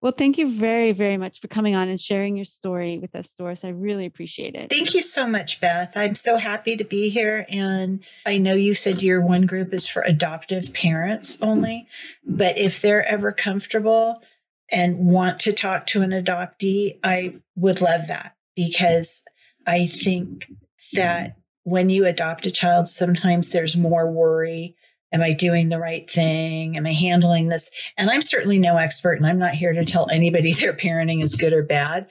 Well, 0.00 0.12
thank 0.12 0.38
you 0.38 0.50
very, 0.50 0.92
very 0.92 1.16
much 1.16 1.40
for 1.40 1.48
coming 1.48 1.74
on 1.74 1.88
and 1.88 2.00
sharing 2.00 2.36
your 2.36 2.44
story 2.44 2.98
with 2.98 3.14
us, 3.14 3.34
Doris. 3.34 3.64
I 3.64 3.70
really 3.70 4.06
appreciate 4.06 4.54
it. 4.54 4.70
Thank 4.70 4.94
you 4.94 5.02
so 5.02 5.26
much, 5.26 5.60
Beth. 5.60 5.92
I'm 5.96 6.14
so 6.14 6.36
happy 6.36 6.76
to 6.76 6.84
be 6.84 7.08
here. 7.10 7.46
And 7.48 8.04
I 8.24 8.38
know 8.38 8.54
you 8.54 8.74
said 8.74 9.02
your 9.02 9.20
one 9.20 9.46
group 9.46 9.72
is 9.74 9.86
for 9.86 10.02
adoptive 10.02 10.72
parents 10.72 11.40
only, 11.42 11.86
but 12.24 12.56
if 12.58 12.80
they're 12.80 13.06
ever 13.08 13.32
comfortable 13.32 14.22
and 14.70 14.98
want 14.98 15.40
to 15.40 15.52
talk 15.52 15.86
to 15.88 16.02
an 16.02 16.10
adoptee, 16.10 16.98
I 17.02 17.36
would 17.56 17.80
love 17.80 18.06
that 18.08 18.36
because 18.54 19.22
I 19.66 19.86
think 19.86 20.46
that 20.94 21.36
when 21.64 21.90
you 21.90 22.06
adopt 22.06 22.46
a 22.46 22.50
child, 22.50 22.86
sometimes 22.88 23.50
there's 23.50 23.76
more 23.76 24.10
worry 24.10 24.76
Am 25.14 25.22
I 25.22 25.32
doing 25.32 25.68
the 25.68 25.78
right 25.78 26.10
thing? 26.10 26.76
Am 26.76 26.86
I 26.86 26.92
handling 26.92 27.48
this? 27.48 27.70
And 27.96 28.10
I'm 28.10 28.20
certainly 28.20 28.58
no 28.58 28.76
expert, 28.78 29.12
and 29.12 29.26
I'm 29.26 29.38
not 29.38 29.54
here 29.54 29.72
to 29.72 29.84
tell 29.84 30.10
anybody 30.10 30.52
their 30.52 30.74
parenting 30.74 31.22
is 31.22 31.36
good 31.36 31.52
or 31.52 31.62
bad. 31.62 32.08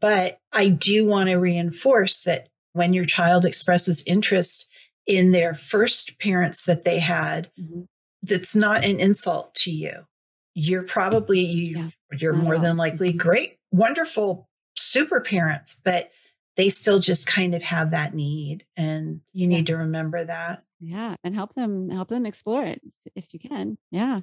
But 0.00 0.38
I 0.50 0.68
do 0.68 1.06
want 1.06 1.28
to 1.28 1.36
reinforce 1.36 2.22
that 2.22 2.48
when 2.72 2.94
your 2.94 3.04
child 3.04 3.44
expresses 3.44 4.02
interest 4.06 4.66
in 5.06 5.32
their 5.32 5.52
first 5.54 6.18
parents 6.18 6.64
that 6.64 6.84
they 6.84 6.98
had, 6.98 7.50
mm-hmm. 7.60 7.82
that's 8.22 8.56
not 8.56 8.84
an 8.84 8.98
insult 9.00 9.54
to 9.56 9.70
you. 9.70 10.06
You're 10.54 10.82
probably 10.82 11.40
you, 11.40 11.76
yeah, 11.76 12.18
you're 12.18 12.32
more 12.32 12.58
than 12.58 12.76
likely 12.76 13.10
mm-hmm. 13.10 13.18
great, 13.18 13.58
wonderful, 13.70 14.48
super 14.76 15.20
parents, 15.20 15.78
but 15.84 16.10
they 16.56 16.70
still 16.70 17.00
just 17.00 17.26
kind 17.26 17.54
of 17.54 17.62
have 17.62 17.90
that 17.90 18.14
need, 18.14 18.64
and 18.78 19.20
you 19.34 19.46
need 19.46 19.68
yeah. 19.68 19.76
to 19.76 19.80
remember 19.82 20.24
that 20.24 20.64
yeah 20.80 21.14
and 21.22 21.34
help 21.34 21.54
them 21.54 21.90
help 21.90 22.08
them 22.08 22.24
explore 22.24 22.64
it 22.64 22.80
if 23.14 23.32
you 23.32 23.38
can 23.38 23.76
yeah 23.90 24.20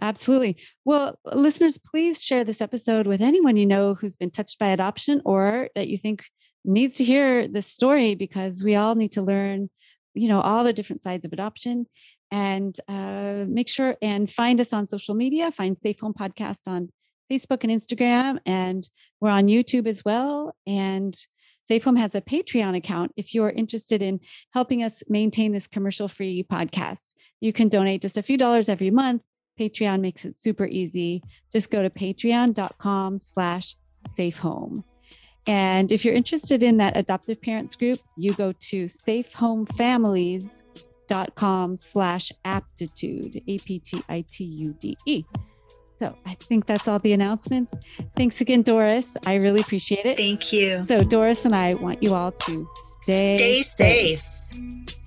absolutely 0.00 0.56
well 0.84 1.18
listeners 1.24 1.78
please 1.78 2.22
share 2.22 2.44
this 2.44 2.60
episode 2.60 3.06
with 3.06 3.20
anyone 3.20 3.56
you 3.56 3.66
know 3.66 3.94
who's 3.94 4.16
been 4.16 4.30
touched 4.30 4.58
by 4.58 4.68
adoption 4.68 5.20
or 5.24 5.68
that 5.74 5.88
you 5.88 5.98
think 5.98 6.24
needs 6.64 6.96
to 6.96 7.04
hear 7.04 7.48
this 7.48 7.66
story 7.66 8.14
because 8.14 8.62
we 8.62 8.76
all 8.76 8.94
need 8.94 9.12
to 9.12 9.22
learn 9.22 9.68
you 10.14 10.28
know 10.28 10.40
all 10.40 10.64
the 10.64 10.72
different 10.72 11.02
sides 11.02 11.24
of 11.24 11.32
adoption 11.32 11.86
and 12.30 12.78
uh, 12.88 13.44
make 13.48 13.68
sure 13.68 13.96
and 14.02 14.30
find 14.30 14.60
us 14.60 14.72
on 14.72 14.86
social 14.86 15.14
media 15.14 15.50
find 15.50 15.76
safe 15.76 15.98
home 16.00 16.14
podcast 16.14 16.60
on 16.66 16.90
Facebook 17.30 17.64
and 17.64 17.70
Instagram, 17.70 18.38
and 18.46 18.88
we're 19.20 19.30
on 19.30 19.48
YouTube 19.48 19.86
as 19.86 20.04
well. 20.04 20.56
And 20.66 21.14
Safe 21.68 21.84
Home 21.84 21.96
has 21.96 22.14
a 22.14 22.22
Patreon 22.22 22.78
account. 22.78 23.12
If 23.18 23.34
you're 23.34 23.50
interested 23.50 24.00
in 24.00 24.20
helping 24.54 24.82
us 24.82 25.02
maintain 25.06 25.52
this 25.52 25.66
commercial 25.66 26.08
free 26.08 26.46
podcast, 26.50 27.12
you 27.40 27.52
can 27.52 27.68
donate 27.68 28.00
just 28.00 28.16
a 28.16 28.22
few 28.22 28.38
dollars 28.38 28.70
every 28.70 28.90
month. 28.90 29.26
Patreon 29.60 30.00
makes 30.00 30.24
it 30.24 30.34
super 30.34 30.64
easy. 30.64 31.22
Just 31.52 31.70
go 31.70 31.82
to 31.82 31.90
patreon.com 31.90 33.18
slash 33.18 33.76
safe 34.06 34.38
home. 34.38 34.82
And 35.46 35.92
if 35.92 36.06
you're 36.06 36.14
interested 36.14 36.62
in 36.62 36.78
that 36.78 36.96
adoptive 36.96 37.42
parents 37.42 37.76
group, 37.76 37.98
you 38.16 38.32
go 38.32 38.52
to 38.52 38.86
safehomefamilies.com 38.86 41.76
slash 41.76 42.32
aptitude, 42.46 43.42
A-P-T-I-T-U-D-E. 43.46 45.24
So 45.98 46.16
I 46.24 46.34
think 46.34 46.66
that's 46.66 46.86
all 46.86 47.00
the 47.00 47.12
announcements. 47.12 47.74
Thanks 48.14 48.40
again, 48.40 48.62
Doris. 48.62 49.16
I 49.26 49.34
really 49.34 49.60
appreciate 49.60 50.06
it. 50.06 50.16
Thank 50.16 50.52
you. 50.52 50.78
So 50.84 51.00
Doris 51.00 51.44
and 51.44 51.56
I 51.56 51.74
want 51.74 52.04
you 52.04 52.14
all 52.14 52.30
to 52.30 52.68
stay, 53.02 53.36
stay 53.36 53.62
safe. 53.62 54.20
safe. 54.20 54.97